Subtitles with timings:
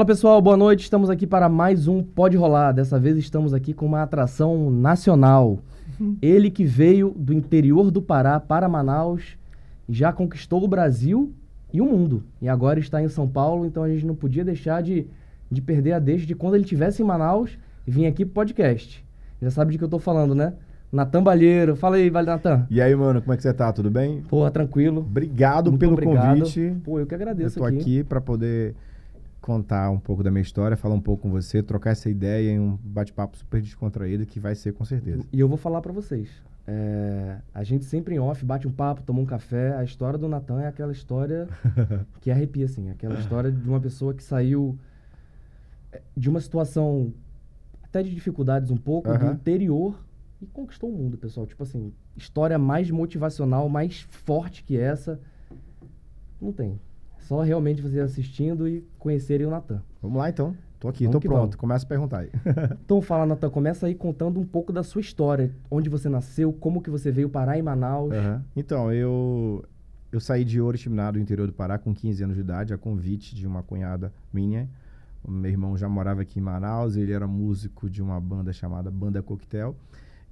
[0.00, 0.84] Fala pessoal, boa noite.
[0.84, 2.72] Estamos aqui para mais um Pode Rolar.
[2.72, 5.58] Dessa vez estamos aqui com uma atração nacional.
[6.22, 9.36] Ele que veio do interior do Pará para Manaus,
[9.86, 11.34] já conquistou o Brasil
[11.70, 12.22] e o mundo.
[12.40, 15.06] E agora está em São Paulo, então a gente não podia deixar de,
[15.52, 19.04] de perder a deixa de quando ele estivesse em Manaus e vir aqui pro podcast.
[19.42, 20.54] Já sabe de que eu tô falando, né?
[20.90, 21.76] Natan Balheiro.
[21.76, 22.66] Fala aí, Vale Natan.
[22.70, 23.70] E aí, mano, como é que você tá?
[23.70, 24.22] Tudo bem?
[24.30, 25.02] Pô, tranquilo.
[25.02, 26.38] Obrigado Muito pelo obrigado.
[26.38, 26.74] convite.
[26.82, 28.74] Pô, eu que agradeço Eu tô aqui para poder
[29.40, 32.60] contar um pouco da minha história, falar um pouco com você, trocar essa ideia em
[32.60, 35.24] um bate-papo super descontraído que vai ser com certeza.
[35.32, 36.28] E eu vou falar pra vocês.
[36.66, 39.74] É, a gente sempre em off bate um papo, toma um café.
[39.74, 41.48] A história do Natan é aquela história
[42.20, 42.90] que arrepia, assim.
[42.90, 44.78] Aquela história de uma pessoa que saiu
[45.92, 47.12] é, de uma situação
[47.82, 49.32] até de dificuldades um pouco, do Aham.
[49.32, 49.98] interior
[50.40, 51.46] e conquistou o mundo, pessoal.
[51.46, 55.20] Tipo assim, história mais motivacional, mais forte que essa,
[56.40, 56.78] não tem.
[57.30, 59.80] Só realmente você assistindo e conhecerem o Natan.
[60.02, 60.52] Vamos lá então.
[60.80, 61.40] Tô aqui, Vamos tô pronto.
[61.42, 61.54] vamos.
[61.54, 62.30] Começa a perguntar aí.
[62.84, 65.52] Então fala, Natan, começa aí contando um pouco da sua história.
[65.70, 68.12] Onde você nasceu, como que você veio parar em Manaus.
[68.12, 68.44] Aham.
[68.56, 69.64] Então, eu
[70.10, 73.32] eu saí de Oriximiná, do interior do Pará, com 15 anos de idade, a convite
[73.36, 74.68] de uma cunhada minha.
[75.22, 78.90] O meu irmão já morava aqui em Manaus, ele era músico de uma banda chamada
[78.90, 79.76] Banda Coquetel.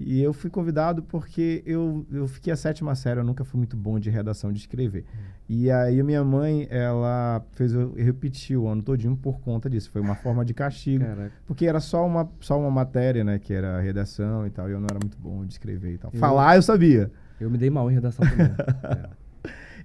[0.00, 3.76] E eu fui convidado porque eu, eu fiquei a sétima série, eu nunca fui muito
[3.76, 5.04] bom de redação, de escrever.
[5.48, 9.90] E aí a minha mãe, ela fez eu repetir o ano todinho por conta disso.
[9.90, 11.04] Foi uma forma de castigo.
[11.04, 11.32] Caraca.
[11.46, 13.38] Porque era só uma, só uma matéria, né?
[13.40, 14.68] Que era redação e tal.
[14.68, 16.10] E eu não era muito bom de escrever e tal.
[16.14, 17.10] Eu- Falar eu sabia.
[17.40, 18.46] Eu me dei mal em redação também.
[19.14, 19.18] É.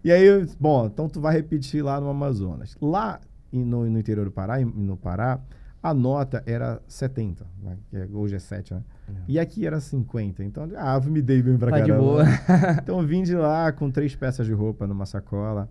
[0.03, 2.75] E aí, eu- bom, então tu vai repetir lá no Amazonas.
[2.81, 3.19] Lá
[3.51, 5.39] no, no interior do Pará, no Pará,
[5.83, 7.77] a nota era 70, né?
[7.91, 8.81] é- hoje é 7, né?
[9.27, 10.41] E aqui era 50.
[10.43, 12.03] Então, ah, me dei bem pra Tá de caramba.
[12.03, 12.23] boa.
[12.81, 15.69] Então vim de lá com três peças de roupa numa sacola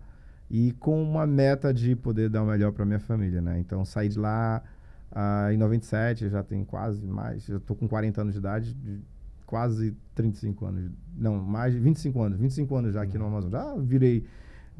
[0.51, 3.59] e com uma meta de poder dar o melhor pra minha família, né?
[3.59, 4.63] Então saí de lá
[5.11, 9.01] ah, em 97, já tem quase mais, já tô com 40 anos de idade, de
[9.47, 10.91] quase 35 anos.
[11.17, 13.53] Não, mais de 25 anos, 25 anos já aqui no Amazonas.
[13.53, 14.27] Já virei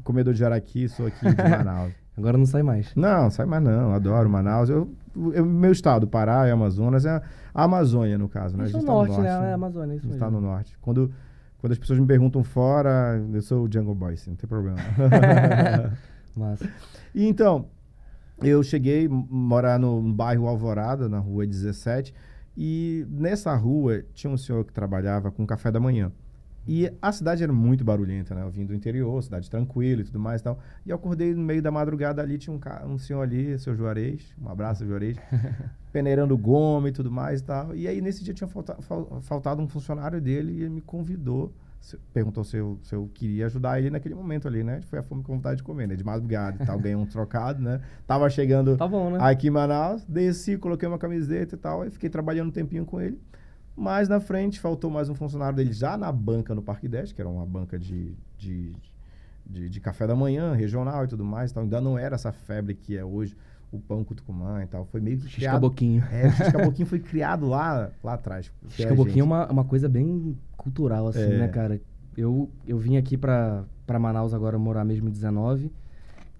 [0.03, 1.93] comedor de jaraqui, sou aqui de Manaus.
[2.15, 2.93] Agora não sai mais.
[2.95, 4.69] Não, sai mais não, adoro Manaus.
[4.69, 4.89] Eu,
[5.33, 7.21] eu- meu estado, Pará e Amazonas, é
[7.53, 8.65] a Amazônia, no caso, né?
[8.65, 9.27] Isso é o tá no norte, né?
[9.29, 10.41] É a Amazônia, isso a gente tá mesmo.
[10.41, 10.77] no norte.
[10.79, 11.11] Quando,
[11.59, 14.77] quando as pessoas me perguntam fora, eu sou o Jungle Boy, sim, não tem problema.
[16.35, 16.67] Massa.
[17.13, 17.67] e então,
[18.41, 22.13] eu cheguei a morar no bairro Alvorada, na rua 17,
[22.55, 26.11] e nessa rua tinha um senhor que trabalhava com café da manhã.
[26.65, 28.41] E a cidade era muito barulhenta, né?
[28.43, 30.59] Eu vim do interior, cidade tranquila e tudo mais e tal.
[30.85, 33.75] E eu acordei no meio da madrugada ali, tinha um, ca- um senhor ali, seu
[33.75, 35.17] Juarez, um abraço, seu Juarez,
[35.91, 37.75] peneirando goma e tudo mais e tal.
[37.75, 41.53] E aí nesse dia tinha falta- fal- faltado um funcionário dele e ele me convidou,
[41.81, 44.79] se- perguntou se eu, se eu queria ajudar ele naquele momento ali, né?
[44.83, 45.95] Foi a fome com vontade de comer, né?
[45.97, 47.81] De madrugada e tal, ganhei um trocado, né?
[48.07, 49.17] Tava chegando Tá bom, né?
[49.21, 53.01] aqui em Manaus, desci, coloquei uma camiseta e tal, e fiquei trabalhando um tempinho com
[53.01, 53.19] ele.
[53.75, 57.21] Mas na frente faltou mais um funcionário dele já na banca no Parque 10, que
[57.21, 58.71] era uma banca de, de,
[59.45, 61.51] de, de café da manhã, regional e tudo mais.
[61.51, 63.35] Então ainda não era essa febre que é hoje,
[63.71, 64.85] o pão com tucumã e tal.
[64.85, 65.61] Foi meio que criado.
[65.61, 66.03] Boquinho.
[66.11, 68.51] É, o X-Caboquinho foi criado lá, lá atrás.
[68.75, 71.37] que é é uma, uma coisa bem cultural, assim, É.
[71.39, 71.81] né, cara?
[72.15, 75.71] Eu, eu vim aqui pra, pra Manaus agora morar mesmo em 19.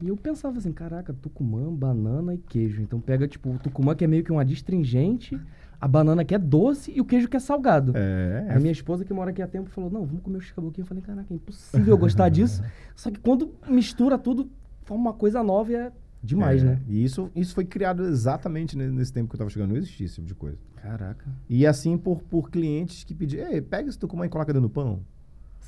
[0.02, 2.82] E eu pensava assim, caraca, tucumã, banana e queijo.
[2.82, 5.40] Então pega, tipo, o tucumã que é meio que um adstringente,
[5.84, 7.92] a banana que é doce e o queijo que é salgado.
[7.94, 10.84] É, A minha esposa que mora aqui há tempo falou, não, vamos comer o xiscaboquinho.
[10.84, 12.64] Eu falei, caraca, é impossível eu gostar disso.
[12.96, 14.50] Só que quando mistura tudo,
[14.84, 15.92] forma uma coisa nova e é
[16.24, 16.68] demais, é.
[16.68, 16.82] né?
[16.88, 19.72] E isso, isso foi criado exatamente ne- nesse tempo que eu tava chegando.
[19.72, 20.58] Não existia esse tipo de coisa.
[20.82, 21.26] Caraca.
[21.50, 24.74] E assim por, por clientes que pediam, Ei, pega esse tucumã e coloca dentro do
[24.74, 25.02] pão.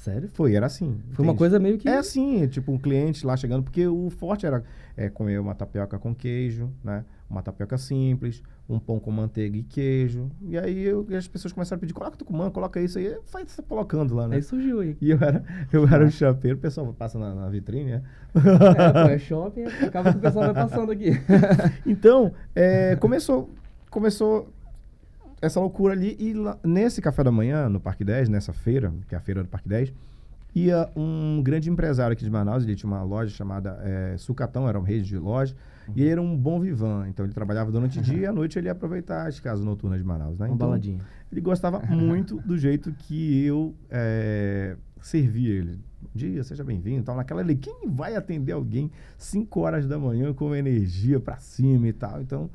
[0.03, 0.29] Sério?
[0.33, 0.99] Foi, era assim.
[1.13, 1.37] Foi uma entende?
[1.39, 1.89] coisa meio que...
[1.89, 4.63] É assim, tipo, um cliente lá chegando, porque o forte era
[4.95, 7.03] é, comer uma tapioca com queijo, né?
[7.27, 10.29] Uma tapioca simples, um pão com manteiga e queijo.
[10.43, 13.43] E aí eu- e as pessoas começaram a pedir, coloca tucumã, coloca isso aí, vai
[13.45, 14.35] você colocando lá, né?
[14.35, 14.95] Aí surgiu aí.
[15.01, 15.43] E eu era,
[15.73, 18.03] eu era o chapeiro, o pessoal passa na, na vitrine, né?
[18.35, 21.11] É, pô, é shopping, acaba que o pessoal vai passando aqui.
[21.85, 23.49] Então, é, começou,
[23.89, 24.53] começou
[25.45, 26.15] essa loucura ali.
[26.19, 29.43] E lá- nesse café da manhã, no Parque 10, nessa feira, que é a feira
[29.43, 29.93] do Parque 10,
[30.53, 32.63] ia um grande empresário aqui de Manaus.
[32.63, 35.55] Ele tinha uma loja chamada é, Sucatão, era uma rede de loja.
[35.95, 37.05] E ele era um bom vivan.
[37.09, 39.99] Então, ele trabalhava durante o dia e à noite ele ia aproveitar as casas noturnas
[39.99, 40.47] de Manaus, né?
[40.47, 40.99] Uma Então, baladinha.
[41.31, 45.79] ele gostava muito do jeito que eu é, servia ele.
[46.01, 47.03] Bom dia, seja bem-vindo.
[47.03, 47.15] Tal.
[47.15, 51.93] Naquela ali, quem vai atender alguém 5 horas da manhã com energia pra cima e
[51.93, 52.19] tal?
[52.21, 52.49] Então,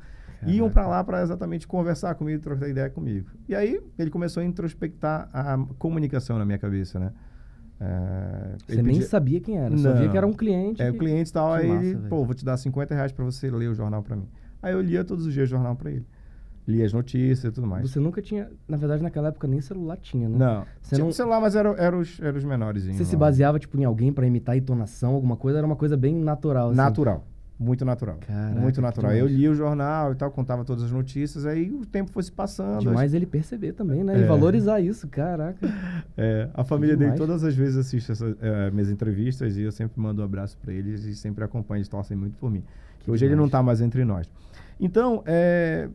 [0.47, 3.27] iam pra lá pra exatamente conversar comigo, trocar ideia comigo.
[3.47, 7.11] E aí, ele começou a introspectar a comunicação na minha cabeça, né?
[7.79, 10.09] É, Você nem pedia- sabia quem era, Não.
[10.11, 10.81] que era um cliente.
[10.81, 12.09] é, o que- cliente e tal, Que aí massa, velho.
[12.09, 14.27] pô, vou te dar 50 reais pra você ler o jornal pra mim.
[14.61, 16.05] Aí eu lia todos os dias jornal para ele.
[16.67, 17.89] Lia as notícias e tudo mais.
[17.89, 18.47] Você nunca tinha.
[18.67, 20.37] Na verdade, naquela época nem celular tinha, né?
[20.37, 20.63] Não.
[20.79, 22.85] Você Tinha não- celular, mas era, era, os, era os menores.
[22.85, 25.57] Você se baseava, tipo, em alguém pra imitar a entonação, alguma coisa?
[25.57, 26.77] Era uma coisa bem natural, assim.
[26.77, 27.25] Natural.
[27.63, 28.17] Muito natural.
[28.25, 29.11] Caraca, muito natural.
[29.11, 29.31] demais.
[29.31, 32.31] Eu lia o jornal e tal, contava todas as notícias, aí o tempo foi se
[32.31, 32.79] passando.
[32.79, 34.17] Demais ele perceber também, né?
[34.19, 34.25] E É.
[34.25, 35.59] valorizar isso, caraca.
[36.17, 37.19] É, a família dele Demais.
[37.19, 40.73] todas as vezes assiste essas, é, minhas entrevistas e eu sempre mando um abraço para
[40.73, 42.63] eles e sempre acompanho, eles torcem muito por mim.
[42.99, 43.49] Que Hoje ele não demais.
[43.49, 44.27] está mais entre nós.
[44.79, 45.87] Então, é,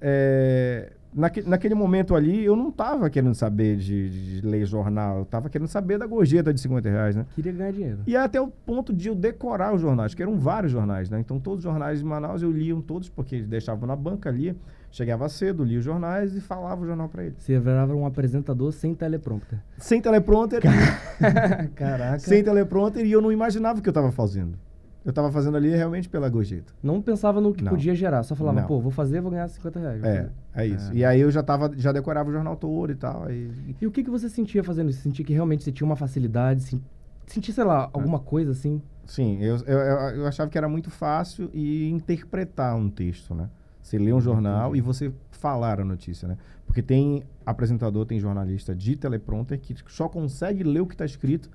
[0.00, 5.22] é, naque- naquele momento ali, eu não estava querendo saber de, de ler jornal, eu
[5.22, 7.26] estava querendo saber da gorjeta de 50 reais, né?
[7.34, 7.98] Queria ganhar dinheiro.
[8.06, 11.20] E até o ponto de eu decorar os jornais, que eram vários jornais, né?
[11.20, 14.56] Então todos os jornais de Manaus eu liam todos, porque eles deixavam na banca ali,
[14.90, 17.34] chegava cedo, lia os jornais e falava o jornal para eles.
[17.42, 19.58] Você virava um apresentador sem teleprompter.
[19.78, 20.60] Sem teleprompter,
[21.74, 22.18] Caraca.
[22.18, 24.58] sem teleprompter, e eu não imaginava o que eu estava fazendo.
[25.04, 26.72] Eu estava fazendo ali realmente pela gorjeta.
[26.82, 27.72] Não pensava no que Não.
[27.72, 28.68] podia gerar, só falava, Não.
[28.68, 30.04] pô, vou fazer, vou ganhar 50 reais.
[30.04, 30.92] É, é isso.
[30.92, 30.94] É.
[30.94, 33.24] E aí eu já tava, já decorava o jornal todo e tal.
[33.24, 33.50] Aí...
[33.80, 35.00] E o que, que você sentia fazendo isso?
[35.02, 36.62] Sentia que realmente você tinha uma facilidade?
[36.62, 36.82] sen-
[37.26, 38.80] Sentia, sei lá, alguma coisa assim?
[39.06, 43.48] Sim, eu, eu, eu, eu achava que era muito fácil e interpretar um texto, né?
[43.82, 44.78] Você lê um jornal entendi.
[44.78, 46.36] e você falar a notícia, né?
[46.66, 51.50] Porque tem apresentador, tem jornalista de teleprompter que só consegue ler o que está escrito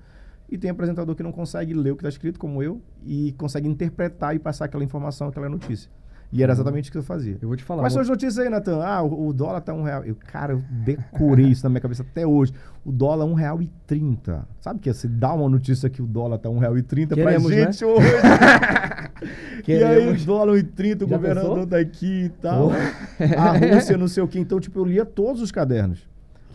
[0.48, 3.68] e tem apresentador que não consegue ler o que está escrito, como eu, e consegue
[3.68, 5.90] interpretar e passar aquela informação, aquela notícia.
[6.30, 7.38] E era exatamente o que eu fazia.
[7.40, 7.82] Eu vou te falar.
[7.82, 8.82] Quais são as notícias aí, Natan?
[8.82, 10.04] Ah, o, o dólar tá um real.
[10.04, 12.52] Eu, cara, eu decorei isso na minha cabeça até hoje.
[12.84, 14.46] O dólar é um real e trinta.
[14.60, 17.24] Sabe que se dá uma notícia que o dólar tá um real e trinta pra
[17.24, 17.56] Queremos, né?
[17.64, 18.06] gente hoje.
[19.66, 20.22] e aí Queremos.
[20.22, 21.66] o dólar um e trinta, o governador pensou?
[21.66, 22.72] daqui e tal.
[22.72, 23.40] Oh.
[23.40, 24.38] A Rússia, não sei o quê.
[24.38, 26.06] Então, tipo, eu lia todos os cadernos.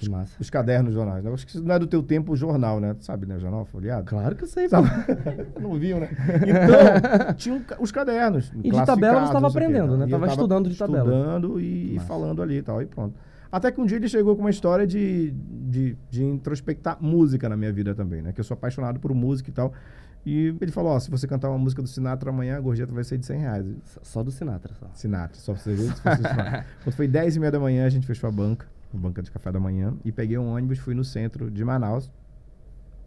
[0.03, 0.35] Que massa.
[0.39, 1.23] Os cadernos jornais.
[1.23, 1.31] Né?
[1.31, 2.93] Acho que não é do teu tempo o jornal, né?
[2.93, 3.35] Tu sabe, né?
[3.35, 4.05] O jornal folheado.
[4.05, 4.67] Claro que eu sei.
[4.69, 4.87] Sabe?
[5.59, 6.09] não viu, né?
[6.47, 8.51] Então, tinham ca- os cadernos.
[8.63, 10.05] E de tabela você classificados, tava não sei o quê, aprendendo, né?
[10.05, 10.99] E eu Tava estudando de tabela.
[11.09, 13.15] Estudando e falando ali e tal, e pronto.
[13.51, 17.55] Até que um dia ele chegou com uma história de, de, de introspectar música na
[17.55, 18.33] minha vida também, né?
[18.33, 19.71] Que eu sou apaixonado por música e tal.
[20.25, 23.03] E ele falou, ó, se você cantar uma música do Sinatra amanhã, a gorjeta vai
[23.03, 23.65] ser de 100 reais.
[24.01, 24.87] Só do Sinatra, só.
[24.93, 25.93] Sinatra, só pra você ver.
[26.83, 29.31] Quando foi 10 e meia da manhã, a gente fechou a banca, a banca de
[29.31, 32.11] café da manhã, e peguei um ônibus, fui no centro de Manaus,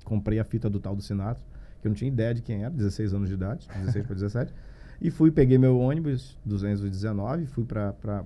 [0.04, 1.42] comprei a fita do tal do Sinatra,
[1.80, 4.54] que eu não tinha ideia de quem era, 16 anos de idade, 16 para 17,
[5.00, 7.66] e fui, peguei meu ônibus, 219, fui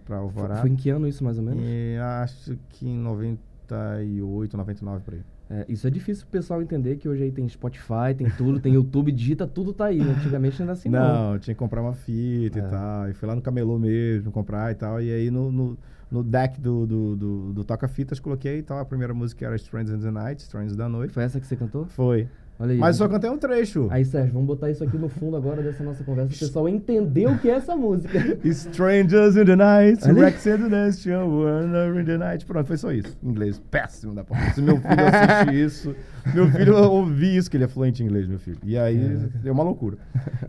[0.04, 1.62] Foi, Alvorada, foi em que ano isso, mais ou menos?
[1.64, 5.22] e acho que em 98, 99 por aí.
[5.52, 8.72] É, isso é difícil pro pessoal entender que hoje aí tem Spotify, tem tudo, tem
[8.72, 10.00] YouTube, digita, tudo tá aí.
[10.00, 11.32] Antigamente não era assim, não.
[11.32, 12.62] não, tinha que comprar uma fita É.
[12.62, 13.08] e tal.
[13.10, 15.02] E fui lá no camelô mesmo comprar e tal.
[15.02, 15.78] E aí no, no,
[16.10, 18.78] no deck do, do, do, do toca-fitas coloquei e tal.
[18.78, 21.12] A primeira música era Strange in the Night, Strange da Noite.
[21.12, 21.86] Foi essa que você cantou?
[21.86, 22.28] Foi.
[22.60, 22.76] Aí.
[22.76, 23.88] Mas só cantei um trecho.
[23.90, 27.26] Aí, Sérgio, vamos botar isso aqui no fundo agora dessa nossa conversa, o pessoal entender
[27.26, 28.18] o que é essa música.
[28.44, 30.04] Strangers in the Night.
[30.04, 32.44] Rex in the Nation, Warner in the Night.
[32.44, 33.16] Pronto, foi só isso.
[33.22, 34.52] Inglês péssimo da porra.
[34.52, 35.96] Se meu filho assiste isso,
[36.34, 38.58] meu filho ouvi isso, que ele é fluente em inglês, meu filho.
[38.62, 39.96] E aí, é uma loucura.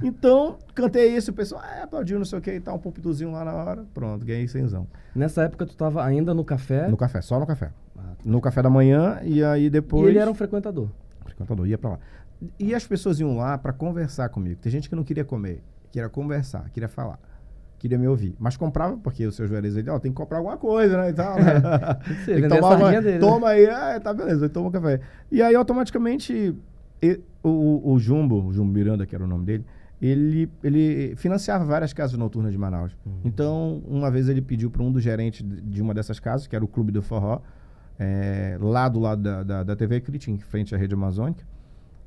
[0.03, 3.31] Então, cantei isso, o pessoal ah, aplaudiu, não sei o que e tal, um pupituzinho
[3.31, 3.85] lá na hora.
[3.93, 4.85] Pronto, ganhei cenzão.
[5.15, 6.89] Nessa época tu tava ainda no café.
[6.89, 7.71] No café, só no café.
[7.97, 8.15] Ah, tá.
[8.25, 10.07] No café da manhã e aí depois.
[10.07, 10.89] E ele era um frequentador.
[11.31, 11.99] Frequentador, ia pra lá.
[12.59, 14.59] E as pessoas iam lá pra conversar comigo.
[14.61, 17.19] Tem gente que não queria comer, queria conversar, queria falar,
[17.77, 18.35] queria me ouvir.
[18.39, 21.09] Mas comprava, porque o seu Juarez ele, ó, tem que comprar alguma coisa, né?
[21.09, 21.59] E tal, né?
[22.05, 23.19] Tem que ser, Tem que vender a tomar uma- sardinha dele, né?
[23.19, 24.99] Toma aí, ah, tá beleza, toma um café.
[25.31, 26.55] E aí automaticamente
[27.01, 29.65] e- o, o Jumbo, o Jumbo Miranda, que era o nome dele,
[30.01, 32.95] ele, ele financiava várias casas noturnas de Manaus.
[33.05, 33.13] Uhum.
[33.23, 36.65] Então, uma vez ele pediu para um dos gerentes de uma dessas casas, que era
[36.65, 37.39] o Clube do Forró,
[38.03, 41.45] é, lá do lado da, da, da TV Critim, em frente à Rede Amazônica,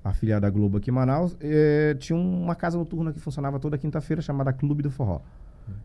[0.02, 4.20] afiliada da Globo aqui em Manaus, é, tinha uma casa noturna que funcionava toda quinta-feira
[4.20, 5.20] chamada Clube do Forró.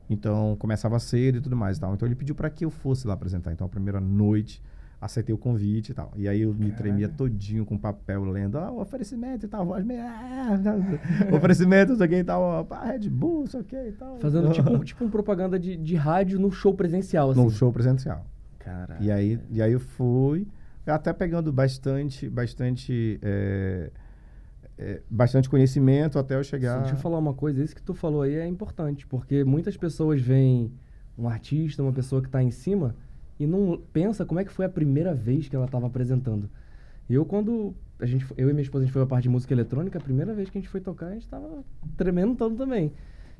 [0.10, 1.94] Então, começava cedo e tudo mais e tal.
[1.94, 3.54] Então, ele pediu para que eu fosse lá apresentar.
[3.54, 4.62] Então, a primeira noite,
[5.00, 6.12] aceitei o convite e tal.
[6.18, 9.86] E aí, eu me tremia todinho com papel, lendo, ah, o oferecimento e tal, voz
[9.86, 10.02] meio...
[10.02, 10.60] ah,
[11.32, 13.92] oferecimento, não sei o que e tal, pá, Red Bull, não sei o que e
[13.92, 14.18] tal.
[14.20, 17.42] Fazendo tipo, um- tipo propaganda de, de rádio no show presencial, assim.
[17.42, 18.26] No show presencial.
[18.60, 19.04] Caralho.
[19.04, 20.48] E aí, e aí eu fui,
[20.86, 23.92] até pegando bastante, bastante, é,
[24.78, 26.80] é, bastante conhecimento até eu chegar.
[26.80, 30.22] Deixa eu falar uma coisa, isso que tu falou aí é importante, porque muitas pessoas
[30.22, 30.72] veem
[31.18, 32.96] um artista, uma pessoa que está em cima,
[33.40, 36.50] e não pensa como é que foi a primeira vez que ela estava apresentando.
[37.10, 39.54] Eu, quando a gente, eu e minha esposa, a gente foi a parte de música
[39.54, 41.64] eletrônica, a primeira vez que a gente foi tocar, a gente estava
[41.98, 42.94] tremendo todo também.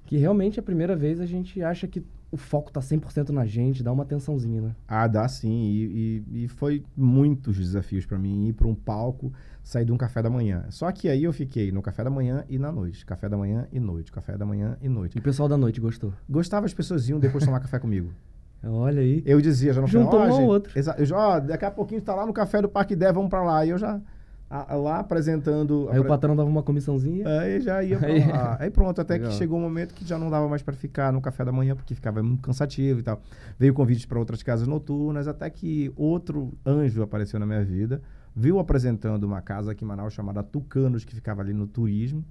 [0.06, 3.82] Que realmente a primeira vez a gente acha que o foco tá 100% na gente,
[3.82, 4.76] dá uma atençãozinha, né?
[4.88, 5.50] Ah, dá sim.
[5.50, 9.34] E, e, e foi muitos desafios para mim ir para um palco,
[9.64, 10.66] sair de um café da manhã.
[10.70, 13.06] Só que aí eu fiquei no café da manhã e na noite.
[13.06, 14.12] Café da manhã e noite.
[14.12, 15.18] Café da manhã e noite.
[15.18, 16.14] E o pessoal da noite gostou?
[16.30, 18.12] Gostava, as pessoas iam depois tomar café comigo.
[18.64, 19.24] Olha aí.
[19.26, 20.74] Eu dizia já no final, Juntou um ao outro.
[20.98, 23.42] eu já, ó, daqui a pouquinho tá lá no café do Parque Dé, vamos para
[23.42, 23.66] lá.
[23.66, 24.02] E eu já
[24.50, 25.88] a- a- lá apresentando.
[25.92, 27.28] Aí o apre- patrão dava uma comissãozinha.
[27.40, 28.58] Aí já ia pra lá.
[28.60, 29.30] Aí pronto, até Legal.
[29.30, 31.76] que chegou um momento que já não dava mais para ficar no café da manhã,
[31.76, 33.22] porque ficava muito cansativo e tal.
[33.58, 38.02] Veio convite para outras casas noturnas, até que outro anjo apareceu na minha vida,
[38.36, 42.26] viu apresentando uma casa aqui em Manaus chamada Tucanos, que ficava ali no turismo.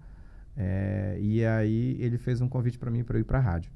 [0.56, 3.70] É, e aí ele fez um convite para mim para eu ir para rádio.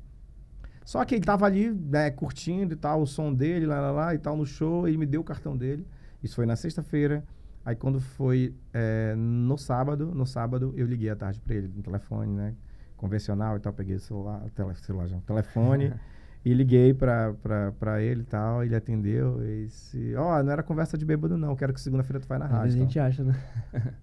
[0.84, 4.14] Só que ele tava ali, né, curtindo e tal, o som dele, lá, lá, lá,
[4.16, 5.86] e tal, no show, ele me deu o cartão dele.
[6.20, 7.22] Isso foi na sexta-feira.
[7.64, 11.82] Aí quando foi é, no sábado, no sábado eu liguei à tarde para ele no
[11.82, 12.54] telefone, né,
[12.96, 15.92] convencional e tal, peguei o celular, tele, celular já, telefone
[16.44, 21.04] e liguei pra ele e tal, ele atendeu e disse, ó, não era conversa de
[21.04, 22.64] bêbado não, quero que segunda-feira tu vai na Às rádio.
[22.64, 23.34] vezes a e gente acha, né?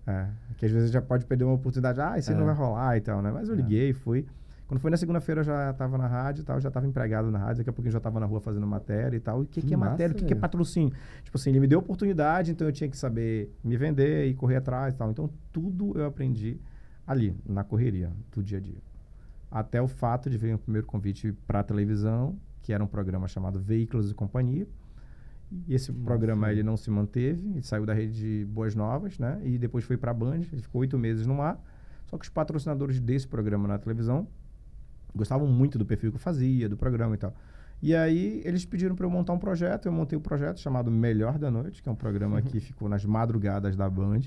[0.08, 0.26] É,
[0.58, 2.40] que às vezes já pode perder uma oportunidade, ah, isso aí É.
[2.40, 3.58] não vai rolar e tal, né, mas eu É.
[3.58, 4.26] liguei, fui.
[4.70, 7.40] Quando foi na segunda-feira eu já estava na rádio e tal, já estava empregado na
[7.40, 9.40] rádio, daqui a pouquinho eu já estava na rua fazendo matéria e tal.
[9.40, 10.14] E o que, Que que é massa, matéria?
[10.14, 10.94] O que, que é patrocínio?
[11.24, 14.58] Tipo assim, ele me deu oportunidade, então eu tinha que saber me vender e correr
[14.58, 15.10] atrás e tal.
[15.10, 16.62] Então tudo eu aprendi
[17.08, 18.78] ali, na correria, do dia a dia.
[19.50, 23.28] Até o fato de vir o primeiro convite para a televisão, que era um programa
[23.28, 24.68] chamado Veículos e Companhia.
[25.68, 26.04] E esse Nossa.
[26.04, 29.42] programa ele não se manteve, ele saiu da rede Boas Novas, né?
[29.44, 31.60] E depois foi para a Band, ele ficou oito meses no ar.
[32.06, 34.28] Só que os patrocinadores desse programa na televisão
[35.16, 37.34] gostavam muito do perfil que eu fazia, do programa e tal.
[37.82, 41.38] E aí eles pediram para eu montar um projeto, eu montei um projeto chamado Melhor
[41.38, 44.22] da Noite, que é um programa que ficou nas madrugadas da Band.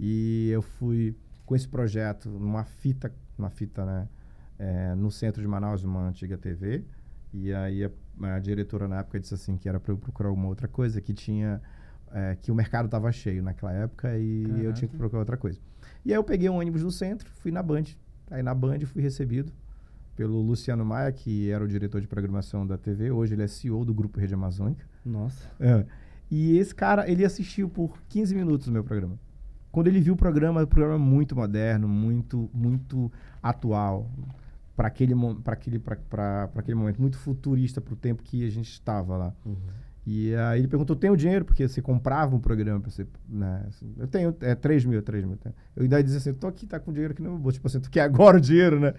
[0.00, 1.14] E eu fui
[1.46, 4.08] com esse projeto numa fita, uma fita, né,
[4.58, 6.84] eh, no centro de Manaus, uma antiga TV.
[7.32, 7.90] E aí a,
[8.34, 11.14] a diretora na época disse assim que era para eu procurar uma outra coisa que
[11.14, 11.62] tinha
[12.12, 14.98] eh, que o mercado estava cheio naquela época e eu tinha que Caraca.
[14.98, 15.60] procurar outra coisa.
[16.04, 17.84] E aí eu peguei um ônibus do centro, fui na Band.
[18.28, 19.52] Aí na Band fui recebido
[20.16, 23.10] pelo Luciano Maia, que era o diretor de programação da TV.
[23.10, 24.84] Hoje ele é CEO do Grupo Rede Amazônica.
[25.04, 25.50] Nossa.
[25.58, 25.84] É.
[26.30, 29.18] E esse cara, ele assistiu por 15 minutos o meu programa.
[29.70, 33.10] Quando ele viu o programa, o programa é muito moderno, muito, muito
[33.42, 34.10] atual
[34.76, 38.70] para aquele, pra aquele, pra aquele momento, muito futurista para o tempo que a gente
[38.70, 39.34] estava lá.
[39.44, 39.56] Uhum.
[40.04, 41.44] E aí ele perguntou, tem o dinheiro?
[41.44, 43.64] Porque você comprava um programa pra você, né?
[43.68, 45.36] assim, Eu tenho, é 3 mil, 3 mil.
[45.36, 45.52] tá?
[45.76, 47.54] Eu ainda dizia assim, tô aqui, tá com dinheiro no meu bolso.
[47.54, 48.94] Tipo assim, tu quer agora o dinheiro, né?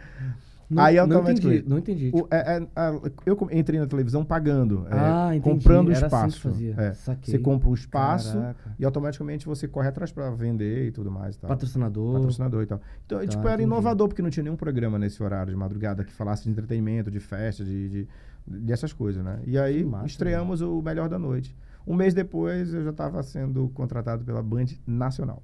[0.69, 2.11] Não, Aí não automaticamente- entendi, não entendi.
[2.13, 5.55] O- é- é- a- eu entrei na televisão pagando, é, ah, entendi.
[5.57, 6.47] comprando Era espaço.
[6.49, 6.73] Assim.
[6.77, 6.93] É.
[6.93, 8.75] Você compra um espaço Caraca.
[8.79, 11.35] e automaticamente você corre atrás para vender e tudo mais.
[11.35, 11.47] e tal.
[11.49, 12.13] Patrocinador.
[12.13, 12.81] Patrocinador e tal.
[13.05, 13.63] Então, Tá, tipo, era entendi.
[13.63, 17.19] inovador, porque não tinha nenhum programa nesse horário de madrugada que falasse de entretenimento, de
[17.19, 18.07] festa, de, de,
[18.47, 19.39] dessas coisas, né?
[19.45, 21.55] E aí massa, estreamos o Melhor da Noite.
[21.85, 25.43] Um mês depois eu já estava sendo contratado pela Band Nacional.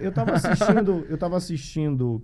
[0.00, 2.22] Eu estava assistindo, eu tava assistindo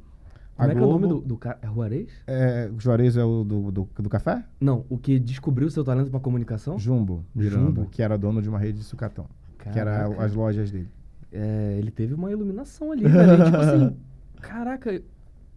[0.56, 1.58] Como é que é o nome do, do cara?
[1.62, 2.10] É Juarez?
[2.26, 4.44] É, Juarez é o do, do, do café?
[4.60, 6.78] Não, o que descobriu seu talento pra comunicação?
[6.78, 7.86] Jumbo, Miranda, Jumbo?
[7.90, 9.26] que era dono de uma rede de sucatão.
[9.58, 10.24] Que era Caraca.
[10.24, 10.88] as lojas dele.
[11.32, 13.42] É, ele teve uma iluminação ali, velho.
[13.42, 13.96] E, tipo assim,
[14.40, 15.02] caraca,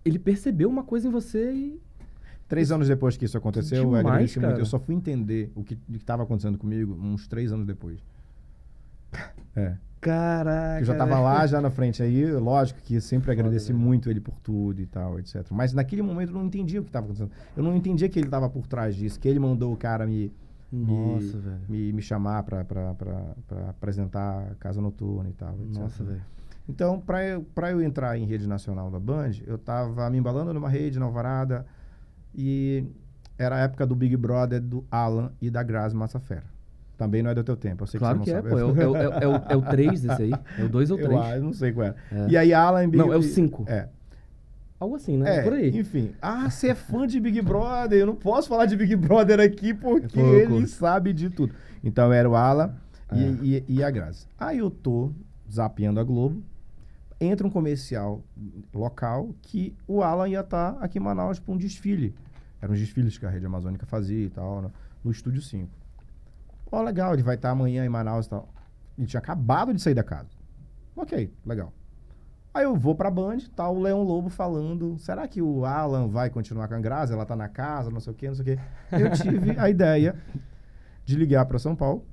[0.04, 1.82] ele percebeu uma coisa em você e.
[2.48, 4.50] Três anos depois que isso aconteceu, eu demais, agradeci muito.
[4.50, 4.62] cara.
[4.62, 8.00] Eu só fui entender o que estava acontecendo comigo uns três anos depois.
[9.56, 9.76] É.
[10.00, 10.82] Caraca.
[10.82, 12.02] Eu já estava lá, já na frente.
[12.04, 13.84] Aí, lógico que eu sempre agradeci velho.
[13.84, 15.46] muito ele por tudo e tal, etc.
[15.52, 17.32] Mas naquele momento eu não entendia o que estava acontecendo.
[17.56, 20.32] Eu não entendia que ele estava por trás disso, que ele mandou o cara me,
[20.72, 21.62] Nossa, velho.
[21.68, 22.66] me, me chamar para
[23.70, 25.82] apresentar a Casa Noturna e tal, etc.
[25.82, 26.22] Nossa, velho.
[26.70, 30.54] Então, para eu, pra eu entrar em rede nacional da Band, eu tava me embalando
[30.54, 31.66] numa rede na Alvarada
[32.36, 32.86] e
[33.38, 36.57] era a época do Big Brother do Alan e da Grazi Massafera.
[36.98, 38.58] Também não é do teu tempo, eu sei Claro que que você é, não pô.
[38.58, 38.82] sabe.
[38.82, 40.34] É o, é, o, é, o, é o 3 desse aí.
[40.58, 41.22] É o 2 ou Eu, 3.
[41.22, 41.96] ah, eu não sei qual era.
[42.12, 42.28] É.
[42.30, 43.66] E aí Alan Big Não, é o cinco.
[43.68, 43.88] É.
[44.80, 45.38] Algo assim, né?
[45.38, 45.78] É, Por aí.
[45.78, 46.12] enfim.
[46.22, 48.00] Ah, você é fã de Big Brother.
[48.00, 51.54] Eu não posso falar de Big Brother aqui porque É ele sabe de tudo.
[51.84, 52.74] Então era o Alan
[53.14, 53.64] e, É.
[53.68, 54.28] e, e a Grazi.
[54.40, 55.12] Aí eu tô
[55.52, 56.44] zapeando a Globo.
[57.20, 58.24] Entra um comercial
[58.74, 62.14] local que o Alan ia estar aqui em Manaus para um desfile.
[62.62, 64.72] Eram os desfiles que a Rede Amazônica fazia e tal, no,
[65.04, 65.68] no Estúdio 5.
[66.72, 68.50] Ó, legal, ele vai estar amanhã em Manaus e tal.
[68.98, 70.30] Ele tinha acabado de sair da casa.
[70.96, 71.72] Ok, legal.
[72.54, 76.30] Aí eu vou pra Band, tá o Leão Lobo falando, será que o Alan vai
[76.30, 77.14] continuar com a Grazi?
[77.14, 78.60] Ela tá na casa, não sei o quê, não sei o quê.
[78.92, 80.16] Eu tive a ideia
[81.06, 82.04] de ligar para São Paulo.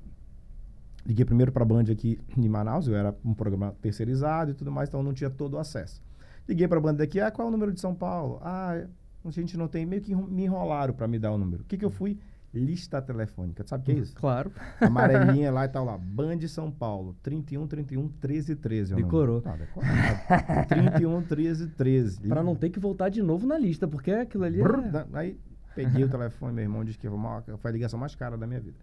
[1.06, 4.88] Liguei primeiro pra Band aqui em Manaus, eu era um programa terceirizado e tudo mais,
[4.88, 6.02] então não tinha todo o acesso.
[6.46, 8.38] Liguei pra Band daqui, ah, qual é o número de São Paulo?
[8.42, 8.84] Ah,
[9.24, 11.62] A gente não tem, meio que me enrolaram para me dar o número.
[11.62, 12.18] O que, que eu fui?
[12.54, 13.66] Lista telefônica.
[13.66, 14.14] Sabe o que é isso?
[14.14, 14.52] Claro.
[14.80, 15.98] Amarelinha lá e tal lá.
[15.98, 18.92] Band São Paulo, 31, 31, 13, 13.
[18.92, 19.10] é o número.
[19.10, 19.40] Decorou.
[19.40, 20.68] Tá, decorado.
[20.68, 22.20] 31, 13, 13.
[22.28, 25.40] Pra não ter que voltar de novo na lista, porque aquilo ali Brrr, é Aí
[25.74, 28.76] peguei o telefone, meu irmão disse que foi a ligação mais cara da minha vida.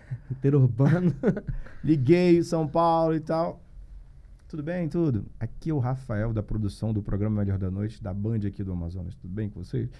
[0.30, 1.14] interurbano.
[1.84, 3.62] Liguei São Paulo e tal.
[4.48, 5.26] Tudo bem, tudo?
[5.38, 8.72] Aqui é o Rafael da produção do programa Melhor da Noite, da Band aqui do
[8.72, 9.14] Amazonas.
[9.14, 9.90] Tudo bem com vocês?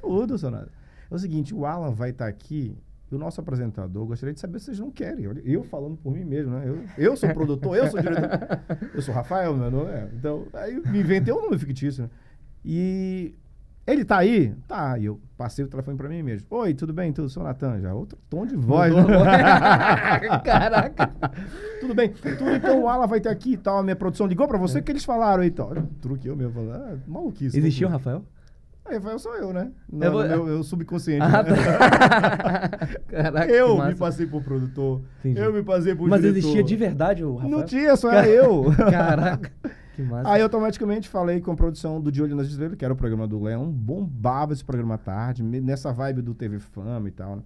[0.00, 0.72] tudo, Sonara.
[1.10, 2.76] É o seguinte, o Alan vai estar aqui
[3.10, 5.28] e o nosso apresentador, gostaria de saber se vocês não querem.
[5.28, 6.64] Olha, Eu falando por mim mesmo, né?
[6.66, 8.28] Eu, eu sou produtor, eu sou diretor.
[8.94, 10.10] Eu sou Rafael, meu nome é.
[10.12, 12.10] Então, aí me inventei um nome fictício, né?
[12.64, 13.32] E
[13.86, 14.52] ele tá aí?
[14.66, 14.98] Tá.
[14.98, 16.48] E eu passei o telefone pra mim mesmo.
[16.50, 17.12] Oi, tudo bem?
[17.12, 17.80] Tudo, sou Natan.
[17.80, 18.92] Já outro tom de voz.
[18.92, 19.02] né?
[20.44, 21.12] Caraca.
[21.80, 22.08] Tudo bem.
[22.08, 23.78] Tudo então o Alan vai ter aqui e tal.
[23.78, 25.72] A minha produção ligou pra você, o que eles falaram aí e tal.
[26.00, 26.68] Truque eu mesmo.
[26.72, 27.56] Ah, maluquice.
[27.56, 28.22] Existia um loucura.
[28.94, 29.08] Rafael?
[29.08, 29.70] Aí eu sou eu, né?
[29.92, 31.22] Eu Não, vou- meu, eu subconsciente.
[31.22, 32.78] Ah, tá.
[33.08, 35.02] Caraca, Eu me passei por produtor.
[35.20, 35.40] Entendi.
[35.40, 36.38] Eu me passei por Mas diretor.
[36.38, 37.50] existia de verdade o Rafael?
[37.58, 38.64] Não tinha, só era eu.
[38.90, 39.50] Caraca,
[39.94, 40.30] que massa.
[40.30, 43.26] Aí automaticamente falei com a produção do De Olho nas Estrelas, que era o programa
[43.26, 47.42] do Leão, bombava esse programa à tarde, nessa vibe do TV Fama e tal, né?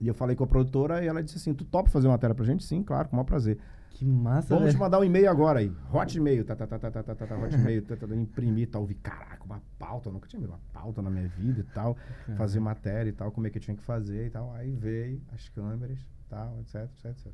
[0.00, 2.32] E eu falei com a produtora e ela disse assim: Tu topa fazer uma matéria
[2.34, 2.62] pra gente?
[2.64, 3.58] Sim, claro, com o maior prazer.
[3.90, 5.72] Que massa, Vamos te mandar um e-mail agora aí.
[5.92, 8.14] Hot e-mail, tá, tá, tá, tá, tá, tá, tá, tá, hot e-mail, tá, tá, tá,
[8.14, 8.86] imprimir tal.
[8.86, 11.96] Vi, caraca, uma pauta, eu nunca tinha visto uma pauta na minha vida e tal.
[12.36, 14.52] Fazer matéria e tal, como é que eu tinha que fazer e tal.
[14.54, 17.32] Aí veio as câmeras tal, etc, etc, etc.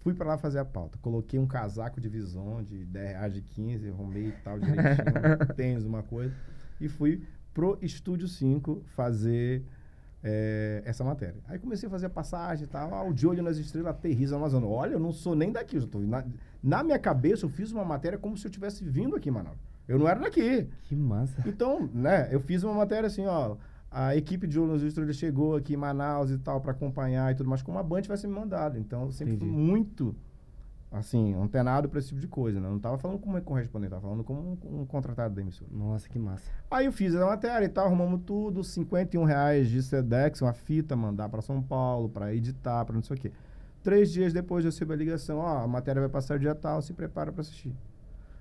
[0.00, 0.98] Fui pra lá fazer a pauta.
[0.98, 5.84] Coloquei um casaco de visão de 10 reais de 15, arrumei e tal direitinho, tênis,
[5.84, 6.34] uma coisa.
[6.80, 9.64] E fui pro Estúdio 5 fazer
[10.28, 11.36] é, essa matéria.
[11.46, 12.92] Aí comecei a fazer a passagem e tal.
[12.92, 14.68] Ah, o de olho nas estrelas, aterriza Amazonas.
[14.68, 15.76] Olha, eu não sou nem daqui.
[15.76, 16.24] Eu tô, na,
[16.60, 19.56] na minha cabeça, eu fiz uma matéria como se eu tivesse vindo aqui em Manaus.
[19.86, 20.68] Eu não era daqui.
[20.82, 21.44] Que massa.
[21.46, 23.56] Então, né, eu fiz uma matéria assim, ó.
[23.88, 27.36] A equipe de Olho nas Estrelas chegou aqui em Manaus e tal, para acompanhar e
[27.36, 28.78] tudo mais, como a Band tivesse me mandado.
[28.78, 29.62] Então, eu sempre fui Entendi.
[29.62, 30.14] muito,
[30.98, 32.66] assim, antenado para esse tipo de coisa, né?
[32.66, 35.70] Eu não tava falando como correspondente, tava falando como um, um contratado da emissora.
[35.72, 36.50] Nossa, que massa.
[36.70, 40.96] Aí eu fiz a matéria e tal, arrumamos tudo, 51 reais de Sedex, uma fita,
[40.96, 43.32] mandar para São Paulo, para editar, para não sei o quê.
[43.82, 46.82] Três dias depois eu recebo a ligação, ó, a matéria vai passar o dia tal,
[46.82, 47.72] se prepara para assistir.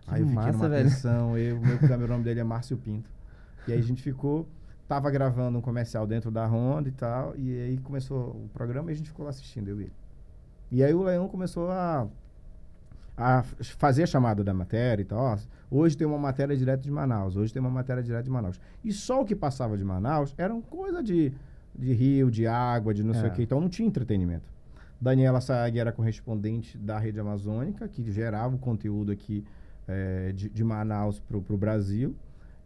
[0.08, 0.90] Que aí eu fiquei massa, numa velho.
[0.90, 3.10] tensão, eu, o meu câmera, o nome dele é Márcio Pinto.
[3.68, 4.48] E aí a gente ficou,
[4.88, 8.94] tava gravando um comercial dentro da Honda e tal, e aí começou o programa e
[8.94, 9.94] a gente ficou lá assistindo, eu e ele.
[10.72, 12.08] E aí o Leão começou a,
[13.18, 13.44] a
[13.78, 15.38] fazer a chamada da matéria e tal.
[15.72, 18.60] Hoje tem uma matéria direto de Manaus, hoje tem uma matéria direto de Manaus.
[18.84, 21.32] E só o que passava de Manaus eram coisa de,
[21.78, 23.28] de rio, de água, de não sei É.
[23.28, 23.44] o que.
[23.44, 24.44] Então não tinha entretenimento.
[25.00, 29.44] Daniela Saag era correspondente da Rede Amazônica, que gerava o conteúdo aqui
[29.88, 32.16] eh, de, de Manaus para o Brasil.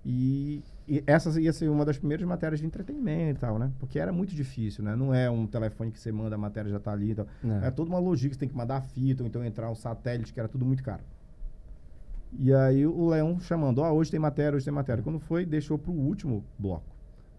[0.05, 3.71] E, e essa ia ser uma das primeiras matérias de entretenimento e tal, né?
[3.79, 4.95] Porque era muito difícil, né?
[4.95, 7.27] Não é um telefone que você manda, a matéria já está ali e tal.
[7.43, 7.67] É.
[7.67, 10.33] É toda uma logística, você tem que mandar a fita, ou então entrar um satélite,
[10.33, 11.03] que era tudo muito caro.
[12.37, 15.03] E aí o Leão chamando, ó, hoje tem matéria, hoje tem matéria.
[15.03, 16.95] Quando foi, deixou pro último bloco.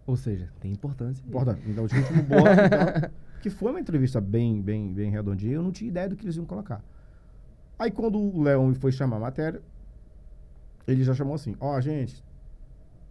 [0.07, 1.25] Ou seja, tem importância.
[1.27, 1.63] Importante.
[1.67, 5.63] Então, o último bloco e tal, que foi uma entrevista bem, bem, bem redondinha, eu
[5.63, 6.83] não tinha ideia do que eles iam colocar.
[7.79, 9.63] Aí quando o Leão foi chamar a matéria,
[10.87, 12.23] ele já chamou assim, ó, gente,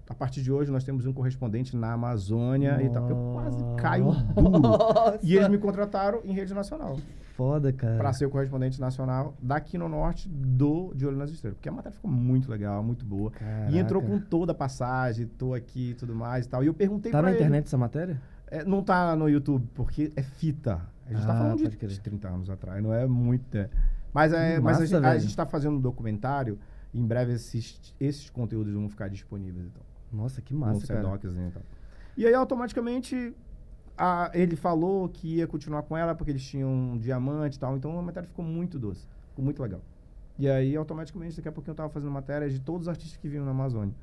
[0.09, 3.07] a partir de hoje nós temos um correspondente na Amazônia e tal.
[3.09, 4.59] Eu quase caio duro.
[4.59, 5.19] Nossa.
[5.23, 6.97] E eles me contrataram em rede nacional.
[7.35, 7.95] Foda, cara.
[7.97, 11.55] para ser o correspondente nacional daqui no norte do De Olho nas Estrelas.
[11.55, 13.31] Porque a matéria ficou muito legal, muito boa.
[13.69, 14.19] E entrou Caraca.
[14.19, 16.61] com toda a passagem, tô aqui e tudo mais e tal.
[16.63, 17.37] E eu perguntei Tá pra na ele.
[17.39, 18.21] internet essa matéria?
[18.51, 20.81] É, não tá no YouTube, porque é fita.
[21.07, 23.55] A gente tá Ah, falando de, de 30 anos atrás, não é muito.
[23.57, 23.69] é.
[24.13, 26.59] Mas, é, Que mas a, massa, gente, a gente tá fazendo um documentário.
[26.93, 29.65] Em breve esses, esses conteúdos vão ficar disponíveis.
[29.67, 31.01] Então, Nossa, que no massa, cara.
[31.03, 31.61] Sedocs, então.
[32.17, 33.33] E aí, automaticamente,
[33.97, 37.75] a- ele falou que ia continuar com ela porque eles tinham um diamante e tal.
[37.77, 39.05] Então, a matéria ficou muito doce.
[39.29, 39.81] Ficou muito legal.
[40.37, 43.27] E aí, automaticamente, daqui a pouquinho eu tava fazendo matéria de todos os artistas que
[43.27, 43.93] vinham na Amazônia.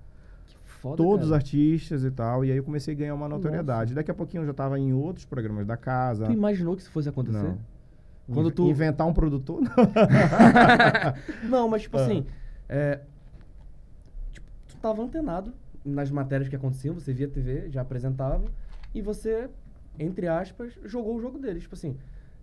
[0.46, 2.44] Que foda, todos os artistas e tal.
[2.44, 3.94] E aí eu comecei a ganhar uma notoriedade.
[3.94, 6.26] Daqui a pouquinho eu já tava em outros programas da casa.
[6.26, 7.42] Tu imaginou que isso fosse acontecer?
[7.42, 7.58] Não.
[8.32, 9.60] Quando tu- Inventar um produtor?
[9.62, 9.70] Não.
[11.48, 12.02] Não, mas tipo Ah.
[12.04, 12.26] assim,
[12.68, 13.00] é,
[14.32, 15.52] tipo, tu tava antenado
[15.86, 18.44] nas matérias que aconteciam, você via TV, já apresentava,
[18.94, 19.48] e você,
[19.98, 21.62] entre aspas, jogou o jogo deles.
[21.62, 21.96] Tipo assim,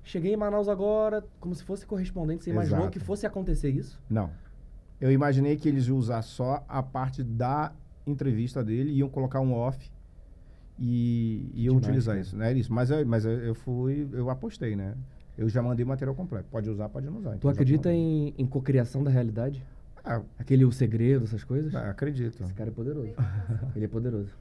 [0.03, 2.91] cheguei em Manaus agora, como se fosse correspondente, você imaginou Exato.
[2.97, 4.01] que fosse acontecer isso?
[4.09, 4.29] Não.
[5.01, 7.73] Eu imaginei que eles iam usar só a parte da
[8.07, 9.91] entrevista dele, iam colocar um off
[10.79, 12.21] e iam Demais, utilizar cara.
[12.21, 12.37] isso.
[12.37, 12.73] Não é isso.
[12.73, 14.95] Mas, eu, mas eu, eu fui, eu apostei, né?
[15.37, 16.47] Eu já mandei o material completo.
[16.49, 17.31] Pode usar, pode não usar.
[17.31, 19.63] Tu Então já acredita em, em cocriação da realidade?
[20.03, 21.73] Ah, Aquele O Segredo, essas coisas?
[21.75, 22.43] ah, acredito.
[22.43, 23.13] Esse cara é poderoso.
[23.75, 24.31] Ele é poderoso.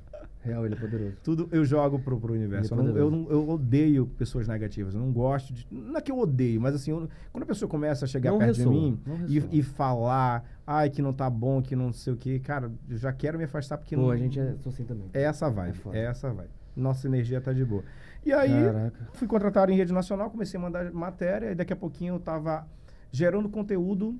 [0.44, 1.16] Real, ele é poderoso.
[1.22, 2.74] Tudo eu jogo pro, pro universo.
[2.74, 4.92] Ele é Eu, não- eu, não- eu odeio pessoas negativas.
[4.92, 5.64] Eu não gosto de.
[5.70, 8.38] Não é que eu odeio, mas assim, eu- quando a pessoa começa a chegar Não
[8.38, 9.50] perto ressoa, de mim não e, ressoa.
[9.52, 13.12] e falar, ai, que não tá bom, que não sei o quê, cara, eu já
[13.12, 14.10] quero me afastar porque Pô, não.
[14.10, 15.08] a gente é sou assim também.
[15.14, 15.70] É essa vibe.
[15.70, 15.96] É foda.
[15.96, 16.50] É essa vibe.
[16.74, 17.84] Nossa energia tá de boa.
[18.26, 19.08] E aí, Caraca.
[19.12, 22.66] fui contratado em rede nacional, comecei a mandar matéria, e daqui a pouquinho eu tava
[23.12, 24.18] gerando conteúdo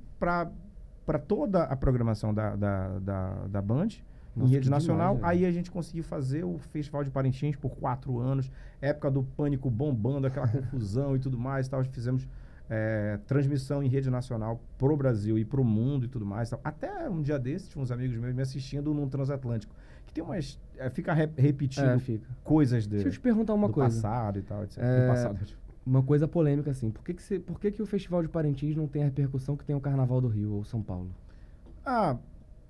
[1.05, 3.88] para toda a programação da, da, da, da Band.
[4.35, 7.71] Nossa, em rede nacional, demais, aí a gente conseguiu fazer o Festival de Parintins por
[7.77, 11.85] quatro anos, época do pânico bombando, aquela confusão e tudo mais, tal.
[11.85, 12.27] Fizemos
[12.71, 16.49] é, transmissão em rede nacional pro Brasil e pro mundo e tudo mais.
[16.49, 16.61] Tal.
[16.65, 19.75] Até um dia desses, tinha uns amigos meus me assistindo num transatlântico,
[20.07, 22.27] que tem umas é, fica re- repetindo É, fica.
[22.43, 23.95] coisas de, Deixa eu te perguntar uma do coisa.
[24.01, 24.79] passado e tal, etc.
[24.79, 25.38] É, Do passado.
[25.85, 26.90] Uma coisa polêmica, assim.
[26.90, 29.57] Por que, que, você- por que, que o Festival de Parintins não tem a repercussão
[29.57, 31.11] que tem o Carnaval do Rio ou São Paulo?
[31.85, 32.16] Ah,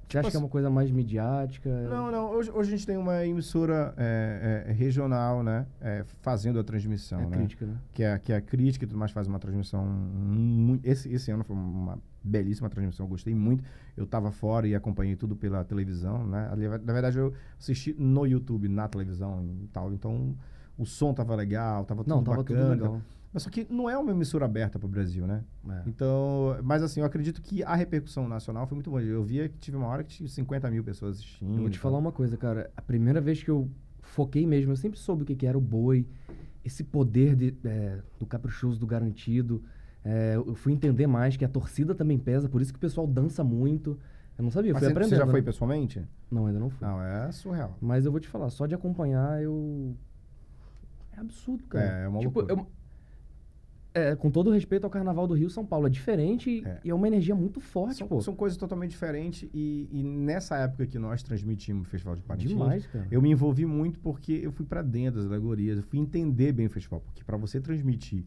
[0.09, 1.69] Você acha que é uma coisa mais midiática?
[1.89, 2.31] não, não.
[2.31, 5.67] Hoje, hoje a gente tem uma emissora é, é, regional, né?
[5.81, 7.37] é, fazendo a transmissão, É né?
[7.37, 7.77] crítica, né?
[7.93, 10.87] Que é, que é a crítica e tudo mais, faz uma transmissão muito...
[10.87, 13.63] Esse, esse ano foi uma belíssima transmissão, eu gostei muito.
[13.97, 16.49] Eu tava fora e acompanhei tudo pela televisão, né?
[16.83, 19.93] Na verdade, eu assisti no YouTube, na televisão e tal.
[19.93, 20.35] Então,
[20.77, 22.61] o som tava legal, tava tudo Não, tava bacana.
[22.61, 23.03] tudo legal.
[23.33, 25.43] Mas só que não é uma emissora aberta pro Brasil, né?
[25.69, 25.83] É.
[25.87, 29.03] Então, mas assim, eu acredito que a repercussão nacional foi muito boa.
[29.03, 31.55] Eu via que tive uma hora que tinha 50 mil pessoas assistindo.
[31.55, 32.71] Eu vou te falar uma coisa, cara.
[32.77, 33.71] A primeira vez que eu
[34.03, 36.07] foquei mesmo, eu sempre soube o que, que era o boi,
[36.63, 39.63] esse poder de, é, do caprichoso, do garantido.
[40.05, 43.07] É, eu fui entender mais que a torcida também pesa, por isso que o pessoal
[43.07, 43.99] dança muito.
[44.37, 45.11] Eu não sabia, eu fui aprendendo.
[45.11, 45.47] você já foi né?
[45.47, 46.03] pessoalmente?
[46.31, 46.87] Não, ainda não fui.
[46.87, 47.77] Não, é surreal.
[47.81, 49.97] Mas eu vou te falar, só de acompanhar eu.
[51.17, 52.01] É absurdo, cara.
[52.01, 52.61] É, é uma tipo, loucura.
[52.61, 52.83] eu-
[53.95, 56.81] É, com todo respeito ao Carnaval do Rio São Paulo, é diferente e- É.
[56.83, 58.23] e é uma energia muito forte, São, pô.
[58.23, 62.53] são coisas totalmente diferentes e, e nessa época que nós transmitimos o Festival de Parintins,
[62.53, 63.07] Demais, cara.
[63.11, 66.65] eu me envolvi muito porque eu fui para dentro das alegorias, eu fui entender bem
[66.69, 68.25] o festival, porque para você transmitir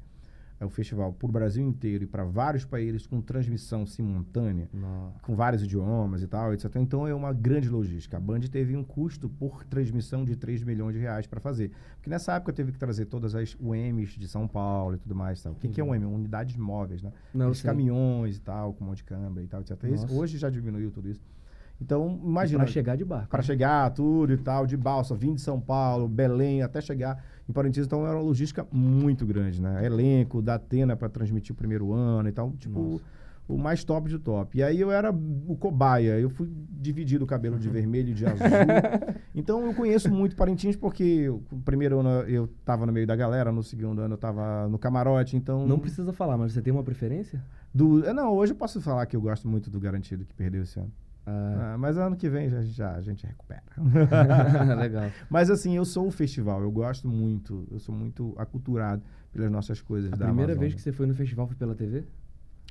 [0.64, 5.20] o festival por Brasil inteiro e para vários países com transmissão simultânea, Nossa.
[5.22, 6.74] com vários idiomas e tal, etc.
[6.78, 8.16] Então é uma grande logística.
[8.16, 11.72] A Band teve um custo por transmissão de 3 milhões de reais para fazer.
[11.98, 15.42] Porque nessa época teve que trazer todas as UMs de São Paulo e tudo mais.
[15.44, 15.52] Tal.
[15.52, 15.92] O que, que é Uhum.
[15.92, 16.16] UM?
[16.16, 17.12] Unidades móveis, né?
[17.34, 19.82] Não, Os caminhões e tal, com um monte de câmera e tal, etc.
[19.84, 20.14] Nossa.
[20.14, 21.22] hoje já diminuiu tudo isso.
[21.82, 22.64] Então, imagina.
[22.64, 23.28] Pra chegar de barco.
[23.30, 23.46] Para né?
[23.46, 27.86] chegar, tudo e tal, de balsa, vim de São Paulo, Belém, até chegar em Parintins.
[27.86, 29.86] Então, era uma logística muito grande, né?
[29.86, 32.52] Elenco, da Atena para transmitir o primeiro ano e tal.
[32.54, 33.04] Tipo, Nossa.
[33.48, 34.58] o mais top de top.
[34.58, 36.20] E aí eu era o cobaia.
[36.20, 38.46] Eu fui dividir o cabelo de vermelho e de azul.
[39.34, 43.52] então, eu conheço muito Parintins porque o primeiro ano eu tava no meio da galera,
[43.52, 45.38] no segundo ano eu tava no camarote.
[45.38, 47.44] Então, Não precisa falar, mas você tem uma preferência?
[47.74, 50.64] do, é, não, hoje eu posso falar que eu gosto muito do Garantido que perdeu
[50.64, 50.92] esse ano.
[51.26, 53.64] Ah, Ah, mas ano que vem já, já a gente recupera.
[54.78, 55.10] legal.
[55.30, 59.82] mas assim, eu sou o festival, eu gosto muito, eu sou muito aculturado pelas nossas
[59.82, 60.60] coisas A da primeira Amazônia.
[60.60, 62.04] vez que você foi no festival foi pela TV?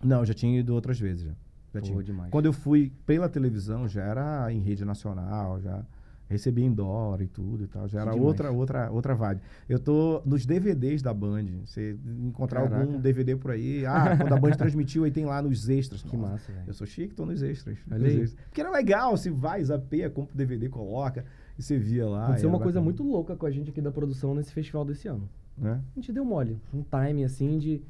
[0.03, 1.33] Não, já tinha ido outras vezes já.
[1.75, 1.87] Já Pô.
[2.31, 5.85] Quando eu fui pela televisão, já era em rede nacional, já
[6.29, 8.27] recebia em dólar e tudo e tal, já era demais.
[8.27, 9.41] outra outra outra vibe.
[9.69, 12.99] Eu tô nos DVDs da Band, você encontrar algum Caraca.
[12.99, 16.03] DVD por aí, ah, quando a Band transmitiu aí tem lá nos extras.
[16.03, 16.65] Que Nossa, massa, velho.
[16.67, 17.79] Eu sou chique, tô nos extras.
[17.91, 18.47] Olha nos extras.
[18.47, 21.25] Porque era legal, você vai, zapeia, compra o DVD, coloca,
[21.59, 22.25] e você via lá.
[22.25, 25.09] Aconteceu uma coisa bacana, muito louca com a gente aqui da produção nesse festival desse
[25.09, 25.29] ano.
[25.57, 25.81] Né?
[25.93, 27.83] A gente deu mole, um time assim de.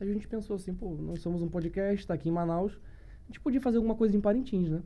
[0.00, 2.72] A gente pensou assim, pô, nós somos um podcast, tá aqui em Manaus.
[2.72, 4.80] A gente podia fazer alguma coisa em Parintins, né?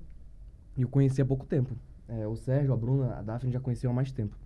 [0.77, 1.77] E eu conheci há pouco tempo.
[2.09, 4.37] É, o Sérgio, a Bruna, a Daphne já conheciam há mais tempo.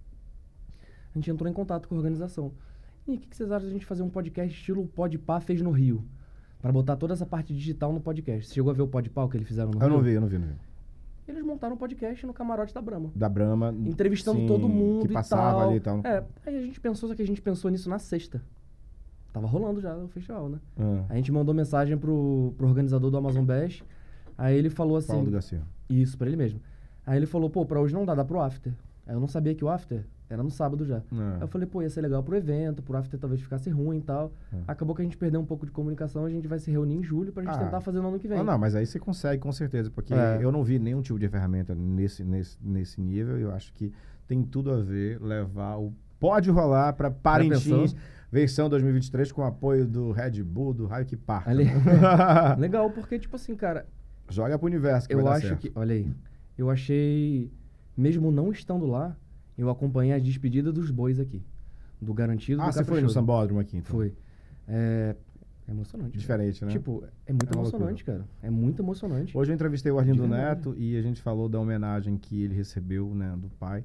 [1.15, 2.53] A gente entrou em contato com a organização.
[3.07, 5.71] E o que, que vocês acham da gente fazer um podcast estilo Podpah fez no
[5.71, 6.05] Rio?
[6.61, 8.47] Pra botar toda essa parte digital no podcast.
[8.49, 9.97] Você chegou a ver o Podpah o que eles fizeram no Eu Rio?
[9.97, 10.55] não vi, eu não vi, não vi.
[11.27, 13.11] Eles montaram um podcast no camarote da Brahma.
[13.15, 13.75] Da Brahma.
[13.87, 15.69] Entrevistando sim, todo mundo Que passava e tal.
[15.69, 16.13] ali e tal.
[16.13, 18.43] É, aí a gente pensou, só que a gente pensou nisso na sexta.
[19.33, 20.59] Tava rolando já o festival, né?
[20.79, 23.85] Ah, A gente mandou mensagem pro, pro organizador do Amazon Bash.
[24.39, 25.09] Aí ele falou assim.
[25.09, 25.63] Paulo do Garcia.
[25.89, 26.61] Isso, pra ele mesmo.
[27.09, 28.73] Aí ele falou, pô, pra hoje não dá, dá pro after.
[29.07, 30.99] Aí eu não sabia que o after era no sábado já.
[31.11, 31.37] Ah.
[31.37, 34.03] Aí eu falei, pô, ia ser legal pro evento, pro after talvez ficasse ruim e
[34.03, 34.31] tal.
[34.53, 34.57] É.
[34.69, 37.03] Acabou que a gente perdeu um pouco de comunicação, a gente vai se reunir em
[37.03, 37.59] julho pra gente Ah.
[37.65, 38.39] tentar fazer no ano que vem.
[38.39, 40.39] Ah, não, mas aí você consegue com certeza, porque É.
[40.43, 43.39] eu não vi nenhum tipo de ferramenta nesse, nesse, nesse nível.
[43.39, 43.91] Eu acho que
[44.27, 47.97] tem tudo a ver levar o Pode Rolar para Parintins,
[48.31, 51.49] versão 2023, com apoio do Red Bull, do Raio que Parta.
[51.49, 51.65] Ali-
[52.59, 53.87] Legal, porque, tipo assim, cara,
[54.31, 55.73] Joga pro universo que eu acho que.
[55.75, 56.07] Olha aí.
[56.59, 57.51] Eu achei.
[57.97, 59.17] Mesmo não estando lá,
[59.57, 61.43] eu acompanhei as despedidas dos bois aqui.
[62.01, 63.09] Do garantido Ah, do você foi no.
[63.11, 63.91] Sambódromo aqui, então?
[63.97, 64.15] Foi.
[64.69, 65.17] É,
[65.67, 66.17] é emocionante.
[66.19, 66.71] Diferente, né?
[66.71, 68.25] Tipo, é muito É emocionante, cara.
[68.43, 69.37] É muito emocionante.
[69.37, 70.27] Hoje eu entrevistei o Arlindo.
[70.29, 73.85] Neto e a gente falou da homenagem que ele recebeu, né, do pai.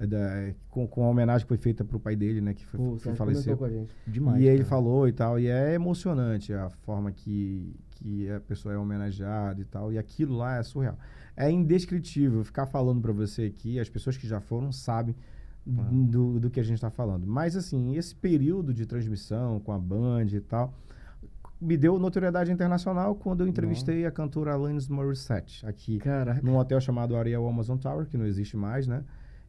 [0.00, 2.54] é da- com, com a homenagem que foi feita pro pai dele, né?
[2.54, 3.64] Que foi, Pô, que faleceu.
[3.64, 3.92] a gente.
[4.06, 4.40] Demais.
[4.40, 4.68] e ele cara.
[4.68, 9.64] falou e tal, e é emocionante a forma que, que a pessoa é homenageada e
[9.64, 10.96] tal, e aquilo lá é surreal.
[11.40, 15.14] É indescritível ficar falando pra você aqui, as pessoas que já foram sabem
[15.68, 15.88] Ah.
[15.92, 17.26] do, do que a gente tá falando.
[17.26, 20.74] Mas assim, esse período de transmissão com a Band e tal,
[21.60, 26.40] me deu notoriedade internacional quando eu entrevistei a cantora Alanis Morissette aqui Caraca.
[26.42, 29.04] num hotel chamado Ariel Amazon Tower, que não existe mais, né?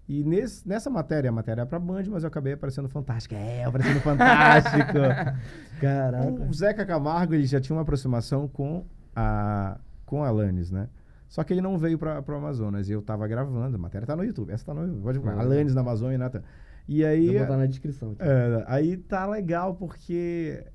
[0.08, 3.36] E nesse, nessa matéria, a matéria é pra Band, mas eu acabei aparecendo fantástico.
[3.36, 4.93] É, aparecendo fantástico.
[5.80, 6.32] Caraca.
[6.49, 10.89] o Zeca Camargo, ele já tinha uma aproximação com a com a Alanis, né?
[11.30, 12.89] Só que ele não veio para o Amazonas.
[12.89, 14.52] E eu tava gravando, a matéria tá no YouTube.
[14.52, 15.04] Essa tá no YouTube.
[15.04, 16.42] Pode Alanis na Amazônia, Nathan.
[16.88, 18.13] E aí, Vou botar na descrição.
[18.13, 18.24] aqui.
[18.24, 20.65] é, aí tá legal porque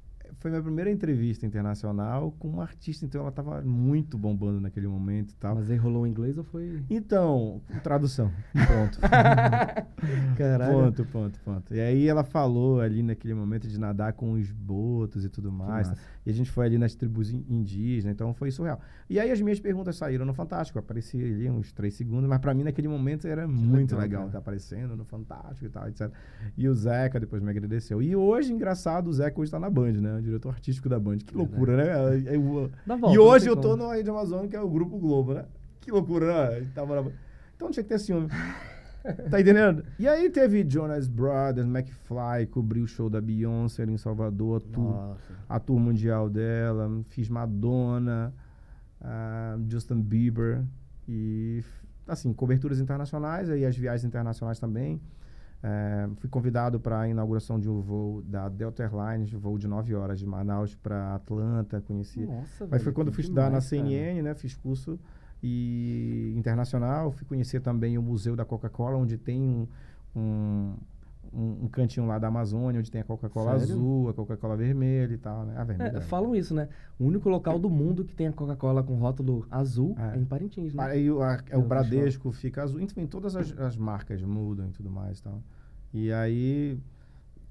[0.40, 5.30] foi minha primeira entrevista internacional com uma artista, então ela tava muito bombando naquele momento
[5.30, 5.54] e tal.
[5.54, 6.82] Mas aí rolou em inglês ou foi.
[6.90, 8.30] Então, tradução.
[8.52, 8.98] Ponto.
[10.36, 10.72] Caralho.
[10.72, 11.74] ponto, ponto, ponto.
[11.74, 15.88] E aí ela falou ali naquele momento de nadar com os botos e tudo mais.
[15.88, 16.00] massa.
[16.26, 18.80] E a gente foi ali nas tribos in- indígenas, então foi surreal.
[19.08, 22.54] E aí as minhas perguntas saíram no Fantástico, apareci ali uns três segundos, mas pra
[22.54, 26.10] mim naquele momento era muito legal, estar aparecendo no Fantástico e tal, etc.
[26.56, 28.02] E o Zeca depois me agradeceu.
[28.02, 30.13] E hoje, engraçado, o Zeca hoje tá na Band, né?
[30.18, 31.18] O diretor artístico da Band.
[31.18, 32.16] Que loucura, né?
[32.26, 32.38] É-
[32.86, 33.84] Dá volta, e hoje eu tô como.
[33.84, 35.44] no Rede Amazônia, que é o Grupo Globo, né?
[35.80, 36.66] Que loucura, né?
[36.74, 37.10] Tava na...
[37.56, 38.28] Então não tinha que ter ciúme.
[39.30, 39.84] Tá entendendo?
[39.98, 44.72] E aí teve Jonas Brothers, McFly, cobriu o show da Beyoncé ali em Salvador, a
[44.72, 45.32] tour, Nossa.
[45.46, 48.32] a tour mundial dela, fiz Madonna,
[49.02, 50.64] ah, Justin Bieber
[51.06, 51.62] e
[52.08, 54.98] assim, coberturas internacionais e as viagens internacionais também.
[55.66, 59.94] Eh, fui convidado para a inauguração de um voo da Delta Airlines, voo de 9
[59.94, 63.70] horas de Manaus para Atlanta, conheci Nossa, mas velho, foi quando fui estudar na demais,
[63.70, 63.82] cara.
[63.88, 64.34] CNN, né?
[64.34, 65.00] Fiz curso
[65.42, 67.10] e internacional.
[67.12, 69.66] Fui conhecer também o Museu da Coca-Cola, onde tem um,
[70.14, 70.74] um,
[71.62, 75.46] um- cantinho lá da Amazônia, onde tem a Coca-Cola azul, a Coca-Cola vermelha e tal,
[75.46, 75.54] né?
[75.56, 75.96] A vermelha.
[75.96, 76.68] É, falam isso, né?
[76.98, 80.16] O único local do mundo que tem a Coca-Cola com rótulo azul É.
[80.16, 80.82] é, em Parintins, né?
[80.84, 82.80] Aí o, a- Eu o Bradesco fica azul.
[82.80, 85.42] Enfim, todas as, as marcas mudam e tudo mais e tal.
[85.94, 86.76] E aí,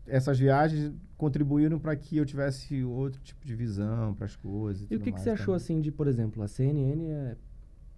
[0.06, 4.82] essas viagens contribuíram para que eu tivesse outro tipo de visão para as coisas.
[4.82, 5.56] E o tudo que, que você achou, também.
[5.58, 7.38] assim, de, por exemplo, a CNN é,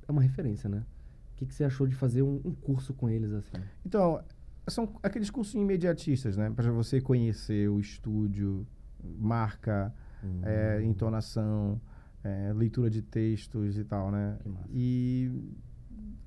[0.08, 0.86] é uma referência, né?
[1.34, 3.58] O que, que você achou de fazer um, um curso com eles, assim?
[3.84, 4.23] Então,
[4.67, 6.49] são aqueles cursos imediatistas, né?
[6.55, 8.65] Para você conhecer o estúdio,
[9.03, 9.91] marca,
[10.43, 10.86] é, Hum.
[10.91, 11.81] entonação,
[12.23, 14.38] é, leitura de textos e tal, né?
[14.43, 14.67] Que massa.
[14.71, 15.31] E,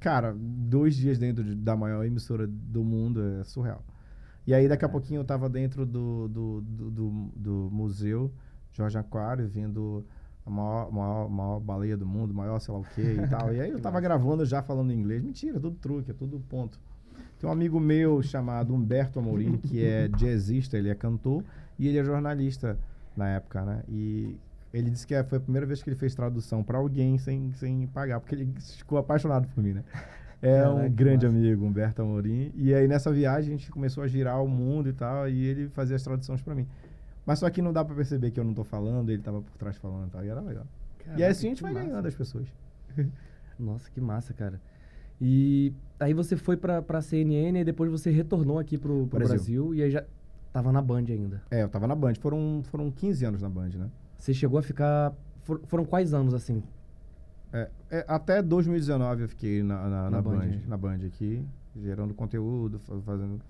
[0.00, 3.84] cara, dois dias dentro de- da maior emissora do mundo é surreal.
[4.48, 8.32] E aí, daqui a pouquinho, eu tava dentro do, do, do, do- do museu
[8.72, 10.02] Jorge Aquário, vendo
[10.46, 13.52] a maior, maior, maior baleia do mundo, maior sei lá o quê e tal.
[13.52, 15.22] E aí, eu Que tava gravando já falando inglês.
[15.22, 16.80] Mentira, tudo truque, é tudo ponto.
[17.38, 21.44] Tem um amigo meu chamado Humberto Amorim, que é jazzista, ele é cantor
[21.78, 22.78] e ele é jornalista
[23.14, 23.82] na época, né?
[23.86, 24.34] E
[24.72, 27.52] ele disse que é- foi a primeira vez que ele fez tradução para alguém sem,
[27.52, 29.84] sem pagar, porque ele ficou apaixonado por mim, né?
[30.40, 32.52] É Caraca, um grande amigo, Humberto Amorim.
[32.54, 35.68] E aí nessa viagem a gente começou a girar o mundo e tal, e ele
[35.68, 36.66] fazia as traduções para mim.
[37.26, 39.56] Mas só que não dá para perceber que eu não tô falando, ele tava por
[39.58, 40.64] trás falando e tal, e era legal.
[41.00, 41.86] e Caraca, assim a gente vai massa.
[41.86, 42.46] ganhando as pessoas.
[43.58, 44.60] Nossa, que massa, cara.
[45.20, 49.64] E aí você foi pra, pra CNN e depois você retornou aqui pro, pro Brasil.
[49.64, 49.74] Brasil.
[49.74, 50.04] e aí já
[50.52, 51.42] tava na Band ainda.
[51.50, 53.90] É, eu tava na Band, foram, foram 15 anos na Band, né?
[54.16, 55.12] Você chegou a ficar...
[55.42, 56.62] for- foram quais anos, assim?
[57.52, 61.42] É, é, até 2019 eu fiquei na, na, Na na Band, Band, na Band aqui,
[61.76, 63.40] gerando conteúdo, fa- fazendo.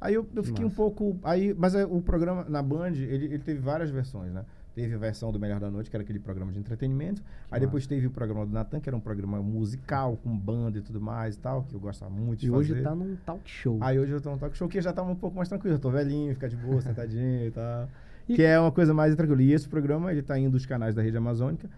[0.00, 0.76] Aí eu, eu Que fiquei um massa.
[0.76, 1.18] pouco.
[1.24, 4.44] Aí, mas é, o programa na Band, ele, ele teve várias versões, né?
[4.74, 7.20] Teve a versão do Melhor da Noite, que era aquele programa de entretenimento.
[7.50, 10.80] aí depois teve o programa do Natan, que era um programa musical, com banda e
[10.80, 12.74] tudo mais e tal, que eu gostava muito de E fazer.
[12.74, 13.76] hoje tá num talk show.
[13.80, 15.74] Aí hoje eu tô no talk show que já tá um pouco mais tranquilo.
[15.74, 17.88] Eu tô velhinho, ficar de boa, sentadinho e tal.
[18.28, 19.42] E- Que é uma coisa mais tranquila.
[19.42, 21.68] E esse programa, ele tá indo dos canais da rede amazônica,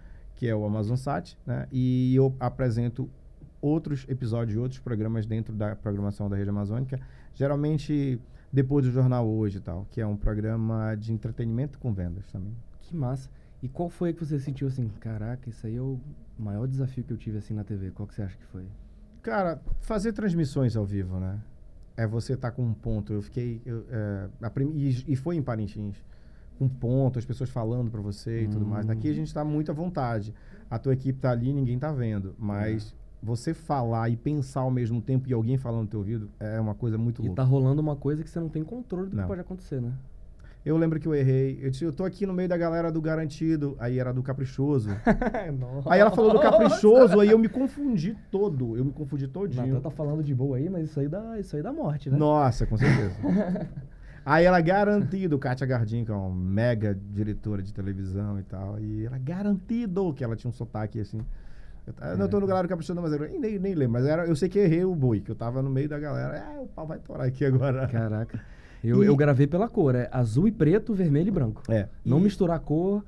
[0.40, 1.66] que é o Amazon Sat, né?
[1.70, 3.10] E eu apresento
[3.60, 6.98] outros episódios, outros programas dentro da programação da rede amazônica.
[7.34, 8.18] Geralmente
[8.50, 12.56] depois do Jornal Hoje e tal, que é um programa de entretenimento com vendas também.
[12.80, 13.28] Que massa.
[13.62, 16.00] E qual foi que você sentiu assim, caraca, isso aí é o
[16.38, 17.90] maior desafio que eu tive assim na TV?
[17.90, 18.64] Qual que você acha que foi?
[19.20, 21.38] Cara, fazer transmissões ao vivo, né?
[21.98, 23.12] É você estar com um ponto.
[23.12, 23.60] Eu fiquei.
[23.66, 26.02] eu, é, prim- e, e foi em Parintins.
[26.60, 28.86] Um ponto, as pessoas falando pra você e tudo mais.
[28.86, 28.90] Hum.
[28.92, 30.34] Aqui a gente tá muito à vontade.
[30.70, 32.34] A tua equipe tá ali ninguém tá vendo.
[32.38, 36.60] Mas você falar e pensar ao mesmo tempo e alguém falando no teu ouvido é
[36.60, 37.42] uma coisa muito E louca.
[37.42, 39.22] tá rolando uma coisa que você não tem controle do Não.
[39.22, 39.92] que pode acontecer, né?
[40.62, 41.58] Eu lembro que eu errei.
[41.62, 43.74] Eu disse, eu tô aqui no meio da galera do Garantido.
[43.78, 44.90] Aí era do Caprichoso.
[45.88, 48.76] Aí ela falou do Caprichoso, aí eu me confundi todo.
[48.76, 49.66] Eu me confundi todinho.
[49.68, 52.18] Natan tá falando de boa aí, mas isso aí dá, isso aí dá morte, né?
[52.18, 53.16] Nossa, com certeza.
[54.24, 58.78] aí ela garantido, Kátia Gardim, que é uma mega diretora de televisão e tal.
[58.78, 61.20] E ela garantido que ela tinha um sotaque assim.
[61.86, 63.92] Eu, eu não tô no galera do Caprichoso, mas eu nem, nem lembro.
[63.94, 66.36] Mas era, eu sei que errei o boi, que eu tava no meio da galera.
[66.36, 67.86] É, o pau vai torar aqui agora.
[67.88, 68.40] Caraca.
[68.82, 71.62] Eu, E- eu gravei pela cor, é azul e preto, vermelho e branco.
[71.68, 71.88] É.
[72.04, 73.04] Não E- misturar cor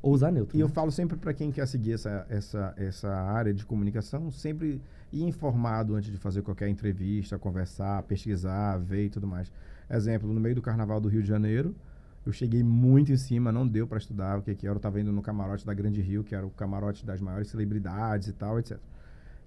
[0.00, 0.56] ou usar neutro.
[0.56, 0.72] E eu né?
[0.72, 4.80] falo sempre para quem quer seguir essa, essa, essa área de comunicação, sempre
[5.12, 9.50] ir informado antes de fazer qualquer entrevista, conversar, pesquisar, ver e tudo mais.
[9.90, 11.74] Exemplo, no meio do Carnaval do Rio de Janeiro,
[12.26, 14.74] eu cheguei muito em cima, não deu para estudar o que, que era.
[14.74, 18.28] Eu estava indo no camarote da Grande Rio, que era o camarote das maiores celebridades
[18.28, 18.78] e tal, etc.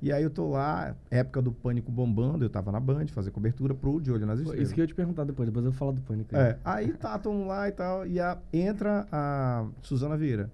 [0.01, 3.75] E aí eu tô lá, época do Pânico bombando, eu tava na Band, fazer cobertura
[3.75, 4.63] pro De Olho nas Estrelas.
[4.63, 6.35] Isso que eu ia te perguntar depois, depois eu vou falar do pânico.
[6.35, 6.41] aí.
[6.41, 10.49] É, aí tá, tamo lá e tal, e a- entra a Suzana Vieira.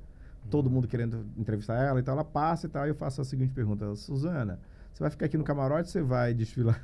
[0.49, 3.23] Todo mundo querendo entrevistar ela e tal, ela passa e tal, e eu faço a
[3.23, 4.59] seguinte pergunta, Suzana,
[4.93, 6.81] você vai ficar aqui no camarote ou você vai desfilar?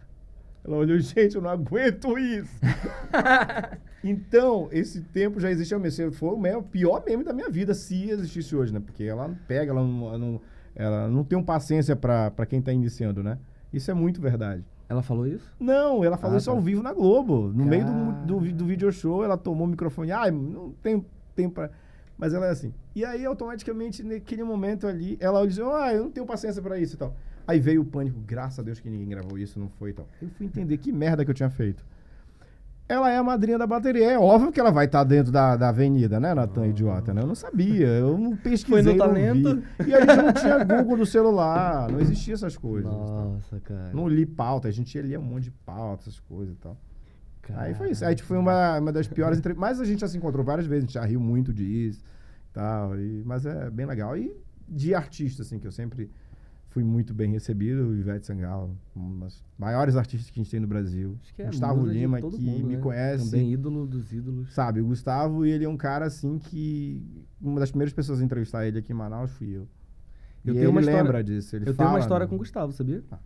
[0.65, 2.53] Ela olhou, gente, eu não aguento isso.
[4.03, 6.11] então, esse tempo já existe meme.
[6.11, 8.79] Foi o pior meme da minha vida, se existisse hoje, né?
[8.79, 10.41] Porque ela não pega, ela não, ela não,
[10.75, 13.37] ela não tem um paciência pra pra quem tá iniciando, né?
[13.73, 14.63] Isso é muito verdade.
[14.87, 15.51] Ela falou isso?
[15.59, 16.55] Não, ela falou Ah, isso tá.
[16.55, 17.51] ao vivo na Globo.
[17.53, 20.11] No meio do, do, do video show, ela tomou o microfone.
[20.11, 21.03] Ai, não tem
[21.35, 21.71] tempo pra.
[22.17, 22.73] Mas ela é assim.
[22.95, 26.95] E aí, automaticamente, naquele momento ali, ela disse: Ah, eu não tenho paciência pra isso
[26.95, 27.15] e tal.
[27.47, 30.07] Aí veio o pânico, graças a Deus que ninguém gravou isso, não foi e tal.
[30.21, 31.85] Eu fui entender que merda que eu tinha feito.
[32.87, 34.11] Ela é a madrinha da bateria.
[34.11, 37.21] É óbvio que ela vai estar dentro da, da avenida, né, Natan, idiota, né?
[37.21, 39.55] Eu não sabia, eu não pesquisei, Foi no talento.
[39.79, 39.89] vi.
[39.89, 42.91] E a gente não tinha Google do celular, não existia essas coisas.
[42.91, 43.91] Nossa, cara.
[43.93, 46.77] Não li pauta, a gente lia um monte de pauta, essas coisas e tal.
[47.55, 48.01] Aí foi isso.
[48.01, 48.11] Caraca.
[48.11, 49.69] Aí tipo, foi uma, uma das piores entrevistas.
[49.69, 52.01] Mas a gente já se encontrou várias vezes, a gente já riu muito disso
[52.49, 52.97] e tal.
[52.97, 54.15] E, mas é bem legal.
[54.17, 54.33] E
[54.67, 56.09] de artista, assim, que eu sempre
[56.73, 60.59] fui muito bem recebido, o Ivete Sangalo, um dos maiores artistas que a gente tem
[60.59, 61.17] no Brasil.
[61.21, 62.81] Acho que é Gustavo Lima, que mundo, me né?
[62.81, 63.25] conhece.
[63.25, 64.51] Também ídolo dos ídolos.
[64.53, 66.99] Sabe, o Gustavo, ele é um cara assim que.
[67.39, 69.67] Uma das primeiras pessoas a entrevistar ele aqui em Manaus fui eu.
[70.43, 71.55] Eu e tenho ele uma história- lembra disso.
[71.55, 72.29] Ele eu tenho uma fala, história né?
[72.29, 73.03] com o Gustavo, sabia?
[73.11, 73.19] Ah.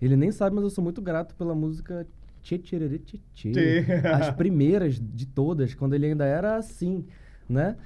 [0.00, 2.06] Ele nem sabe, mas eu sou muito grato pela música
[2.40, 3.20] Tchê Tchê Tchê.
[3.34, 3.84] Tchê.
[4.14, 7.04] As primeiras de todas, quando ele ainda era assim,
[7.48, 7.76] né?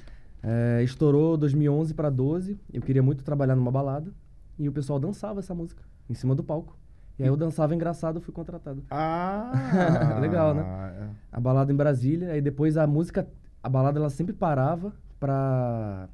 [0.42, 2.58] É, estourou 2011 pra 12.
[2.72, 4.12] Eu queria muito trabalhar numa balada.
[4.58, 6.76] E o pessoal dançava essa música em cima do palco.
[7.18, 8.84] E aí eu dançava engraçado, fui contratado.
[8.90, 9.50] Ah!
[10.20, 10.62] Legal, né?
[10.62, 11.08] é.
[11.32, 13.26] A balada em Brasília, aí depois a música,
[13.62, 16.08] a balada ela sempre parava pra,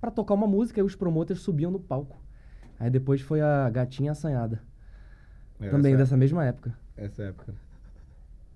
[0.00, 2.18] pra tocar uma música e os promoters subiam no palco.
[2.78, 4.62] Aí depois foi a Gatinha Assanhada,
[5.60, 6.74] É, também essa, dessa mesma época.
[6.96, 7.54] essa época.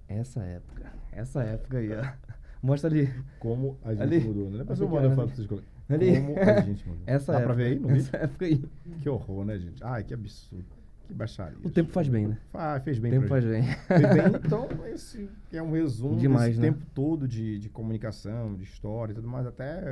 [0.08, 2.02] Essa época, essa época aí, ó.
[2.62, 3.12] Mostra ali.
[3.38, 4.20] Como a gente Ali.
[4.20, 4.58] mudou, né?
[4.58, 5.16] Depois Ali, eu mando a ali.
[5.16, 5.60] foto pra vocês.
[5.88, 6.20] Ali.
[6.20, 7.02] Como a gente mudou.
[7.06, 7.54] Essa Dá época.
[7.54, 8.64] pra ver aí no essa época aí.
[9.00, 9.82] Que horror, né, gente?
[9.84, 10.64] Ai, que absurdo.
[11.06, 11.58] Que baixaria.
[11.62, 12.38] O tempo faz bem, né?
[12.54, 13.66] Ah, fez bem O tempo faz gente.
[13.66, 13.76] bem.
[13.86, 14.40] Fez bem.
[14.46, 16.68] Então, esse é um resumo Demais, desse né?
[16.68, 19.82] tempo todo de, de comunicação, de história e tudo mais, até...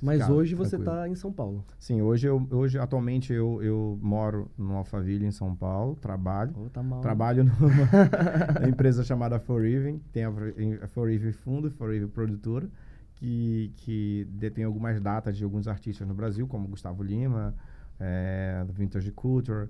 [0.00, 0.96] Mas ficar hoje você tranquilo.
[0.96, 1.64] tá em São Paulo.
[1.78, 6.52] Sim, hoje, eu, hoje atualmente, eu, eu moro no Alphaville, em São Paulo, trabalho.
[6.52, 7.00] Pô, tá mal.
[7.00, 7.58] Trabalho numa
[8.68, 10.30] empresa chamada Forever, tem a
[10.82, 12.68] a Forever Fundo, Forever Produtora,
[13.18, 17.54] que, que detém algumas datas de alguns artistas no Brasil, como Gustavo Lima,
[17.98, 19.68] é, Vintage Culture,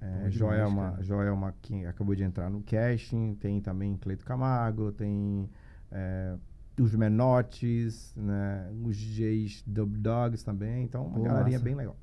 [0.00, 0.98] é, demais, Joelma.
[1.00, 5.48] Joelma, que acabou de entrar no casting, tem também Cleito Camargo, tem
[5.90, 6.36] é,
[6.78, 11.64] os Menotes, né, os DJs Dub Dogs também, então uma Pô, galerinha massa.
[11.64, 11.96] bem legal.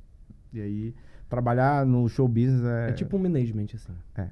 [0.51, 0.95] E aí,
[1.29, 2.89] trabalhar no show business é...
[2.89, 3.93] É tipo um management, assim.
[4.15, 4.29] É.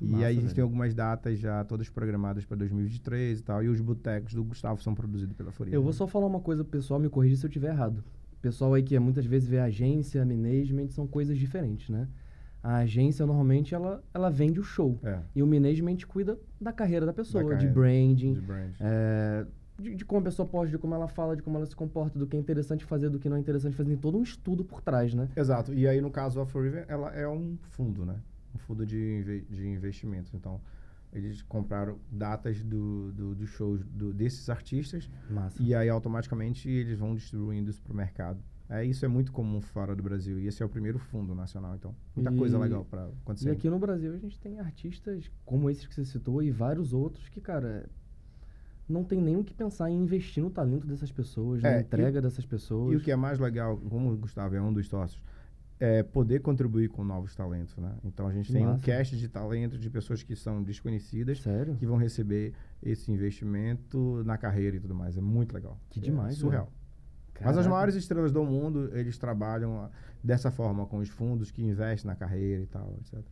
[0.00, 0.54] Que e massa, aí a gente velho.
[0.54, 3.62] tem algumas datas já todas programadas para 2023 e tal.
[3.62, 5.74] E os botecos do Gustavo são produzidos pela Foria.
[5.74, 8.02] Eu vou só falar uma coisa pro pessoal, me corrigir se eu estiver errado.
[8.32, 12.08] O pessoal aí que muitas vezes vê agência, management, são coisas diferentes, né?
[12.62, 14.98] A agência, normalmente, ela, ela vende o show.
[15.02, 18.70] É, E o management cuida da carreira da pessoa, de carreira, branding, de brand.
[18.80, 19.46] é,
[19.78, 22.18] de, de como a pessoa pode, de como ela fala, de como ela se comporta,
[22.18, 23.90] do que é interessante fazer, do que não é interessante fazer.
[23.90, 25.28] Tem todo um estudo por trás, né?
[25.36, 25.72] Exato.
[25.74, 28.16] E aí, no caso, a Forever, ela é um fundo, né?
[28.54, 30.32] Um fundo de, de investimentos.
[30.34, 30.60] Então,
[31.12, 35.60] eles compraram datas do, do, dos shows do- desses artistas Massa.
[35.62, 38.40] e aí, automaticamente, eles vão distribuindo isso para o mercado.
[38.68, 40.38] É, isso é muito comum fora do Brasil.
[40.38, 41.74] E esse é o primeiro fundo nacional.
[41.74, 43.48] Então, muita coisa E- legal para acontecer.
[43.48, 46.92] E aqui no Brasil a gente tem artistas como esses que você citou e vários
[46.92, 47.88] outros que, cara,
[48.88, 51.80] não tem nem o que pensar em investir no talento dessas pessoas, É, na e-
[51.82, 52.92] entrega dessas pessoas.
[52.92, 55.20] E o que é mais legal, como o Gustavo é um dos sócios,
[55.80, 57.96] é, poder contribuir com novos talentos, né?
[58.04, 58.84] Então a gente tem um massa.
[58.84, 61.74] cast de talentos de pessoas que são desconhecidas Sério?
[61.76, 62.52] que vão receber
[62.82, 65.16] esse investimento na carreira e tudo mais.
[65.16, 65.80] É muito legal.
[65.88, 66.70] Que É demais, surreal.
[67.42, 69.90] Mas as maiores estrelas do mundo, eles trabalham ah,
[70.22, 73.24] dessa forma, com os fundos que investem na carreira e tal, etc.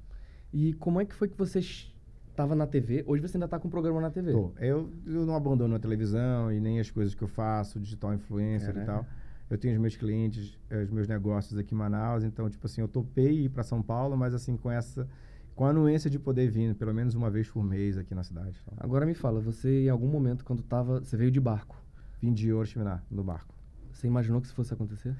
[0.50, 3.04] E como é que foi que você estava na TV?
[3.06, 4.32] Hoje você ainda está com um programa na TV.
[4.32, 4.52] Tô.
[4.58, 8.72] Eu, eu não abandono a televisão e nem as coisas que eu faço, digital influencer
[8.72, 8.82] Caraca.
[8.82, 9.06] e tal.
[9.50, 12.80] Eu tenho os meus clientes, eh, os meus negócios aqui em Manaus, então, tipo assim,
[12.80, 15.08] eu topei ir para São Paulo, mas assim, com essa,
[15.54, 18.58] com a anuência de poder vir pelo menos uma vez por mês aqui na cidade.
[18.62, 21.82] Então, Agora me fala, você em algum momento quando tava, você veio de barco,
[22.20, 23.54] vim de Oriximiná, no barco.
[23.92, 25.14] você imaginou que isso fosse acontecer?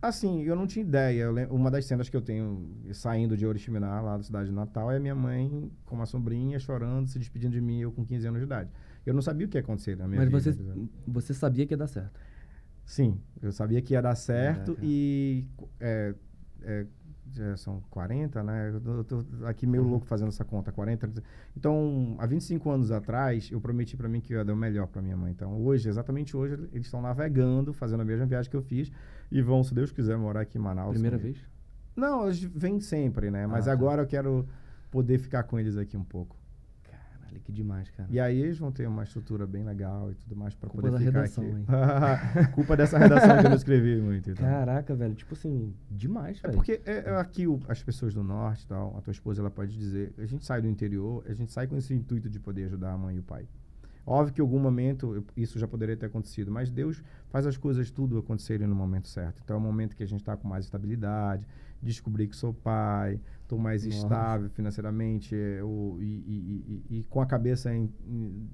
[0.00, 1.30] Assim, eu não tinha ideia.
[1.48, 4.98] Uma das cenas que eu tenho saindo de Oriximiná, lá da cidade de Natal, é
[4.98, 8.46] minha mãe com uma sombrinha chorando, se despedindo de mim, eu com 15 anos de
[8.46, 8.68] idade.
[9.06, 10.40] Eu não sabia o que ia acontecer na minha Mas vida.
[10.40, 10.88] você, entendeu?
[11.06, 12.18] você sabia que ia dar certo.
[12.84, 14.86] Sim, eu sabia que ia dar certo Caraca.
[14.86, 15.46] e
[15.80, 16.14] é,
[16.62, 16.86] é,
[17.30, 18.72] já são 40, né?
[18.84, 21.10] Eu tô, aqui meio louco fazendo essa conta, 40.
[21.56, 24.86] Então, há 25 anos atrás, eu prometi para mim que eu ia dar o melhor
[24.86, 25.32] para minha mãe.
[25.32, 28.90] Então, hoje, exatamente hoje, eles estão navegando, fazendo a mesma viagem que eu fiz
[29.30, 30.92] e vão, se Deus quiser, morar aqui em Manaus.
[30.92, 31.38] Primeira vez?
[31.96, 33.46] Não, eles vêm sempre, né?
[33.46, 33.72] Mas Ah, tá.
[33.72, 34.46] agora eu quero
[34.90, 36.36] poder ficar com eles aqui um pouco.
[37.40, 38.08] Que demais, cara.
[38.10, 41.04] E aí eles vão ter uma estrutura bem legal e tudo mais para Culpa poder
[41.04, 42.52] ficar redação, aqui.
[42.52, 44.30] Culpa dessa redação que eu não escrevi muito.
[44.30, 44.44] Então.
[44.46, 46.54] Caraca, velho, tipo assim, demais, É velho.
[46.54, 49.50] porque é, é aqui o- as pessoas do norte e tal, a tua esposa ela
[49.50, 52.64] pode dizer, a gente sai do interior, a gente sai com esse intuito de poder
[52.64, 53.46] ajudar a mãe e o pai.
[54.04, 57.88] Óbvio que em algum momento isso já poderia ter acontecido, mas Deus faz as coisas
[57.88, 59.40] tudo acontecerem no momento certo.
[59.44, 61.46] Então é o momento que a gente está com mais estabilidade,
[61.82, 63.96] descobri que sou pai, estou mais Nossa.
[63.98, 68.48] estável financeiramente é, o- e, e- e- e com a cabeça em- em-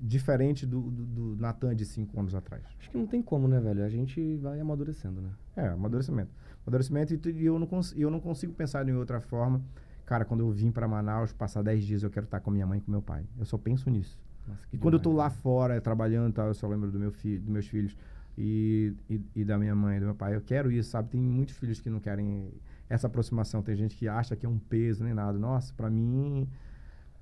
[0.00, 2.62] diferente do, do, do Natan de cinco anos atrás.
[2.78, 3.82] Acho que não tem como, né, velho?
[3.84, 5.30] A gente vai amadurecendo, né?
[5.56, 6.30] É, amadurecimento.
[6.66, 9.60] Amadurecimento e, e eu, não e eu não consigo pensar em outra forma.
[10.06, 12.78] Cara, quando eu vim para Manaus, passar 10 dias, eu quero estar com minha mãe
[12.78, 13.24] e com meu pai.
[13.38, 14.20] Eu só penso nisso.
[14.46, 15.40] Nossa, E quando eu tô demais, lá velho.
[15.40, 17.96] fora, trabalhando e tal, eu só lembro do meu filho, dos meus filhos
[18.36, 20.34] e, e, e da minha mãe, do meu pai.
[20.34, 21.08] Eu quero isso, sabe?
[21.08, 22.52] Tem muitos filhos que não querem
[22.88, 23.62] essa aproximação.
[23.62, 25.38] Tem gente que acha que é um peso nem nada.
[25.38, 26.48] Nossa, para mim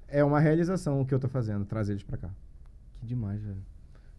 [0.08, 2.30] é uma realização o que eu tô fazendo, trazer eles para cá.
[3.00, 3.62] Que demais, velho.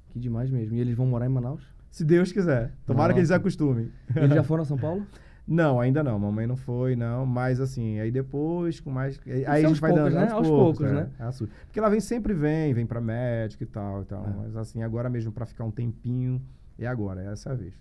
[0.10, 0.76] Que demais mesmo.
[0.76, 1.64] E eles vão morar em Manaus?
[1.90, 2.72] Se Deus quiser.
[2.86, 3.92] Tomara que eles acostumem.
[4.16, 5.06] eles já foram a São Paulo?
[5.48, 6.18] Não, ainda não.
[6.18, 7.26] Mamãe não foi, não.
[7.26, 9.20] Mas assim, aí depois, com mais.
[9.28, 10.32] Aí a aos gente vai poucos, dando né?
[10.32, 11.10] Aos poucos, né?
[11.20, 14.26] é, aos- Porque ela vem sempre vem, vem pra médico e tal e tal.
[14.26, 14.34] É.
[14.38, 16.42] Mas assim, agora mesmo pra ficar um tempinho,
[16.80, 17.74] é agora, é essa vez.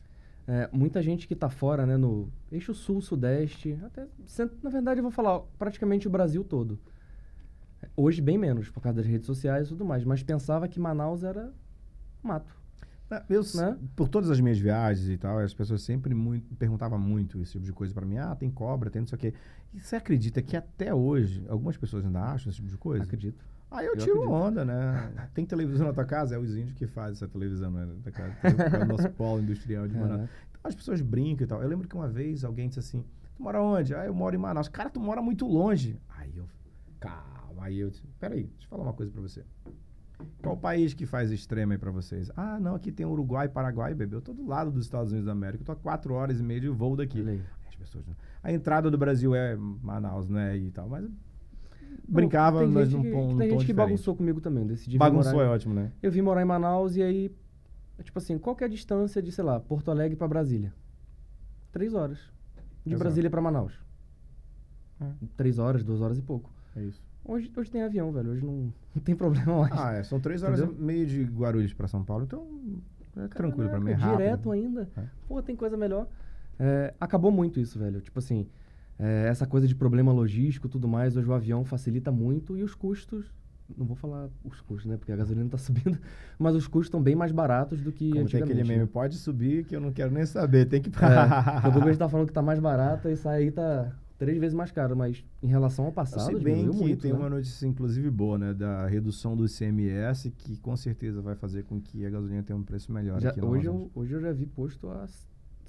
[0.46, 4.98] É, muita gente que tá fora, né, no eixo sul, sudeste, até, cent- na verdade
[4.98, 6.78] eu vou falar praticamente o Brasil todo.
[7.96, 11.22] Hoje bem menos, por causa das redes sociais e tudo mais, mas pensava que Manaus
[11.24, 11.52] era
[12.22, 12.54] mato.
[13.10, 13.76] É, Eu, Né?
[13.94, 17.64] Por todas as minhas viagens e tal, as pessoas sempre muito, perguntavam muito esse tipo
[17.64, 18.16] de coisa pra mim.
[18.18, 19.34] Ah, tem cobra, tem não sei o quê.
[19.74, 23.04] E você acredita que até hoje algumas pessoas ainda acham esse tipo de coisa?
[23.04, 23.44] Acredito.
[23.72, 24.32] Aí eu, Eu tiro acredito.
[24.34, 25.12] onda, né?
[25.34, 26.34] Tem televisão na tua casa?
[26.34, 27.88] É os índios que fazem essa televisão, né?
[28.04, 28.34] Da casa.
[28.42, 30.10] É o nosso polo industrial de Manaus.
[30.28, 30.30] Caraca.
[30.50, 31.62] Então as pessoas brincam e tal.
[31.62, 33.04] Eu lembro que uma vez alguém disse assim:
[33.34, 33.94] Tu mora onde?
[33.94, 34.68] Ah, eu moro em Manaus.
[34.68, 35.98] Cara, tu mora muito longe.
[36.08, 36.46] Aí eu,
[37.00, 37.64] calma.
[37.64, 39.44] Aí eu disse: Peraí, deixa eu falar uma coisa pra você.
[40.40, 42.30] Qual o país que faz extremo aí pra vocês?
[42.36, 44.14] Ah, não, aqui tem Uruguai, Paraguai, bebê.
[44.14, 45.62] Eu tô do lado dos Estados Unidos da América.
[45.62, 47.26] Eu tô a quatro horas e meia de voo daqui.
[47.26, 48.04] Aí As pessoas,
[48.42, 50.56] a entrada do Brasil é Manaus, né?
[50.56, 50.88] E tal.
[50.88, 51.08] Mas
[52.08, 54.66] brincava, tem mas pon- num Tem gente que bagunçou comigo também.
[54.66, 55.92] Decidi Bagunçou morar, é ótimo, né?
[56.02, 57.34] Eu vim morar em Manaus e aí,
[58.02, 60.72] tipo assim, qual que é a distância de, sei lá, Porto Alegre pra Brasília?
[61.72, 62.18] Três horas.
[62.84, 62.98] De Exato.
[63.04, 63.72] Brasília pra Manaus.
[65.00, 65.06] É.
[65.36, 66.50] Três horas, duas horas e pouco.
[66.76, 67.02] É isso.
[67.24, 68.30] Hoje, hoje tem avião, velho.
[68.32, 69.72] Hoje não, não tem problema mais.
[69.78, 70.02] Ah, é.
[70.02, 70.76] São três horas Entendeu?
[70.80, 72.46] e meia de Guarulhos pra São Paulo, então
[73.16, 73.90] é tranquilo pra mim.
[73.90, 74.16] É rápido.
[74.18, 74.88] Direto ainda.
[74.96, 75.04] É.
[75.28, 76.06] Pô, tem coisa melhor.
[76.58, 78.00] É, acabou muito isso, velho.
[78.00, 78.46] Tipo assim,
[78.98, 82.62] é, essa coisa de problema logístico e tudo mais, hoje o avião facilita muito e
[82.62, 83.32] os custos.
[83.76, 84.96] Não vou falar os custos, né?
[84.98, 85.98] Porque a gasolina tá subindo,
[86.38, 88.52] mas os custos estão bem mais baratos do que Como tem antigamente.
[88.52, 88.88] aquele meme, né?
[88.92, 91.90] pode subir que eu não quero nem saber, tem que É, daqui a pouco a
[91.90, 94.94] gente tá falando que tá mais barata e sai aí tá três vezes mais caro,
[94.96, 97.18] mas em relação ao passado, Se bem diminuiu que muito, tem né?
[97.18, 98.54] uma notícia, inclusive, boa, né?
[98.54, 102.62] Da redução do ICMS, que com certeza vai fazer com que a gasolina tenha um
[102.62, 105.06] preço melhor Já- hoje, eu, hoje eu já vi posto a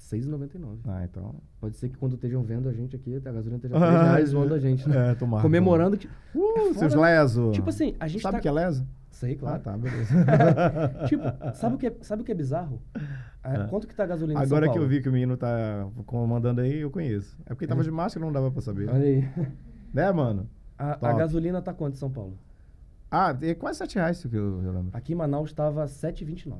[0.04, 0.78] 6,99.
[0.86, 1.34] Ah, então...
[1.60, 4.54] Pode ser que quando estejam vendo a gente aqui, a gasolina esteja 3 reais zoando
[4.54, 5.12] a gente, né?
[5.12, 5.42] É, tomara.
[5.42, 6.06] Comemorando que.
[6.34, 7.54] Uh, É seus lesos!
[7.54, 8.42] Tipo assim, a gente Sabe o tá.
[8.42, 8.86] que é leso?
[9.10, 9.56] Sei, claro.
[9.56, 10.12] Ah, tá, beleza.
[11.06, 11.22] tipo,
[11.54, 12.82] sabe o, que é, sabe o que é bizarro?
[13.42, 13.66] É, É.
[13.68, 16.60] Quanto que tá a gasolina em Agora que eu vi que o menino tá comandando
[16.60, 17.38] aí, eu conheço.
[17.46, 18.88] É porque tava de máscara, não dava pra saber.
[18.90, 19.28] Olha aí.
[19.92, 20.48] Né, mano?
[20.76, 22.36] A, a gasolina tá quanto em São Paulo?
[23.10, 24.90] Ah, é quase 7 reais isso que eu, eu lembro.
[24.92, 26.56] Aqui em Manaus tava 7,29.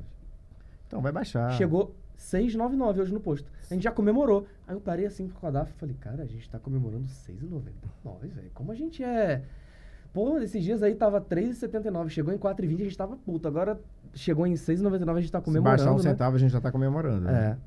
[0.87, 1.51] Então vai baixar.
[1.51, 3.49] Chegou 6,99 hoje no posto.
[3.69, 4.47] A gente já comemorou.
[4.67, 8.27] Aí eu parei assim com a DAF e falei, cara, a gente tá comemorando 6,99,
[8.27, 8.51] velho.
[8.53, 9.43] Como a gente é.
[10.13, 12.09] Pô, esses dias aí tava 3,79.
[12.09, 13.47] Chegou em 4,20 a gente tava puto.
[13.47, 13.79] Agora
[14.13, 15.77] chegou em 6,99 a gente tá Se comemorando.
[15.77, 16.03] baixar um né?
[16.03, 17.21] centavo, a gente já tá comemorando.
[17.25, 17.33] né?
[17.33, 17.57] É.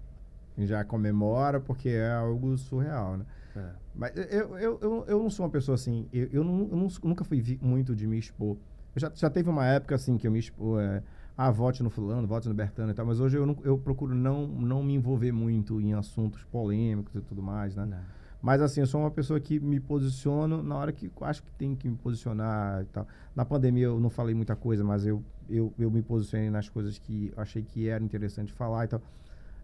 [0.56, 3.26] A gente já comemora porque é algo surreal, né?
[3.56, 3.64] é.
[3.94, 6.08] Mas eu, eu, eu, eu não sou uma pessoa assim.
[6.12, 8.56] Eu, eu, não- eu nunca fui muito de me expor.
[8.94, 10.80] Eu já, já teve uma época assim que eu me expor.
[10.80, 11.02] É,
[11.38, 13.06] ah, vote no fulano, vote no Bertano e tal.
[13.06, 17.20] Mas hoje eu, não- eu procuro não, não me envolver muito em assuntos polêmicos e
[17.20, 17.86] tudo mais, né?
[17.86, 18.18] Não.
[18.42, 21.74] Mas assim, eu sou uma pessoa que me posiciono na hora que acho que tem
[21.76, 23.06] que me posicionar e tal.
[23.36, 26.98] Na pandemia eu não falei muita coisa, mas eu, eu, eu me posicionei nas coisas
[26.98, 29.00] que achei que era interessante falar e tal.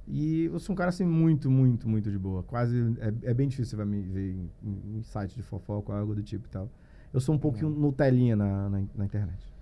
[0.07, 2.43] E eu sou um cara assim muito, muito, muito de boa.
[2.43, 5.99] Quase é, é bem difícil você me ver em, em, em site de fofoca ou
[5.99, 6.69] algo do tipo e tal.
[7.13, 9.54] Eu sou um pouquinho Nutelinha na, na, na internet.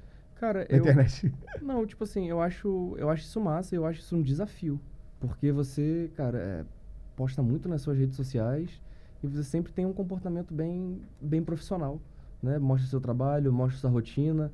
[0.42, 0.80] Cara, Na eu.
[0.80, 1.32] internet.
[1.62, 4.80] Não, tipo assim, eu acho, eu acho isso massa, eu acho isso um desafio.
[5.20, 6.64] Porque você, cara, é,
[7.14, 8.82] posta muito nas suas redes sociais
[9.22, 12.00] e você sempre tem um comportamento bem, bem profissional.
[12.42, 12.58] Né?
[12.58, 14.50] Mostra seu trabalho, mostra sua rotina.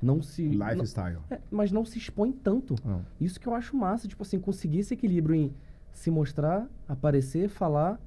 [0.00, 0.44] Não se.
[0.48, 1.18] não- Lifestyle.
[1.28, 2.76] é, mas não se expõe tanto.
[2.84, 3.04] Não.
[3.20, 5.52] Isso que eu acho massa, tipo assim, conseguir esse equilíbrio em
[5.90, 8.00] se mostrar, aparecer, falar,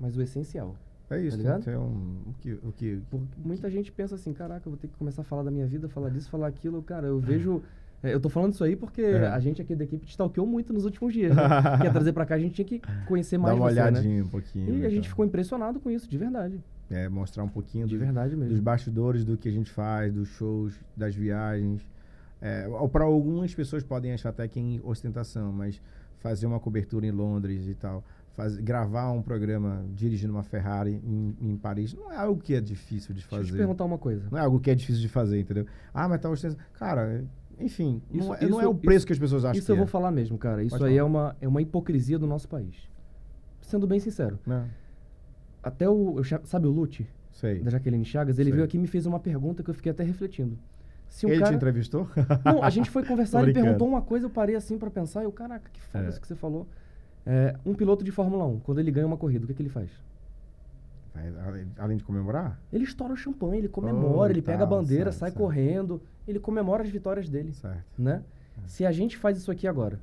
[0.00, 0.74] mas o essencial.
[1.10, 3.00] É isso, Tá que ter um, o que, o que,
[3.42, 5.88] muita gente pensa assim, caraca, eu vou ter que começar a falar da minha vida,
[5.88, 6.82] falar disso, falar aquilo.
[6.82, 7.62] Cara, eu vejo.
[8.02, 9.26] é, eu tô falando isso aí porque É.
[9.28, 11.34] a gente aqui da equipe te stalkeou muito nos últimos dias.
[11.34, 11.42] Né?
[11.80, 13.82] Quer trazer pra cá, a gente tinha que conhecer Dá mais uma você, né?
[13.90, 14.68] olhadinha um pouquinho.
[14.74, 16.60] E né, a gente ficou impressionado com isso, de verdade.
[16.90, 18.62] É, mostrar um pouquinho De do- verdade dos mesmo.
[18.62, 21.80] bastidores do que a gente faz, dos shows, das viagens.
[22.40, 25.80] É, para algumas pessoas podem achar até que em ostentação, mas
[26.20, 28.04] fazer uma cobertura em Londres e tal,
[28.38, 32.60] faz, gravar um programa dirigindo uma Ferrari em, em Paris, não é algo que é
[32.60, 33.58] difícil de Deixa eu te fazer.
[33.58, 34.28] perguntar uma coisa.
[34.30, 35.66] Não é algo que é difícil de fazer, entendeu?
[35.92, 36.28] Ah, mas tá.
[36.74, 37.24] Cara,
[37.58, 39.72] enfim, Isso- não, é, não é isso- o preço isso- que as pessoas acham Isso
[39.72, 39.88] eu vou é.
[39.88, 40.62] falar mesmo, cara.
[40.62, 42.76] Isso Pode aí é uma, é uma hipocrisia do nosso país.
[43.60, 44.38] Sendo bem sincero.
[44.46, 44.64] Não,
[45.62, 46.22] Até o.
[46.44, 47.58] Sabe o Lute, sei.
[47.60, 48.38] da Jaqueline Chagas?
[48.38, 48.52] Ele Sei.
[48.52, 50.56] veio aqui e me fez uma pergunta que eu fiquei até refletindo.
[51.08, 51.50] Se um Ele cara...
[51.50, 52.08] te entrevistou?
[52.44, 55.24] Não, a gente foi conversar, ele perguntou uma coisa, eu parei assim pra pensar, e
[55.24, 56.08] eu, caraca, que foda É.
[56.08, 56.66] isso que você falou.
[57.30, 59.68] É, um piloto de Fórmula 1, quando ele ganha uma corrida, o que, que ele
[59.68, 59.90] faz?
[61.76, 62.58] Além- de comemorar?
[62.72, 65.38] Ele estoura o champanhe, ele comemora, Oh, ele pega a bandeira, certo, sai certo.
[65.42, 67.84] correndo, ele comemora as vitórias dele, Certo.
[67.98, 68.22] né?
[68.66, 70.00] Se a gente faz isso aqui agora,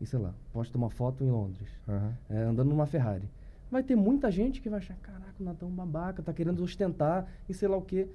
[0.00, 2.12] e sei lá, posta uma foto em Londres, Aham.
[2.28, 3.28] é, andando numa Ferrari,
[3.70, 6.62] vai ter muita gente que vai achar, caraca, o Natan é um babaca, tá querendo
[6.62, 8.08] ostentar e sei lá o quê.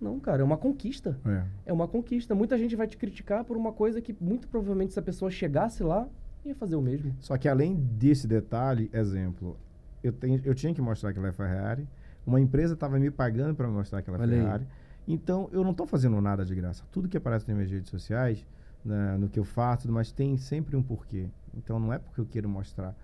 [0.00, 1.18] Não, cara, é uma conquista.
[1.26, 1.44] É.
[1.66, 2.34] É uma conquista.
[2.34, 5.82] Muita gente vai te criticar por uma coisa que muito provavelmente se a pessoa chegasse
[5.82, 6.08] lá,
[6.44, 7.14] ia fazer o mesmo.
[7.20, 9.56] Só que além desse detalhe, exemplo,
[10.02, 11.86] eu, tenho, eu tinha que mostrar que ela é Ferrari,
[12.26, 14.42] uma empresa estava me pagando para mostrar que ela é Olha aí.
[14.42, 14.66] Ferrari.
[15.08, 16.84] Então, eu não estou fazendo nada de graça.
[16.92, 18.46] Tudo que aparece nas minhas redes sociais,
[18.84, 21.28] na- no que eu faço, mais, tem sempre um porquê.
[21.54, 22.94] Então, não é porque eu quero mostrar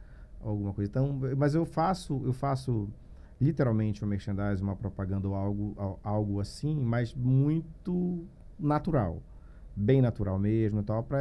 [0.40, 0.88] alguma coisa.
[0.90, 2.88] Então, mas eu faço, eu faço
[3.40, 8.24] literalmente um merchandising, uma propaganda ou algo, al- algo assim, mas muito
[8.58, 9.20] natural.
[9.78, 11.20] Bem natural mesmo e tal, para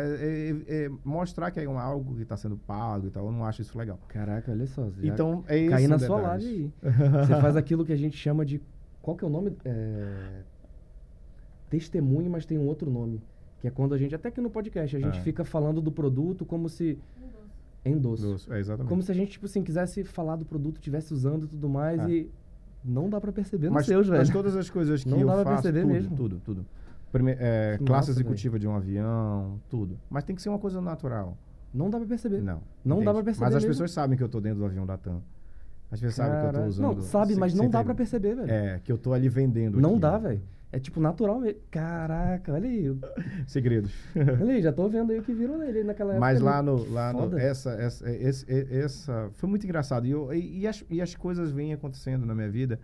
[1.04, 3.26] mostrar que é um, algo que está sendo pago e tal.
[3.26, 4.00] Eu não acho isso legal.
[4.08, 4.88] Caraca, olha só.
[5.04, 6.72] Então, é esse caí o na sua live aí.
[7.28, 8.62] Você faz aquilo que a gente chama de.
[9.02, 9.58] Qual que é o nome?
[9.66, 10.42] É...
[11.70, 13.22] Testemunho, mas tem um outro nome.
[13.60, 15.22] Que é quando a gente, até aqui no podcast, a gente Ah.
[15.24, 16.98] fica falando do produto como se.
[17.84, 18.24] Endosso.
[18.24, 18.90] Doce, É, exatamente.
[18.90, 22.00] Como se a gente, tipo assim, quisesse falar do produto, estivesse usando e tudo mais.
[22.02, 22.10] É.
[22.10, 22.32] E
[22.84, 24.34] não dá pra perceber nos mas, seus, mas velho.
[24.34, 26.16] todas as coisas que Não eu dá pra faço, perceber tudo, mesmo.
[26.16, 26.66] tudo, tudo.
[27.18, 29.98] Prime- é, classe executiva de um avião, tudo.
[30.10, 31.38] Mas tem que ser uma coisa natural.
[31.74, 32.42] Não dá pra perceber.
[32.42, 32.62] Não.
[32.84, 33.74] Não dá pra perceber Mas as mesmo.
[33.74, 35.22] pessoas sabem que eu tô dentro do avião da TAM.
[35.92, 36.96] As pessoas sabem que eu tô Cara, usando.
[36.96, 38.52] Não, sabe, mas não dá pra perceber, velho.
[38.52, 39.80] É, que eu tô ali vendendo.
[39.80, 40.02] Não aquilo.
[40.02, 40.42] dá, velho.
[40.72, 41.60] É tipo natural mesmo.
[41.72, 42.94] Caraca, olha aí.
[43.48, 43.94] Segredos.
[44.16, 46.20] Olha aí, já tô vendo aí o que viram nele naquela época.
[46.20, 46.46] Mas ali.
[46.46, 46.90] lá no.
[46.92, 49.30] Lá no essa, essa, esse- e- essa.
[49.34, 50.06] Foi muito engraçado.
[50.06, 52.78] E, eu, e, e as, e as coisas vêm acontecendo na minha vida.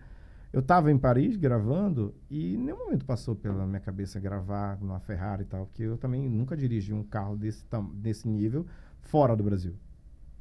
[0.52, 5.00] Eu estava em Paris gravando e em nenhum momento passou pela minha cabeça gravar numa
[5.00, 8.66] Ferrari e tal, porque eu também nunca dirigi um carro desse, desse nível
[9.00, 9.72] fora do Brasil.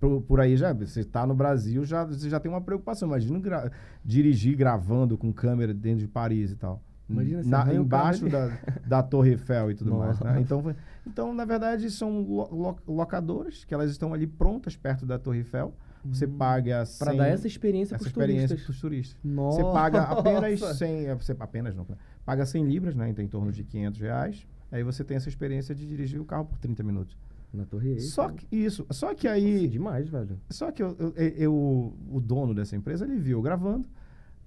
[0.01, 3.07] Por, por aí já, você está no Brasil, já, você já tem uma preocupação.
[3.07, 3.72] Imagina gra-
[4.03, 6.82] dirigir gravando com câmera dentro de Paris e tal.
[7.07, 8.32] Imagina, Na- embaixo ali.
[8.32, 8.57] da,
[8.88, 10.20] da Torre Eiffel e tudo mais.
[10.20, 10.34] Nossa.
[10.34, 10.41] Né?
[10.41, 15.18] Então, então, na verdade, são lo- lo- locadoras que elas estão ali prontas perto da
[15.20, 15.74] Torre Eiffel.
[16.06, 16.38] Você Hum.
[16.38, 18.66] paga Pra 100 dar essa experiência pros experiência turistas.
[18.66, 19.18] para os turistas.
[19.24, 19.58] Nossa.
[19.58, 21.86] Você paga apenas 100, é, você apenas não,
[22.26, 24.47] paga 100 libras, né, então em torno de 500 reais.
[24.72, 27.16] Aí você tem essa experiência de dirigir o carro por 30 minutos.
[27.54, 28.08] Na Torre Eiffel.
[28.10, 30.39] Só que isso, só que Nossa, aí, demais, velho.
[30.49, 33.86] só que eu, eu- eu- o dono dessa empresa, ele viu gravando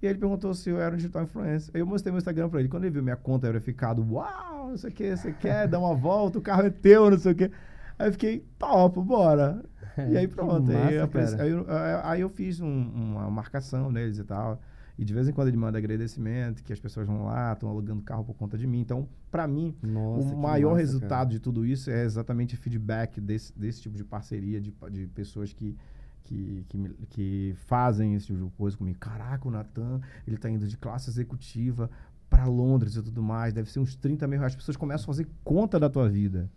[0.01, 1.69] e ele perguntou se eu era um digital influencer.
[1.75, 2.67] Eu mostrei meu Instagram pra ele.
[2.67, 5.93] Quando ele viu minha conta verificado, uau, não sei o que, você quer dar uma
[5.93, 7.51] volta, o carro é teu, não sei o que.
[7.99, 9.63] Aí eu fiquei, top, bora.
[10.09, 10.71] E aí pronto.
[10.71, 11.43] aí, massa, eu, cara.
[11.43, 11.65] aí, eu,
[12.03, 14.59] aí eu fiz um- uma marcação neles e tal.
[14.97, 18.01] E de vez em quando ele manda agradecimento, que as pessoas vão lá, estão alugando
[18.01, 18.79] carro por conta de mim.
[18.79, 21.29] Então, pra mim, Nossa, o maior massa, resultado cara.
[21.29, 25.75] de tudo isso é exatamente feedback desse, desse tipo de parceria, de, de pessoas que,
[26.23, 28.97] que, que, que fazem esse tipo de coisa comigo.
[28.97, 31.89] Caraca, o Natan, ele tá indo de classe executiva
[32.29, 34.53] para Londres e tudo mais, deve ser uns 30 mil reais.
[34.53, 36.49] As pessoas começam a fazer conta da tua vida.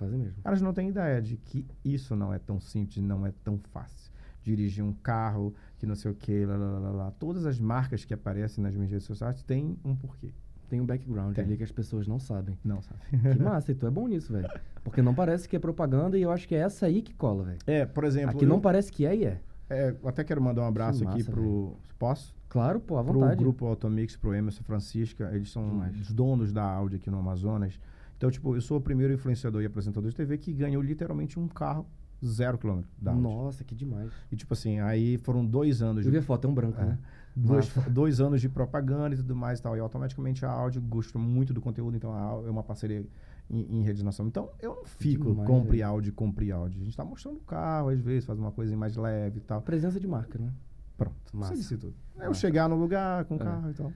[0.00, 0.36] Fazer mesmo.
[0.44, 4.10] Elas não têm ideia de que isso não é tão simples, não é tão fácil.
[4.42, 7.10] Dirigir um carro, que não sei o que, lá, lá, lá, lá.
[7.12, 10.30] Todas as marcas que aparecem nas minhas redes sociais têm um porquê.
[10.68, 11.44] Tem um background Tem.
[11.44, 12.56] ali que as pessoas não sabem.
[12.64, 13.00] Não, sabe?
[13.10, 14.48] Que massa, e tu é bom nisso, velho.
[14.84, 17.42] Porque não parece que é propaganda e eu acho que é essa aí que cola,
[17.44, 17.58] velho.
[17.66, 18.30] É, por exemplo.
[18.36, 19.40] Aqui não eu- parece que é e é.
[19.68, 21.76] É, até quero mandar um abraço aqui massa, pro.
[21.98, 22.34] Posso?
[22.48, 23.36] Claro, pô, à Pro vontade.
[23.36, 25.30] grupo Automix, pro Emerson Francisca.
[25.32, 27.78] Eles são os donos da Audi aqui no Amazonas.
[28.20, 31.48] Então, tipo, eu sou o primeiro influenciador e apresentador de TV que ganhou literalmente um
[31.48, 31.86] carro
[32.22, 33.22] zero quilômetro da Audi.
[33.22, 34.10] Nossa, que demais.
[34.30, 36.78] E, tipo assim, aí foram dois anos Eu vi de a foto, é um branco,
[36.78, 36.84] É.
[36.84, 36.98] né?
[37.34, 39.74] dois, dois anos de propaganda e tudo mais e tal.
[39.74, 42.12] E automaticamente a Audi gosta muito do conteúdo, então
[42.46, 43.06] é uma parceria
[43.48, 44.28] em, em rede nacional.
[44.28, 45.86] Então eu não fico, Demais, compre velho.
[45.88, 46.78] Audi, compre Audi.
[46.78, 49.62] A gente tá mostrando o carro, às vezes, faz uma coisa mais leve e tal.
[49.62, 50.52] Presença de marca, né?
[50.98, 51.16] Pronto.
[51.32, 51.54] Massa.
[51.54, 51.94] Você disse tudo.
[52.18, 52.40] É eu Massa.
[52.40, 53.44] chegar no lugar com o É.
[53.44, 53.90] carro e tal.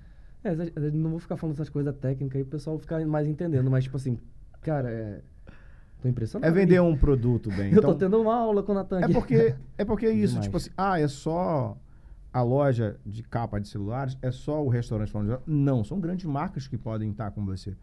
[0.45, 3.71] É, eu não vou ficar falando essas coisas técnicas aí, o pessoal ficar mais entendendo,
[3.71, 4.19] mas tipo assim,
[4.61, 5.21] cara, é.
[6.03, 6.53] Tô impressionado.
[6.53, 7.73] É vender um produto bem.
[7.73, 9.15] Eu Então, tô tendo uma aula com o Natan é aqui.
[9.15, 10.45] porque é porque é isso, Demais.
[10.45, 11.79] tipo assim, ah, é só
[12.31, 16.27] a loja de capa de celulares, é só o restaurante falando de- Não, são grandes
[16.27, 17.75] marcas que podem estar com você.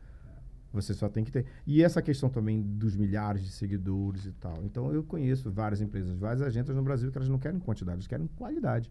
[0.73, 1.45] Você só tem que ter.
[1.65, 4.53] E essa questão também dos milhares de seguidores e tal.
[4.63, 8.07] Então eu conheço várias empresas, várias agências no Brasil que elas não querem quantidade, elas
[8.07, 8.89] querem qualidade.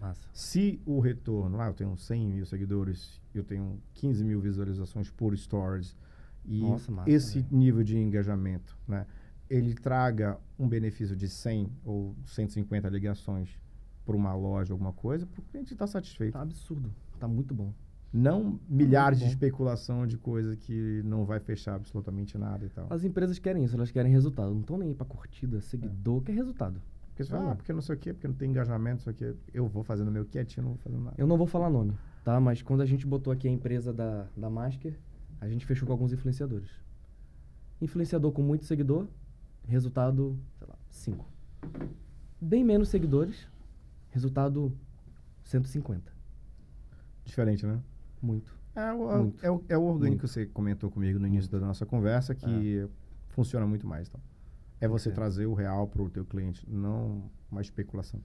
[0.00, 0.28] Massa.
[0.32, 5.36] Se o retorno, ah, eu tenho 100 mil seguidores, eu tenho 15 mil visualizações por
[5.36, 5.96] stories,
[6.44, 7.56] e Nossa, massa, esse velho.
[7.56, 9.06] nível de engajamento, né,
[9.50, 13.50] ele traga um benefício de 100 ou 150 ligações
[14.04, 16.32] para uma loja, alguma coisa, para o cliente estar satisfeito.
[16.32, 16.90] Tá absurdo.
[17.18, 17.72] Tá muito bom.
[18.10, 22.86] Não milhares de especulação de coisa que não vai fechar absolutamente nada e tal.
[22.88, 24.54] As empresas querem isso, elas querem resultado.
[24.54, 26.80] Não estão nem aí pra curtida, seguidor, quer resultado.
[27.18, 29.34] Porque você fala, ah, porque não sei o quê, porque não tem engajamento, isso aqui,
[29.52, 31.16] eu vou fazendo meu quietinho, não vou fazendo nada.
[31.18, 31.92] Eu não vou falar nome,
[32.22, 32.38] tá?
[32.38, 34.96] Mas quando a gente botou aqui a empresa da, da Masker,
[35.40, 36.70] a gente fechou com alguns influenciadores.
[37.80, 39.08] Influenciador com muito seguidor,
[39.66, 41.28] resultado, sei lá, 5.
[42.40, 43.48] Bem menos seguidores,
[44.10, 44.72] resultado
[45.42, 46.12] 150.
[47.24, 47.80] Diferente, né?
[48.22, 48.56] Muito.
[48.76, 49.44] É o, Muito.
[49.44, 50.20] é o, é o orgânico Muito.
[50.20, 52.88] que você comentou comigo no início da nossa conversa, que
[53.30, 54.06] funciona muito mais.
[54.06, 54.20] Então.
[54.80, 55.14] É você ser.
[55.14, 58.20] trazer o real para o teu cliente, não uma especulação.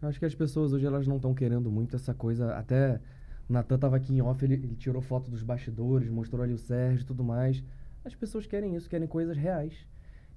[0.00, 2.54] Eu acho que as pessoas hoje elas não estão querendo muito essa coisa.
[2.54, 3.00] Até
[3.48, 6.58] o Natan tava aqui em off, ele, ele tirou foto dos bastidores, mostrou ali o
[6.58, 7.62] Sérgio e tudo mais.
[8.04, 9.86] As pessoas querem isso, querem coisas reais.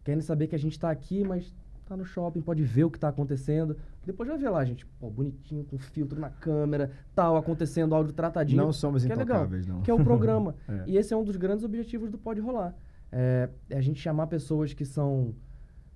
[0.03, 1.53] Querem saber que a gente tá aqui, mas
[1.86, 3.78] tá no shopping, pode ver o que tá acontecendo.
[4.05, 8.63] Depois vai ver lá, gente, pô, bonitinho, com filtro na câmera, tal, acontecendo, áudio tratadinho.
[8.63, 9.82] Não somos que é legal, intocáveis, não.
[9.82, 10.55] Que é o programa.
[10.67, 10.84] É.
[10.88, 12.74] E esse é um dos grandes objetivos do Pode Rolar.
[13.11, 15.36] É, é a gente chamar pessoas que são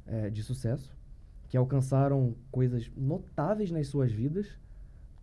[0.05, 0.95] é, de sucesso,
[1.47, 4.47] que alcançaram coisas notáveis nas suas vidas,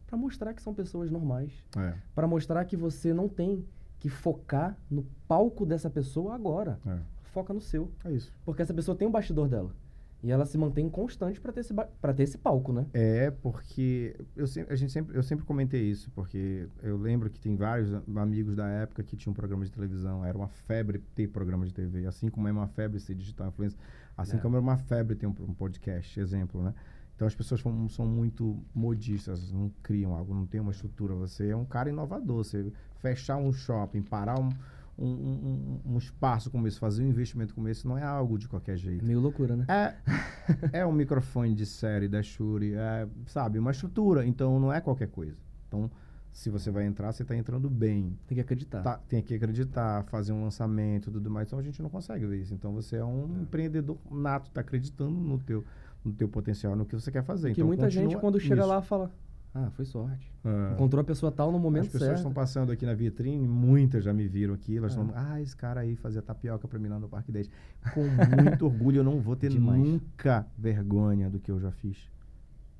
[0.06, 3.64] para mostrar que são pessoas normais, É, para mostrar que você não tem
[3.98, 6.78] que focar no palco dessa pessoa agora.
[6.86, 6.98] é.
[7.32, 8.30] Foca no seu, É isso.
[8.44, 9.74] porque essa pessoa tem o bastidor dela.
[10.22, 12.86] E ela se mantém constante para ter, esse pra ter esse palco, né?
[12.92, 17.40] É, porque eu sempre, a gente sempre, eu sempre comentei isso, porque eu lembro que
[17.40, 21.64] tem vários amigos da época que tinham programa de televisão, era uma febre ter programa
[21.66, 23.78] de TV, assim como é uma febre ser digital influencer,
[24.16, 24.40] assim É.
[24.40, 26.74] como é uma febre ter um, um podcast, exemplo, né?
[27.14, 31.14] Então as pessoas são, são muito modistas, não criam algo, não tem uma estrutura.
[31.14, 34.48] Você é um cara inovador, você fechar um shopping, parar um,
[34.98, 38.48] um, um, um espaço como esse, fazer um investimento como esse, não é algo de
[38.48, 39.04] qualquer É jeito.
[39.04, 39.66] meio loucura, né?
[39.68, 39.94] É,
[40.80, 44.26] é um microfone de série da Shure, é, sabe, uma estrutura.
[44.26, 45.36] Então não é qualquer coisa.
[45.68, 45.90] Então,
[46.32, 48.16] se você vai entrar, você está entrando bem.
[48.26, 48.82] Tem que acreditar.
[48.82, 51.46] Tá, tem que acreditar, fazer um lançamento e tudo mais.
[51.48, 52.54] Então a gente não consegue ver isso.
[52.54, 55.64] Então você é um empreendedor nato, está acreditando no teu,
[56.04, 57.48] no teu potencial, no que você quer fazer.
[57.48, 59.10] Porque então, muita gente, quando chega lá, fala:
[59.54, 60.32] Ah, foi sorte.
[60.44, 60.72] É.
[60.72, 62.16] Encontrou a pessoa tal no momento As pessoas certo.
[62.18, 65.00] estão passando aqui na vitrine, muitas já me viram aqui, elas É.
[65.00, 67.50] estão, ah, esse cara aí fazia tapioca pra mim lá no Parque 10.
[67.92, 68.04] Com
[68.42, 69.78] muito orgulho, eu não vou ter Demais.
[69.78, 71.98] nunca vergonha do que eu já fiz.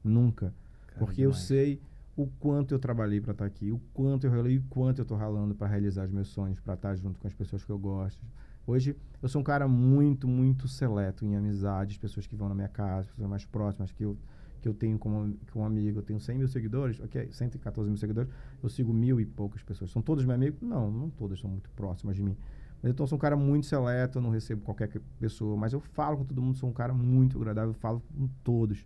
[0.03, 0.55] Nunca.
[0.89, 1.45] Cara, Porque eu demais.
[1.47, 1.81] sei
[2.17, 5.17] o quanto eu trabalhei pra estar aqui, o quanto eu ralei, o quanto eu tô
[5.17, 8.23] ralando pra realizar os meus sonhos, pra estar junto com as pessoas que eu gosto.
[8.67, 12.69] Hoje, eu sou um cara muito, muito seleto em amizades, pessoas que vão na minha
[12.69, 14.17] casa, pessoas mais próximas que eu,
[14.61, 15.99] que eu tenho como, como amigo.
[15.99, 18.31] Eu tenho 100 mil seguidores, ok, 114 mil seguidores,
[18.63, 19.91] eu sigo mil e poucas pessoas.
[19.91, 20.61] São todos meus amigos?
[20.61, 22.37] Não, não todas são muito próximas de mim.
[22.85, 24.89] Então, eu sou um cara muito seleto, eu não recebo qualquer
[25.19, 28.29] pessoa, mas eu falo com todo mundo, sou um cara muito agradável, eu falo com
[28.45, 28.85] todos.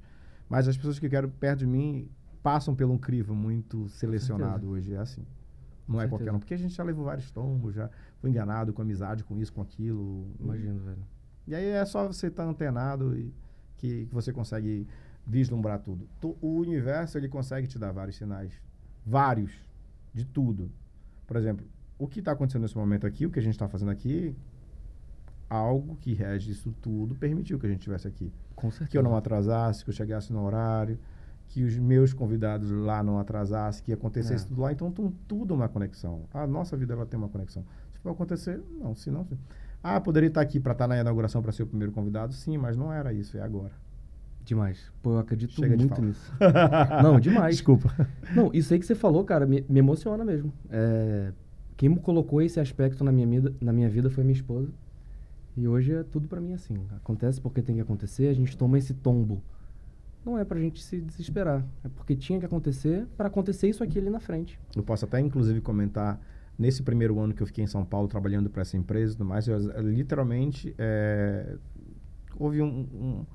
[0.49, 2.09] Mas as pessoas que eu quero perto de mim
[2.47, 5.27] passam por um crivo muito selecionado hoje, é assim.
[5.89, 7.91] Não é qualquer um, porque a gente já levou vários tombos, já
[8.21, 10.31] foi enganado com amizade, com isso, com aquilo.
[10.39, 11.05] Imagino, velho.
[11.45, 13.35] E aí é só você estar tá antenado e
[13.77, 14.87] que, que, você consegue
[15.27, 16.09] vislumbrar tudo.
[16.41, 18.53] O universo, ele consegue te dar vários sinais.
[19.05, 19.53] Vários.
[20.15, 20.71] De tudo.
[21.27, 21.67] Por exemplo,
[21.99, 24.37] o que está acontecendo nesse momento aqui, o que a gente está fazendo aqui,
[25.51, 28.33] algo que rege isso tudo permitiu que a gente estivesse aqui.
[28.55, 28.91] Com certeza.
[28.93, 30.97] Que eu não atrasasse, que eu chegasse no horário,
[31.49, 34.49] que os meus convidados lá não atrasassem, que acontecesse é.
[34.49, 34.73] tudo lá.
[34.73, 36.23] Então, tem tudo uma conexão.
[36.33, 37.65] A nossa vida ela tem uma conexão.
[37.93, 38.95] Se for acontecer, não.
[38.95, 39.27] Se não,
[39.83, 42.33] ah, poderia estar aqui para estar na inauguração para ser o primeiro convidado?
[42.33, 43.73] Sim, mas não era isso, é agora.
[44.45, 44.93] Demais.
[45.03, 46.33] Pô, eu acredito Chega muito nisso.
[47.03, 47.57] não, demais.
[47.57, 47.95] Desculpa.
[48.35, 50.53] Não, isso aí que você falou, cara, me, me emociona mesmo.
[50.71, 51.33] É,
[51.77, 54.73] quem me colocou esse aspecto na minha, vida, na minha vida foi minha esposa.
[55.57, 56.77] E hoje é tudo para mim assim.
[56.97, 59.43] Acontece porque tem que acontecer, a gente toma esse tombo.
[60.27, 61.65] Não é pra gente se desesperar.
[61.85, 64.59] É porque tinha que acontecer para acontecer isso aqui ali na frente.
[64.75, 66.21] Eu posso até, inclusive, comentar
[66.59, 69.29] nesse primeiro ano que eu fiquei em São Paulo trabalhando para essa empresa e tudo
[69.29, 71.57] mais, eu, literalmente é,
[72.37, 73.27] houve um, um,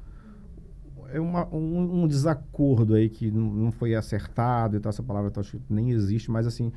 [1.14, 5.44] é uma, um, um, desacordo aí que não foi acertado e tal, essa palavra tal,
[5.70, 6.74] nem existe, mas assim,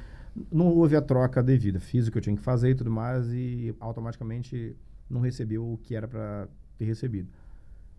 [0.52, 1.80] não houve a troca devida.
[1.80, 4.76] Fiz o que eu tinha que fazer e tudo mais e automaticamente
[5.10, 6.46] não recebeu o que era para
[6.78, 7.28] ter recebido.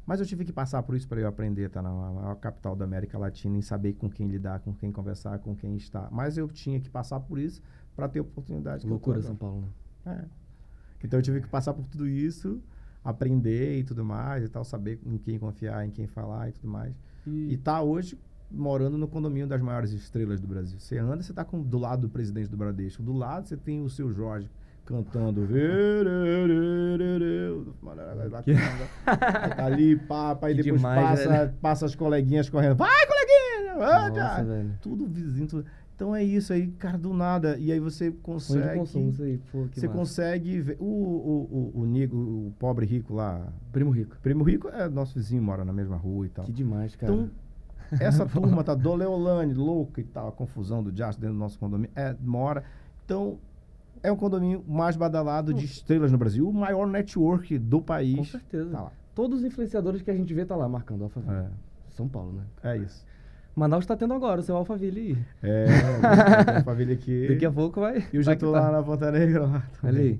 [0.05, 2.85] Mas eu tive que passar por isso para eu aprender, tá na maior capital da
[2.85, 6.09] América Latina, em saber com quem lidar, com quem conversar, com quem estar.
[6.11, 7.61] Mas eu tinha que passar por isso
[7.95, 8.85] para ter oportunidade.
[8.85, 9.67] Loucura São Paulo,
[10.05, 10.21] né?
[10.21, 10.45] É.
[11.03, 12.61] Então eu tive que passar por tudo isso,
[13.03, 16.67] aprender e tudo mais e tal, saber em quem confiar, em quem falar e tudo
[16.67, 16.95] mais.
[17.25, 18.17] E, e tá hoje
[18.49, 20.79] morando no condomínio das maiores estrelas do Brasil.
[20.79, 23.01] Você anda, você tá com, do lado do presidente do Bradesco.
[23.01, 24.49] Do lado você tem o seu Jorge
[24.85, 25.47] cantando.
[29.55, 32.75] tá ali, papa, e depois demais, passa, passa as coleguinhas correndo.
[32.75, 33.75] Vai, coleguinha!
[34.09, 35.65] Nossa, Tudo vizinho, tudo.
[35.95, 37.57] Então é isso aí, cara, do nada.
[37.57, 38.79] E aí você consegue.
[38.79, 39.99] Consumo, isso aí, Pô, você massa.
[39.99, 40.77] consegue ver.
[40.79, 43.47] O, o, o, o, negro, o pobre rico lá.
[43.71, 44.17] Primo rico.
[44.21, 46.45] Primo rico é nosso vizinho, mora na mesma rua e tal.
[46.45, 47.13] Que demais, cara.
[47.13, 47.31] Então,
[47.97, 51.57] essa turma tá do Leolane, louca e tal, a confusão do jazz dentro do nosso
[51.57, 51.91] condomínio.
[51.95, 52.63] É, mora.
[53.05, 53.39] Então,
[54.05, 58.17] é o condomínio mais badalado de estrelas no Brasil, o maior network do país.
[58.17, 58.69] Com certeza.
[58.69, 61.35] Tá Todos os influenciadores que a gente vê tá lá marcando Alphaville.
[61.35, 61.47] É.
[61.89, 62.43] São Paulo, né?
[62.63, 63.05] É isso.
[63.55, 65.17] Manaus está tendo agora o seu Alphaville aí.
[65.41, 65.65] É,
[66.53, 67.27] o Alphaville aqui.
[67.29, 68.05] Daqui a pouco vai.
[68.11, 68.59] E eu já tô tá.
[68.59, 69.63] lá na Ponta Negra lá.
[69.81, 70.19] Olha aí.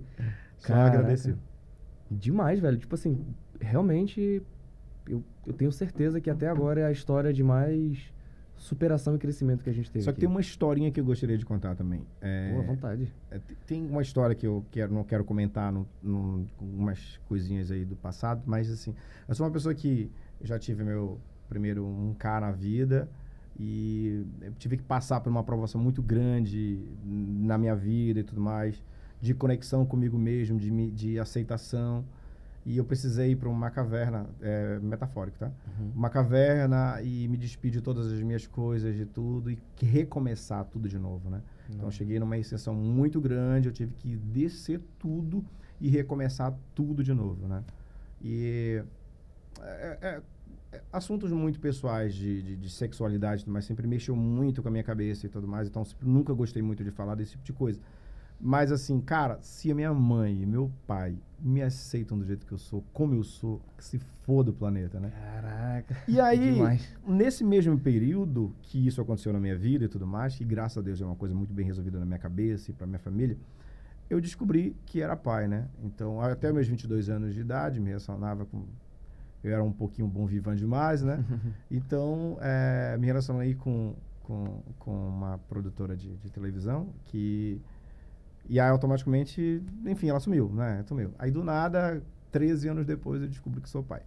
[0.58, 1.36] Só agradecer.
[2.10, 2.78] Demais, velho.
[2.78, 3.26] Tipo assim,
[3.60, 4.42] realmente
[5.08, 8.14] eu, eu tenho certeza que até agora é a história de mais
[8.58, 10.04] superação e crescimento que a gente teve.
[10.04, 10.22] Só que aqui.
[10.22, 12.06] tem uma historinha que eu gostaria de contar também.
[12.22, 13.12] É, Boa vontade.
[13.30, 17.86] É, tem uma história que eu quero, não quero comentar no, no, umas coisinhas aí
[17.86, 18.96] do passado, mas assim,
[19.28, 23.10] eu sou uma pessoa que já tive meu primeiro um K na vida
[23.60, 28.42] e eu tive que passar por uma aprovação muito grande na minha vida e tudo
[28.42, 28.82] mais,
[29.22, 32.06] de conexão comigo mesmo, de, de aceitação.
[32.66, 35.52] E eu precisei ir para uma caverna, é, metafórico, tá?
[35.80, 35.92] Uhum.
[35.96, 40.90] Uma caverna e me despedir de todas as minhas coisas, de tudo, e recomeçar tudo
[40.90, 41.38] de novo, né?
[41.38, 41.76] Uhum.
[41.76, 45.46] Então, eu cheguei numa exceção muito grande, eu tive que descer tudo
[45.80, 47.64] e recomeçar tudo de novo, né?
[48.20, 48.84] E
[49.62, 50.22] é, é,
[50.92, 55.26] assuntos muito pessoais de, de, de, sexualidade, mas sempre mexeu muito com a minha cabeça
[55.26, 55.68] e tudo mais.
[55.68, 57.80] Então, nunca gostei muito de falar desse tipo de coisa.
[58.40, 62.52] Mas assim, cara, se a minha mãe e meu pai me aceitam do jeito que
[62.52, 65.10] eu sou, como eu sou, que se foda o planeta, né?
[65.10, 65.98] Caraca.
[66.08, 66.60] E aí,
[67.08, 70.82] nesse mesmo período que isso aconteceu na minha vida e tudo mais, que graças a
[70.82, 73.38] Deus é uma coisa muito bem resolvida na minha cabeça e para minha família,
[74.10, 75.68] eu descobri que era pai, né?
[75.84, 78.66] Então, até meus 22 anos de idade, me relacionava com
[79.46, 81.24] eu era um pouquinho bom vivant demais, né?
[81.70, 87.62] então, é, me relacionei com, com, com uma produtora de, de, televisão que...
[88.48, 90.84] E aí, automaticamente, enfim, ela sumiu, né?
[90.88, 91.12] Sumiu.
[91.18, 94.02] Aí, do nada, 13 anos depois, eu descobri que sou pai.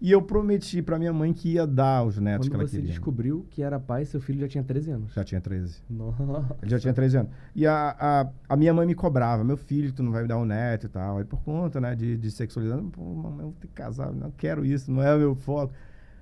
[0.00, 2.86] E eu prometi para minha mãe que ia dar os netos Quando que ela queria.
[2.86, 5.14] você descobriu que era pai, seu filho já tinha 13 anos.
[5.14, 5.82] Já tinha 13.
[5.88, 6.56] Nossa.
[6.60, 7.32] Ele já tinha 13 anos.
[7.54, 10.36] E a, a, a, minha mãe me cobrava, meu filho, tu não vai me dar
[10.36, 11.18] um neto e tal.
[11.18, 14.30] Aí por conta, né, de, de sexualidade, pô, mamãe, eu vou ter que casar, não
[14.32, 15.72] quero isso, não é o meu foco.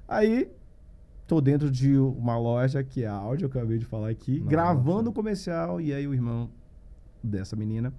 [0.07, 0.49] Aí,
[1.27, 4.51] tô dentro de uma loja que é a áudio, eu acabei de falar aqui, Nossa.
[4.51, 6.51] gravando o comercial, e aí o irmão
[7.23, 7.93] dessa menina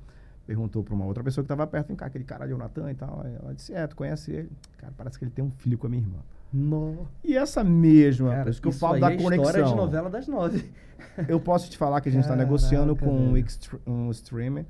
[0.45, 2.95] perguntou para uma outra pessoa que estava perto, vem cá, aquele cara de Natan e
[2.95, 3.25] tal.
[3.25, 4.51] Ela disse, é, tu conhece ele?
[4.77, 6.19] Cara, parece que ele tem um filho com a minha irmã.
[6.51, 7.07] No.
[7.23, 9.43] E essa mesma, cara, isso que eu falo da é conexão.
[9.43, 10.69] história de novela das nove.
[11.27, 13.43] eu posso te falar que a gente está negociando com um,
[13.87, 14.65] um streamer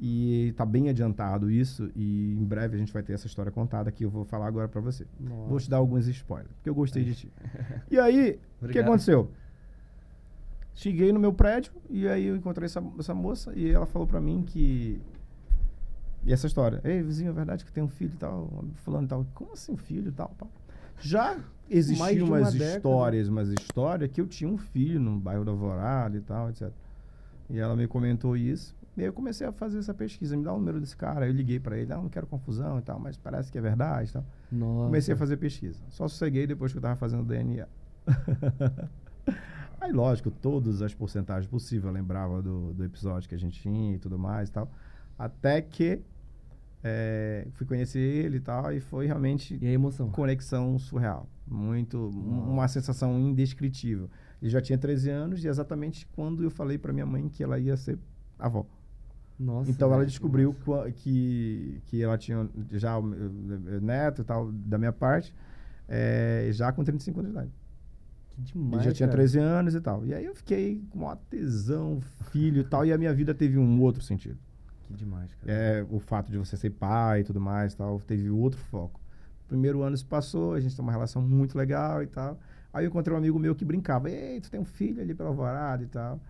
[0.00, 1.92] E tá bem adiantado isso.
[1.94, 4.66] E em breve a gente vai ter essa história contada que eu vou falar agora
[4.66, 5.06] pra você.
[5.20, 5.48] Nossa.
[5.48, 7.32] Vou te dar alguns spoilers, porque eu gostei de ti.
[7.88, 9.30] E aí, o que aconteceu?
[10.78, 14.20] Cheguei no meu prédio e aí eu encontrei essa, essa moça e ela falou pra
[14.20, 15.02] mim que.
[16.24, 16.80] E essa história.
[16.84, 18.48] Ei, vizinho, é verdade que tem um filho e tal,
[18.84, 19.26] fulano e tal.
[19.34, 20.48] Como assim um filho e tal, tal?
[21.00, 21.36] Já
[21.68, 22.76] existiam umas década.
[22.76, 26.70] histórias, umas histórias que eu tinha um filho no bairro da Alvorada e tal, etc.
[27.50, 28.72] E ela me comentou isso.
[28.96, 31.26] E aí eu comecei a fazer essa pesquisa, me dá o número desse cara.
[31.26, 34.10] Eu liguei pra ele, ah, não quero confusão e tal, mas parece que é verdade
[34.10, 34.24] e tal.
[34.52, 34.84] Nossa.
[34.84, 35.80] Comecei a fazer pesquisa.
[35.88, 37.66] Só sosseguei depois que eu tava fazendo DNA.
[39.80, 43.94] Aí, lógico, todas as porcentagens possíveis eu lembrava do, do episódio que a gente tinha
[43.94, 44.70] e tudo mais e tal.
[45.18, 46.00] Até que
[46.82, 50.10] eh, fui conhecer ele e tal, e foi realmente E a emoção?
[50.10, 51.28] conexão surreal.
[51.46, 54.08] Muito, um- uma sensação indescritível.
[54.42, 57.58] Ele já tinha 13 anos e exatamente quando eu falei pra minha mãe que ela
[57.58, 57.98] ia ser
[58.38, 58.64] avó.
[59.38, 59.70] Nossa.
[59.70, 60.90] Então ela velho, descobriu nossa.
[60.92, 63.02] que, que ela tinha já o
[63.80, 65.32] neto e tal, da minha parte,
[65.88, 67.52] eh, já com 35 anos de idade.
[68.44, 68.84] Que Ele demais.
[68.84, 69.18] já tinha cara.
[69.18, 70.04] 13 anos e tal.
[70.06, 73.58] E aí eu fiquei com uma tesão, filho e tal, e a minha vida teve
[73.58, 74.38] um outro sentido.
[74.84, 75.52] Que demais, cara.
[75.52, 79.00] É, o fato de você ser pai e tudo mais e tal, teve outro foco.
[79.46, 82.38] Primeiro ano se passou, a gente tem uma relação muito legal e tal.
[82.72, 85.30] Aí eu encontrei um amigo meu que brincava, ei, tu tem um filho ali pela
[85.30, 86.20] alvorada e tal.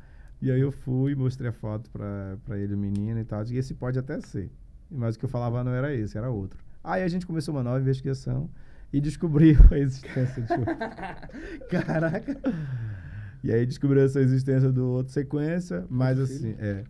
[0.40, 3.44] E aí eu fui, mostrei a foto pra, pra ele, o menino e tal.
[3.44, 4.50] E esse pode até ser.
[4.90, 6.58] Mas o que eu falava não era esse, era outro.
[6.82, 8.48] Aí a gente começou uma nova investigação
[8.92, 10.48] e descobriu a existência de
[11.68, 12.36] Caraca.
[13.42, 16.64] E aí descobriu essa existência do outro sequência, mas Outro assim, filho?
[16.64, 16.84] é,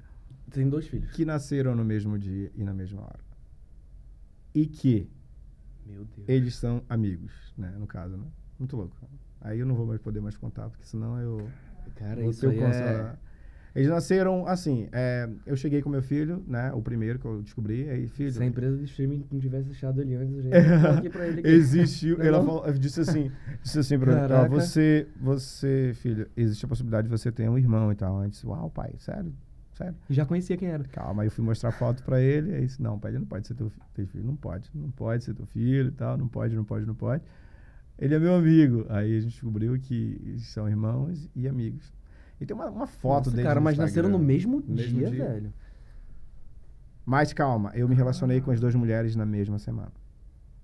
[0.51, 1.11] Tem dois filhos.
[1.13, 3.21] que nasceram no mesmo dia e na mesma hora.
[4.55, 5.11] E que
[5.85, 6.29] Meu Deus.
[6.29, 8.27] eles são amigos, né, no caso, né?
[8.59, 8.97] Muito louco.
[9.41, 11.49] Aí eu não vou mais poder mais contar, porque senão eu
[11.95, 13.17] Cara, isso aí é...
[13.75, 17.89] Eles nasceram assim, é, eu cheguei com meu filho, né, o primeiro que eu descobri,
[17.89, 18.33] aí filho...
[18.33, 20.51] Se a empresa de streaming não tivesse deixado ele antes, eu já
[20.99, 21.41] aqui pra ele.
[21.41, 21.49] aqui.
[21.49, 23.31] Existe, Não é ela falou- disse assim,
[23.63, 27.95] disse assim pra você, você, filho, existe a possibilidade de você ter um irmão e
[27.95, 28.23] tal.
[28.25, 29.33] Eu disse, uau, pai, sério?
[29.75, 29.95] Sério?
[30.11, 30.83] Já conhecia quem era.
[30.85, 33.47] Calma, aí eu fui mostrar foto pra ele, aí disse, não, pai, ele não pode
[33.47, 36.57] ser teu, teu filho, não pode, não pode ser teu filho e tal, não pode,
[36.57, 37.23] não pode, não pode.
[37.99, 38.87] Ele é meu amigo.
[38.89, 41.93] Aí a gente descobriu que são irmãos e amigos.
[42.41, 45.11] E tem uma, uma foto Nossa, deles cara, no mas nasceram no mesmo, mesmo dia,
[45.11, 45.25] dia.
[45.25, 45.53] velho.
[47.05, 49.93] Mas calma, eu me relacionei com as duas mulheres na mesma semana.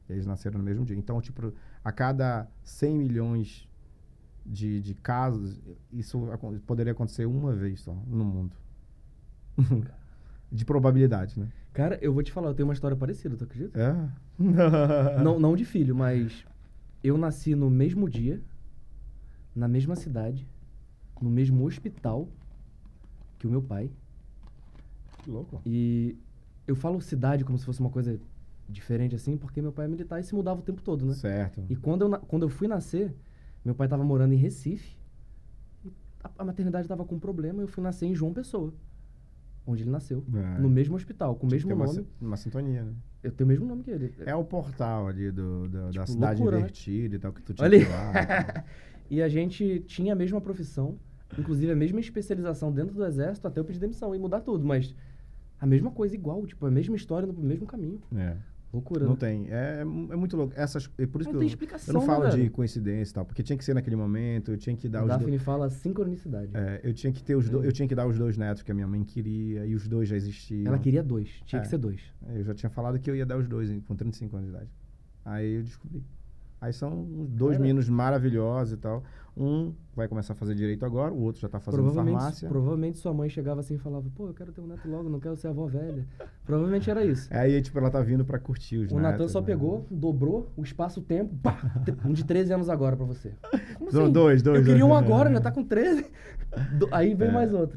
[0.09, 0.97] Eles nasceram no mesmo dia.
[0.97, 1.53] Então, tipo,
[1.83, 3.69] a cada 100 milhões
[4.45, 5.59] de, de casos,
[5.91, 6.21] isso
[6.67, 8.55] poderia acontecer uma vez só no mundo.
[10.53, 11.49] de probabilidade, né?
[11.73, 13.81] Cara, eu vou te falar, eu tenho uma história parecida, tu acredita?
[13.81, 13.95] É?
[15.23, 16.45] não, não de filho, mas
[17.03, 18.41] eu nasci no mesmo dia,
[19.55, 20.47] na mesma cidade,
[21.21, 22.29] no mesmo hospital
[23.39, 23.91] que o meu pai.
[25.23, 25.61] Que louco.
[25.65, 26.17] E
[26.67, 28.19] eu falo cidade como se fosse uma coisa
[28.69, 31.15] diferente assim, porque meu pai é militar e se mudava o tempo todo, né?
[31.15, 31.63] Certo.
[31.69, 33.15] E quando eu, quando eu fui nascer,
[33.65, 34.97] meu pai estava morando em Recife.
[36.23, 38.73] A, a maternidade estava com um problema e eu fui nascer em João Pessoa.
[39.67, 40.23] Onde ele nasceu.
[40.35, 40.59] É.
[40.61, 41.99] No mesmo hospital, com o mesmo uma nome.
[42.01, 42.93] si- Uma, sintonia, né?
[43.23, 44.15] Eu tenho o mesmo nome que ele.
[44.27, 46.61] É o portal ali do, do- da Tipo, cidade loucura, né?
[46.63, 48.65] invertida e tal, que tu tinha Olha lá.
[49.11, 50.99] e a gente tinha a mesma profissão,
[51.39, 54.95] inclusive a mesma especialização dentro do exército até eu pedir demissão e mudar tudo, mas
[55.61, 58.01] a mesma coisa igual, tipo, a mesma história no mesmo caminho.
[58.17, 58.37] É.
[58.73, 59.19] Loucura, Não né?
[59.21, 59.47] tem.
[59.53, 60.53] É, é é muito louco.
[60.57, 62.51] Essas, é por isso Não que tem eu, explicação, eu não falo né, de velho?
[62.51, 65.09] coincidência e tal, porque tinha que ser naquele momento, eu tinha que dar O os
[65.11, 65.21] dois.
[65.21, 66.51] Daphne fala sincronicidade.
[66.55, 68.73] É, eu tinha que ter os do, eu tinha que dar os dois netos que
[68.73, 70.67] a minha mãe queria e os dois já existiam.
[70.67, 71.63] Ela queria dois, tinha É.
[71.63, 72.01] que ser dois.
[72.35, 74.71] Eu já tinha falado que eu ia dar os dois com 35 anos de idade.
[75.25, 76.03] Aí eu descobri.
[76.65, 79.03] Aí são dois meninos maravilhosos e tal.
[79.37, 82.49] Um vai começar a fazer direito agora, o outro já tá fazendo Provavelmente, farmácia.
[82.49, 85.21] provavelmente sua mãe chegava assim e falava, pô, eu quero ter um neto logo, não
[85.21, 86.07] quero ser avó velha.
[86.47, 87.29] Provavelmente era isso.
[87.35, 89.47] Aí, tipo, ela tá vindo pra curtir os O Natan só né?
[89.47, 91.59] pegou, dobrou o espaço-tempo, pá,
[92.05, 93.33] um de 13 anos agora pra você.
[93.77, 94.13] Como assim?
[94.13, 96.07] dois, dois, Eu queria um agora, já tá com 13.
[96.79, 97.33] Do- Aí vem É.
[97.33, 97.77] mais outro.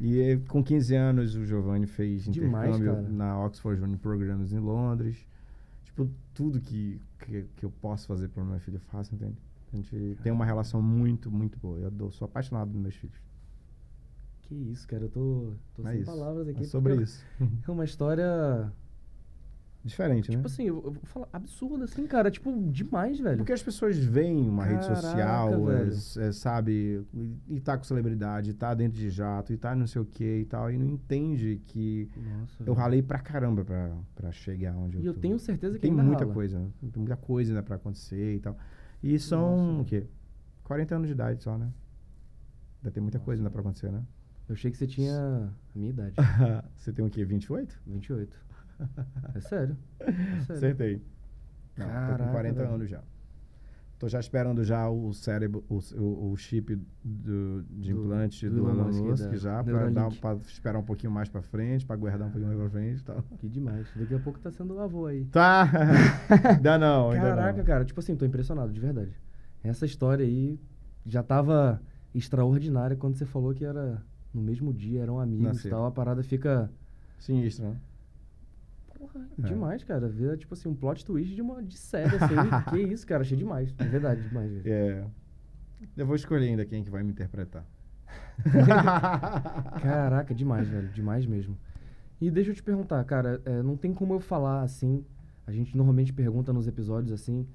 [0.00, 3.08] E eh, com 15 anos o Giovanni fez Demais, intercâmbio cara.
[3.14, 5.26] na Oxford Uni Programs em Londres.
[5.84, 9.36] Tipo, tudo que, que, que eu posso fazer pro meu filho eu faço, entende?
[9.72, 11.78] A gente tem uma relação muito, muito boa.
[11.78, 13.16] Eu sou apaixonado dos meus filhos.
[14.42, 16.10] Que isso, cara, eu tô, tô É sem isso.
[16.10, 16.62] palavras aqui.
[16.62, 17.24] É sobre porque isso.
[17.66, 18.72] É uma história,
[19.88, 20.46] Diferente, tipo né?
[20.46, 23.38] assim, eu, eu vou falar absurda assim, cara, tipo, demais, velho.
[23.38, 25.88] Porque as pessoas veem uma rede Caraca, social, velho.
[25.88, 29.74] es- é, sabe, e, e tá com celebridade, e tá dentro de jato, e tá
[29.74, 32.76] não sei o que e tal, e não entende que Nossa, eu velho.
[32.76, 35.20] ralei pra caramba pra, pra chegar onde eu E eu tô.
[35.20, 36.34] tenho certeza que Tem muita rala.
[36.34, 36.68] coisa, né?
[36.92, 38.56] tem muita coisa ainda pra acontecer e tal.
[39.02, 39.82] E são, Nossa.
[39.82, 40.06] o quê?
[40.64, 41.70] 40 anos de idade só, né?
[42.82, 43.24] Ainda tem muita Nossa.
[43.24, 44.02] coisa ainda pra acontecer, né?
[44.48, 45.14] Eu achei que você tinha
[45.74, 46.14] a minha idade.
[46.76, 47.24] você tem o quê?
[47.24, 47.78] 28?
[47.86, 48.36] 28.
[49.34, 49.76] É sério.
[50.00, 50.52] É sério.
[50.52, 51.02] Acertei.
[51.76, 52.74] Não, tô Caraca, com 40 velho.
[52.74, 53.02] anos já.
[53.98, 58.54] Tô já esperando já o cérebro, o, o, o chip do, de Do- implante do
[58.62, 59.94] do, Elon Musk, já, pra, Neuralink.
[59.94, 63.00] dar, pra esperar um pouquinho mais pra frente, pra guardar um pouquinho mais pra frente
[63.00, 63.22] e tal.
[63.40, 63.88] Que demais.
[63.96, 65.24] Daqui a pouco tá sendo avô aí.
[65.24, 65.68] Tá!
[66.56, 67.64] ainda não, ainda Caraca, não.
[67.64, 69.10] cara, tipo assim, tô impressionado, de verdade.
[69.64, 70.60] Essa história aí
[71.04, 71.82] já tava
[72.14, 74.00] extraordinária quando você falou que era
[74.32, 75.86] no mesmo dia, eram amigos e tal.
[75.86, 76.70] A parada fica.
[77.18, 77.76] Sinistro, né?
[79.38, 79.42] É.
[79.42, 80.08] demais, cara.
[80.08, 82.34] Vira, tipo assim, um plot twist de uma de série, assim.
[82.70, 83.72] que isso, cara, achei demais.
[83.72, 84.66] De verdade, demais.
[84.66, 85.04] É.
[85.96, 87.64] Eu vou escolher ainda quem que vai me interpretar.
[89.82, 90.88] Caraca, demais, velho.
[90.88, 91.56] Demais mesmo.
[92.20, 95.04] E deixa eu te perguntar, cara, é, não tem como eu falar assim.
[95.46, 97.46] A gente normalmente pergunta nos episódios assim.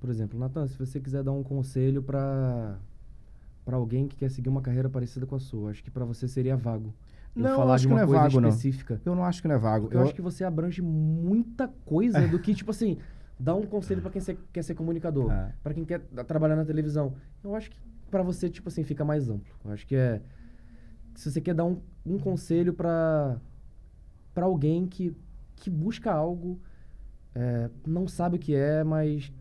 [0.00, 2.78] Por exemplo, Natan, se você quiser dar um conselho pra
[3.64, 6.26] para alguém que quer seguir uma carreira parecida com a sua, acho que pra você
[6.26, 6.94] seria vago.
[7.38, 8.48] Eu Não, falar acho de que uma não é coisa vago, não.
[8.48, 9.00] específica.
[9.04, 9.84] Eu não acho que não é vago.
[9.84, 12.98] Porque eu, acho que você abrange muita coisa do que, tipo assim,
[13.38, 15.52] dar um conselho pra quem se- quer ser comunicador, É.
[15.62, 17.14] pra quem quer tra- trabalhar na televisão.
[17.44, 17.78] Eu acho que
[18.10, 19.54] pra você, tipo assim, fica mais amplo.
[19.64, 20.20] Eu acho que é.
[21.14, 23.36] Se você quer dar um, um conselho pra
[24.34, 25.16] para alguém que,
[25.56, 26.60] que busca algo,
[27.34, 29.32] é, não sabe o que é, mas.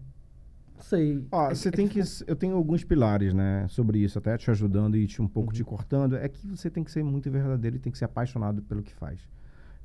[0.80, 1.26] Sei.
[1.32, 2.00] Ó, É- você é tem que.
[2.28, 5.56] Eu tenho alguns pilares, né, sobre isso, até te ajudando e te um pouco Uhum.
[5.56, 6.16] te cortando.
[6.16, 8.94] É que você tem que ser muito verdadeiro e tem que ser apaixonado pelo que
[8.94, 9.20] faz.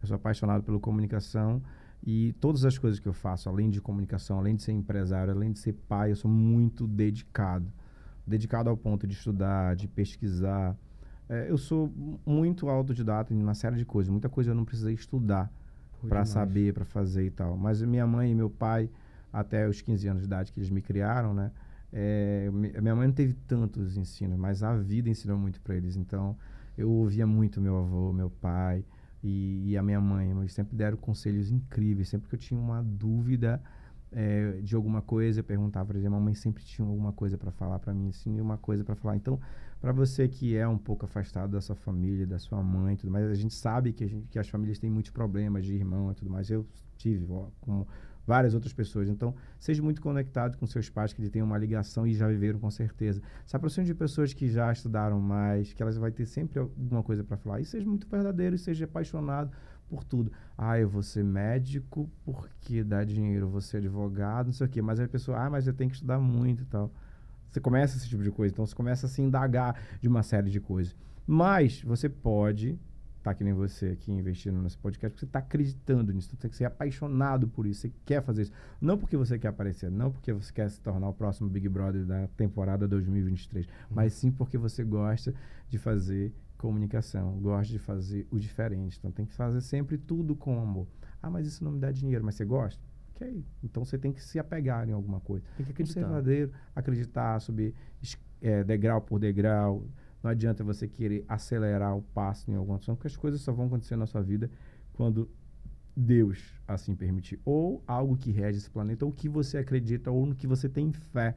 [0.03, 1.63] Eu sou apaixonado pela comunicação
[2.05, 5.53] e todas as coisas que eu faço, além de comunicação, além de ser empresário, além
[5.53, 7.67] de ser pai, eu sou muito dedicado.
[8.27, 10.77] Dedicado ao ponto de estudar, de pesquisar.
[11.29, 11.93] É, eu sou
[12.27, 14.11] muito autodidata em uma série de coisas.
[14.11, 15.51] Muita coisa eu não precisei estudar
[16.09, 17.57] para saber, para fazer e tal.
[17.57, 18.91] Mas minha mãe e meu pai,
[19.33, 21.51] até os 15 anos de idade que eles me criaram, né?
[21.93, 25.97] é, mi- minha mãe não teve tantos ensinos, mas a vida ensinou muito para eles.
[25.97, 26.37] Então,
[26.77, 28.85] eu ouvia muito meu avô, meu pai
[29.23, 30.31] e, e a minha mãe.
[30.31, 32.09] Eles sempre deram conselhos incríveis.
[32.09, 33.63] Sempre que eu tinha uma dúvida
[34.11, 36.07] é, de alguma coisa, eu perguntava para eles.
[36.07, 39.17] A mamãe sempre tinha alguma coisa para falar para mim, assim, uma coisa para falar.
[39.17, 39.39] Então,
[39.81, 43.27] para você que é um pouco afastado da sua família, da sua mãe, tudo mais,
[43.31, 46.15] a gente sabe que, a gente, que as famílias têm muitos problemas de irmão e
[46.15, 46.51] tudo mais.
[46.51, 46.67] Eu
[46.97, 47.49] tive, ó,
[48.27, 49.09] várias outras pessoas.
[49.09, 52.59] Então, seja muito conectado com seus pais, que eles têm uma ligação e já viveram
[52.59, 53.21] com certeza.
[53.47, 57.25] Se aproxime de pessoas que já estudaram mais, que elas vão ter sempre alguma coisa
[57.25, 57.61] para falar.
[57.61, 59.51] E seja muito verdadeiro e seja apaixonado
[59.89, 60.33] por tudo.
[60.57, 64.71] Ah, eu vou ser médico porque dá dinheiro, eu vou ser advogado, não sei o
[64.71, 64.81] quê.
[64.81, 66.91] Mas a pessoa, ah, mas eu tenho que estudar muito e tal.
[67.51, 70.49] Você começa esse tipo de coisa, então você começa a se indagar de uma série
[70.49, 70.97] de coisas.
[71.27, 72.79] Mas você pode,
[73.23, 76.51] tá que nem você aqui investindo nesse podcast, porque você está acreditando nisso, você tem
[76.51, 78.53] que ser apaixonado por isso, você quer fazer isso.
[78.81, 82.05] Não porque você quer aparecer, não porque você quer se tornar o próximo Big Brother
[82.05, 85.35] da temporada 2023, mas sim porque você gosta
[85.69, 88.97] de fazer comunicação, gosta de fazer o diferente.
[88.99, 90.87] Então tem que fazer sempre tudo com amor.
[91.21, 92.81] Ah, mas isso não me dá dinheiro, mas você gosta?
[93.15, 93.45] Ok.
[93.63, 95.45] Então você tem que se apegar em alguma coisa.
[95.57, 96.01] Tem que Ser acreditar.
[96.01, 97.75] verdadeiro, acreditar, subir
[98.41, 99.85] é, degrau por degrau.
[100.23, 103.67] Não adianta você querer acelerar o passo em alguma ação, porque as coisas só vão
[103.67, 104.51] acontecer na sua vida
[104.93, 105.29] quando
[105.97, 107.41] Deus assim permitir.
[107.45, 110.93] Ou algo que rege esse planeta, ou que você acredita, ou no que você tem
[110.93, 111.35] fé,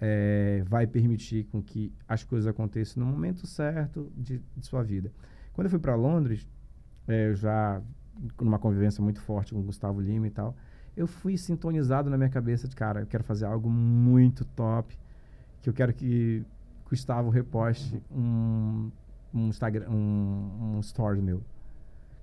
[0.00, 5.10] é, vai permitir com que as coisas aconteçam no momento certo de, de sua vida.
[5.52, 6.46] Quando eu fui para Londres,
[7.08, 7.82] é, eu já
[8.40, 10.56] numa convivência muito forte com o Gustavo Lima e tal,
[10.96, 14.98] eu fui sintonizado na minha cabeça de cara, eu quero fazer algo muito top,
[15.60, 16.44] que eu quero que
[16.88, 18.90] Gustavo reposte um,
[19.34, 21.42] um Instagram, um, um story meu.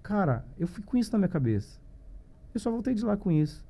[0.01, 1.79] Cara, eu fui com isso na minha cabeça.
[2.53, 3.65] Eu só voltei de lá com isso.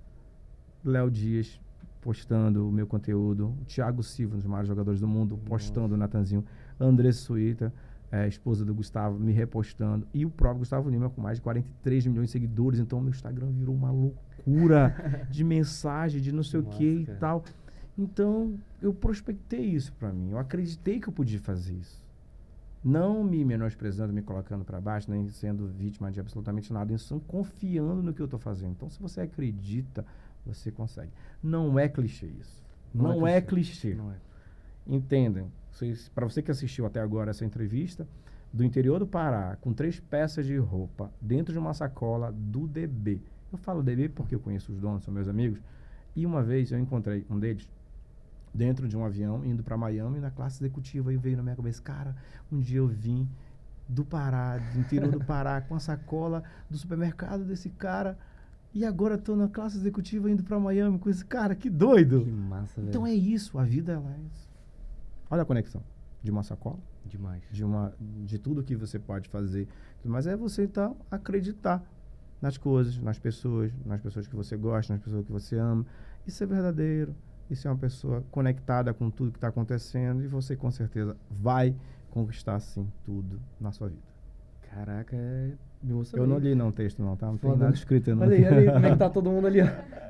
[0.83, 1.59] Léo Dias
[2.03, 5.97] postando o meu conteúdo, o Thiago Silva, um dos maiores jogadores do mundo, postando o
[5.97, 6.43] Natanzinho,
[6.77, 7.73] Andressa Suíta,
[8.11, 12.05] é, esposa do Gustavo, me repostando, e o próprio Gustavo Lima com mais de 43
[12.07, 16.63] milhões de seguidores, então meu Instagram virou uma loucura de mensagem, de não sei o
[16.63, 17.43] Nossa, que e tal.
[17.97, 22.03] Então, eu prospectei isso pra mim, eu acreditei que eu podia fazer isso.
[22.83, 28.03] Não me menosprezando, me colocando pra baixo, nem sendo vítima de absolutamente nada, só confiando
[28.03, 28.71] no que eu tô fazendo.
[28.71, 30.05] Então, se você acredita,
[30.45, 31.11] você consegue.
[31.41, 32.61] Não é clichê isso.
[32.93, 33.91] Não Não, é é clichê.
[33.91, 33.95] clichê.
[33.95, 34.15] Não é.
[34.85, 35.49] Entendem?
[36.13, 38.05] Para você que assistiu até agora essa entrevista,
[38.51, 43.21] do interior do Pará, com três peças de roupa, dentro de uma sacola do DB.
[43.51, 45.59] Eu falo DB porque eu conheço os donos, são meus amigos.
[46.15, 47.67] E uma vez eu encontrei um deles
[48.53, 51.81] dentro de um avião, indo para Miami, na classe executiva, e veio na minha cabeça,
[51.81, 52.15] cara,
[52.51, 53.27] um dia eu vim
[53.87, 58.17] do Pará, do interior do Pará, com a sacola do supermercado desse cara,
[58.73, 62.23] e agora tô na classe executiva indo para Miami com esse cara, que doido!
[62.23, 62.89] Que massa, velho.
[62.89, 64.49] Então é isso, a vida ela é isso.
[65.29, 65.83] Olha a conexão
[66.21, 67.43] de uma sacola Demais.
[67.51, 69.67] de, uma, de tudo que você pode fazer.
[70.03, 71.83] Mas é você, então, acreditar
[72.41, 75.85] nas coisas, nas pessoas, nas pessoas que você gosta, nas pessoas que você ama.
[76.25, 77.15] Isso é verdadeiro.
[77.49, 81.75] Isso é uma pessoa conectada com tudo que está acontecendo e você, com certeza, vai
[82.09, 84.01] conquistar, sim, tudo na sua vida.
[84.73, 85.51] Caraca, é.
[86.13, 87.27] Eu não li não o texto, não, tá?
[87.27, 87.77] Não tem Foda, nada né?
[87.77, 88.23] escrito não.
[88.23, 89.67] Olha aí, olha aí como é que tá todo mundo ali, ó.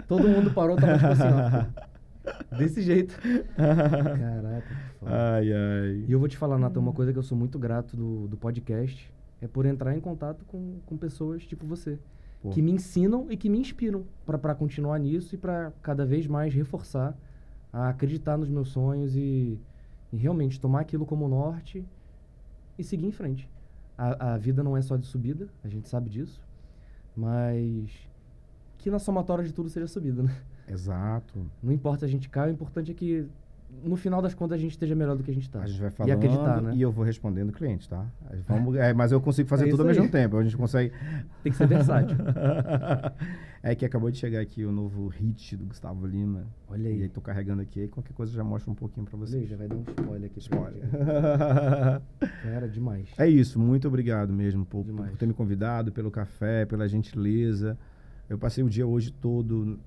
[0.07, 2.57] Todo mundo parou, tava tipo assim, ó.
[2.57, 3.19] Desse jeito.
[3.55, 5.11] Caraca, que foda.
[5.11, 6.05] ai, ai.
[6.07, 8.38] E eu vou te falar, Natan, uma coisa que eu sou muito grato do, do
[8.38, 9.11] podcast
[9.41, 11.97] é por entrar em contato com, com pessoas tipo você.
[12.43, 12.49] Pô.
[12.49, 16.53] Que me ensinam e que me inspiram pra continuar nisso e pra cada vez mais
[16.53, 17.17] reforçar
[17.71, 19.57] a acreditar nos meus sonhos e,
[20.11, 21.85] e realmente tomar aquilo como norte
[22.77, 23.49] e seguir em frente.
[23.97, 26.43] A, a vida não é só de subida, a gente sabe disso,
[27.15, 27.89] mas
[28.77, 30.35] que na somatória de tudo seja subida, né?
[30.67, 31.49] Exato.
[31.61, 33.25] Não importa a gente cai, o importante é que
[33.84, 35.61] no final das contas a gente esteja melhor do que a gente tá.
[35.61, 36.74] A gente vai E falando acreditar, né?
[36.76, 38.05] e eu vou respondendo o cliente, tá?
[38.30, 40.09] Aí Vamos, é, mas eu consigo fazer É tudo ao mesmo aí.
[40.09, 40.38] tempo.
[40.38, 40.91] A gente consegue.
[41.43, 42.15] Tem que ser versátil.
[43.63, 46.45] é que acabou de chegar aqui o novo hit do Gustavo Lima.
[46.69, 47.01] Olha E aí.
[47.03, 47.82] aí tô carregando aqui.
[47.82, 49.49] Aí qualquer coisa já mostra um pouquinho aí, vocês.
[49.49, 50.39] já vai dar um spoiler aqui.
[50.39, 50.84] Spoiler.
[52.43, 53.09] Cara, demais.
[53.17, 53.59] é isso.
[53.59, 55.09] Muito obrigado mesmo por, Demais.
[55.11, 57.78] por ter me convidado, pelo café, pela gentileza.
[58.30, 59.80] Eu passei o dia hoje todo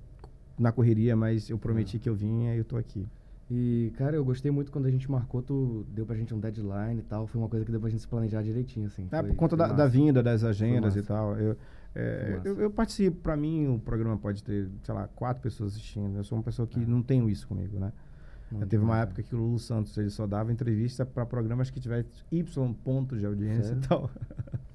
[0.58, 1.60] na correria, mas eu Ah.
[1.60, 3.06] prometi que eu vinha e eu tô aqui.
[3.48, 6.98] E, cara, eu gostei muito quando a gente marcou, tu deu pra gente um deadline
[6.98, 7.26] e tal.
[7.28, 9.06] Foi uma coisa que deu pra gente se planejar direitinho, assim.
[9.12, 11.36] É, Foi- por conta da, da vinda, das agendas e tal.
[11.38, 11.56] Eu,
[11.94, 16.16] é, eu, eu participo, pra mim o programa pode ter, sei lá, quatro pessoas assistindo.
[16.16, 16.86] Eu sou uma pessoa que Ah.
[16.88, 17.92] não tenho isso comigo, né?
[18.48, 21.80] Teve uma demais, época que o Lulu Santos ele só dava entrevista pra programas que
[21.80, 23.80] tivesse Y pontos de audiência Sério?
[23.84, 24.10] e tal.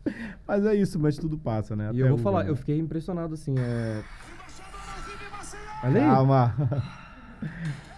[0.47, 1.85] mas é isso, mas tudo passa, né?
[1.85, 4.01] E Até eu vou falar, eu fiquei impressionado, assim, é...
[5.83, 6.07] Olha aí.
[6.09, 6.55] Calma.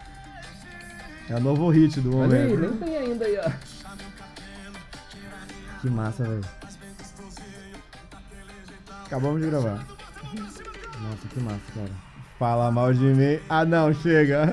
[1.30, 2.72] é o novo hit do Olha aí, momento.
[2.72, 3.52] nem tem ainda aí, ó.
[5.82, 6.42] Que massa, velho.
[9.06, 9.86] Acabamos de gravar.
[11.02, 11.90] Nossa, que massa, cara.
[12.40, 13.40] Fala mal de mim.
[13.48, 14.46] Ah, não, chega.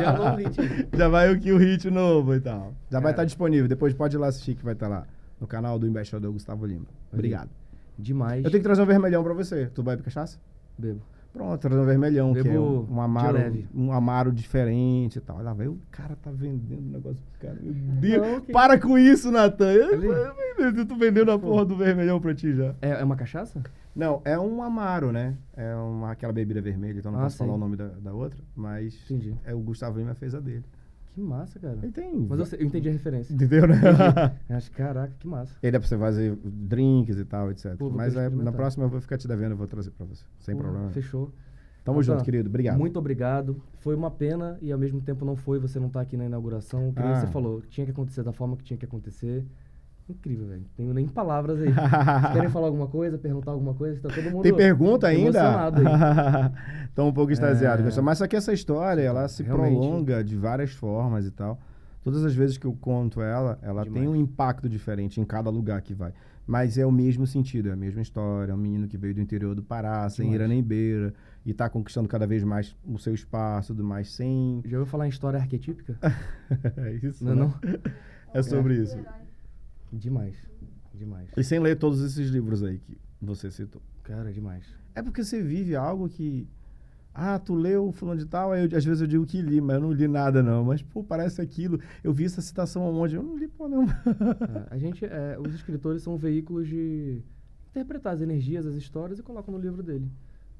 [0.00, 0.88] Já hit.
[0.96, 2.72] Já vai o que o hit novo e tal.
[2.90, 3.10] Já vai Cara.
[3.10, 3.68] estar disponível.
[3.68, 5.04] Depois pode ir lá assistir que vai estar lá.
[5.40, 6.86] No canal do embaixador Gustavo Lima.
[7.12, 7.50] Obrigado.
[7.98, 8.44] Demais.
[8.44, 9.66] Eu tenho que trazer um vermelhão pra você.
[9.74, 10.38] Tu vai pra cachaça?
[10.78, 11.00] Bebo.
[11.32, 13.38] Pronto, trazer um vermelhão, que é Bebo um, um amaro.
[13.74, 15.36] Um amaro diferente e tal.
[15.36, 15.72] Olha lá, velho.
[15.72, 17.60] O cara tá vendendo um negócio pro cara.
[17.62, 18.26] Meu Deus.
[18.26, 19.70] Não, que- Para com isso, Natan.
[19.72, 22.74] Eu, eu, eu tô vendendo a porra do vermelhão pra ti já.
[22.82, 23.62] É, é uma cachaça?
[23.94, 25.36] Não, é um amaro, né?
[25.56, 27.56] É uma, aquela bebida vermelha, então não Ah, posso falar sei.
[27.56, 29.34] o nome da, da outra, mas Entendi.
[29.44, 30.64] é o Gustavo Lima fez a dele.
[31.14, 31.78] Que massa, cara.
[31.82, 32.26] Ele tem.
[32.28, 33.32] Mas eu, sei- eu entendi a referência.
[33.34, 33.74] Entendeu, né?
[34.48, 35.54] Eu acho, caraca, que massa.
[35.62, 37.76] Ele é pra você fazer drinks e tal, etc.
[37.76, 40.24] Pô, Mas é, na próxima eu vou ficar te devendo, eu vou trazer pra você.
[40.38, 40.90] Sem Porra, problema.
[40.92, 41.32] Fechou.
[41.84, 42.48] Tamo Natan, junto, querido.
[42.48, 42.78] Obrigado.
[42.78, 43.60] Muito obrigado.
[43.78, 46.92] Foi uma pena e ao mesmo tempo não foi você não estar aqui na inauguração.
[46.92, 47.20] Que nem Ah.
[47.20, 49.44] você falou, tinha que acontecer da forma que tinha que acontecer.
[50.08, 50.64] Incrível, velho.
[50.74, 51.70] Tenho nem palavras aí.
[51.70, 54.00] Vocês querem falar alguma coisa, perguntar alguma coisa?
[54.00, 55.70] Tá todo mundo Tem pergunta ainda?
[56.94, 57.86] Tô um pouco extasiado.
[57.86, 58.00] É.
[58.00, 59.76] Mas só que essa história, ela se Realmente.
[59.76, 61.58] prolonga de várias formas e tal.
[62.02, 64.08] Todas as vezes que eu conto ela, ela tem Demais.
[64.08, 66.12] um impacto diferente em cada lugar que vai.
[66.46, 68.52] Mas é o mesmo sentido, é a mesma história.
[68.52, 70.40] É um menino que veio do interior do Pará, sem Demais.
[70.40, 71.12] ira nem beira,
[71.44, 74.62] e tá conquistando cada vez mais o seu espaço, tudo mais, sem.
[74.64, 75.98] Já ouviu falar em história arquetípica?
[76.78, 77.22] é isso.
[77.22, 77.42] Não é né?
[77.42, 77.80] não?
[78.32, 78.96] É sobre isso.
[79.92, 80.36] Demais.
[80.94, 81.28] Demais.
[81.36, 83.80] E sem ler todos esses livros aí que você citou.
[84.02, 84.64] Cara, demais.
[84.94, 86.46] É porque você vive algo que.
[87.14, 89.76] Ah, tu leu fulano de tal, aí eu- às vezes eu digo que li, mas
[89.76, 90.64] eu não li nada não.
[90.64, 91.80] Mas, pô, parece aquilo.
[92.04, 93.16] Eu vi essa citação aonde?
[93.16, 93.84] Eu não li, pô, não.
[93.84, 97.20] É, a gente, é, os escritores são veículos de
[97.70, 100.08] interpretar as energias, as histórias e colocam no livro dele.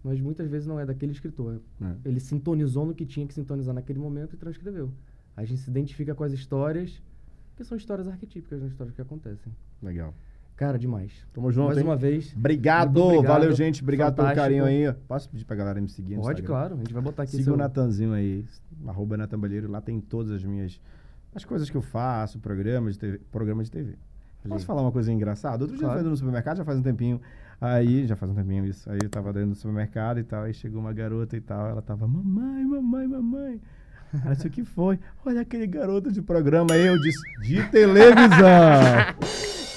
[0.03, 1.61] Mas muitas vezes não é daquele escritor.
[1.81, 1.95] É.
[2.05, 4.93] Ele sintonizou no que tinha que sintonizar naquele momento e transcreveu.
[5.37, 7.01] A gente se identifica com as histórias,
[7.59, 8.69] que são histórias arquetípicas, né?
[8.69, 9.53] histórias que acontecem.
[9.83, 10.15] Legal.
[10.57, 11.13] Cara, demais.
[11.33, 11.85] Tamo junto, Mais hein?
[11.85, 12.33] uma vez.
[12.37, 13.27] Obrigado, obrigado.
[13.27, 13.83] valeu, gente.
[13.83, 14.43] Obrigado pelo Fantástico.
[14.61, 14.93] carinho aí.
[15.07, 16.75] Posso pedir pra galera me seguir Pode, claro.
[16.75, 17.55] A gente vai botar aqui Siga seu...
[17.55, 18.45] o Natanzinho aí,
[18.87, 19.69] arroba Natan Balheiro.
[19.71, 20.81] Lá tem todas as minhas...
[21.35, 23.19] As coisas que eu faço, programa de TV.
[23.31, 23.95] Programa de TV.
[24.49, 25.63] Posso falar uma coisa engraçada?
[25.65, 26.01] Outro dia eu Claro.
[26.01, 27.21] fui no supermercado, já faz um tempinho.
[27.61, 28.89] Aí, já faz um tempinho isso.
[28.91, 30.45] Aí eu tava dentro do supermercado e tal.
[30.45, 31.69] Aí chegou uma garota e tal.
[31.69, 33.61] Ela tava, mamãe, mamãe, mamãe.
[34.25, 34.99] Ela disse, o que foi?
[35.25, 36.73] Olha aquele garoto de programa.
[36.73, 38.29] Aí eu disse, de televisão.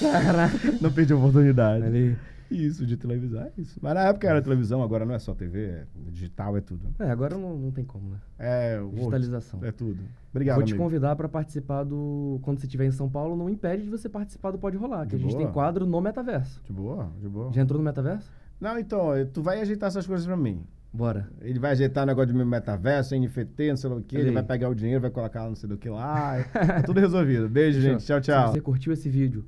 [0.00, 0.58] Caraca.
[0.80, 1.84] Não perdi a oportunidade.
[1.84, 2.16] Ali.
[2.50, 3.78] Isso, de televisão, é isso.
[3.80, 6.86] Mas na época era televisão, agora não é só TV, é digital, é tudo.
[6.98, 8.18] É, agora não, não tem como, né?
[8.38, 9.58] É, Digitalização.
[9.62, 10.02] É tudo.
[10.30, 10.84] Obrigado, Vou te amigo.
[10.84, 12.38] convidar para participar do.
[12.42, 15.10] Quando você estiver em São Paulo, não impede de você participar do Pode Rolar, que
[15.10, 15.44] De a gente boa.
[15.44, 16.60] tem quadro no metaverso.
[16.66, 17.50] De boa, de boa.
[17.52, 18.30] Já entrou no metaverso?
[18.60, 20.62] Não, então, eh, tu vai ajeitar essas coisas pra mim.
[20.92, 21.28] Bora.
[21.40, 24.16] Ele vai ajeitar o negócio de metaverso, NFT, não sei o que.
[24.16, 26.44] Ele vai pegar o dinheiro, vai colocar não sei do que lá.
[26.52, 27.48] Tá tudo resolvido.
[27.48, 28.04] Beijo, gente.
[28.04, 28.48] Tchau, tchau.
[28.48, 29.44] Se você curtiu esse vídeo,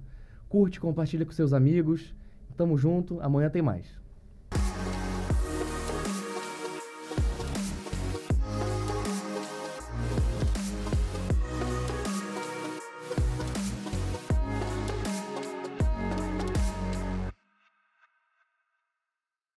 [0.48, 2.14] curte, compartilha com seus amigos.
[2.56, 3.20] Tamo junto.
[3.20, 3.86] Amanhã tem mais.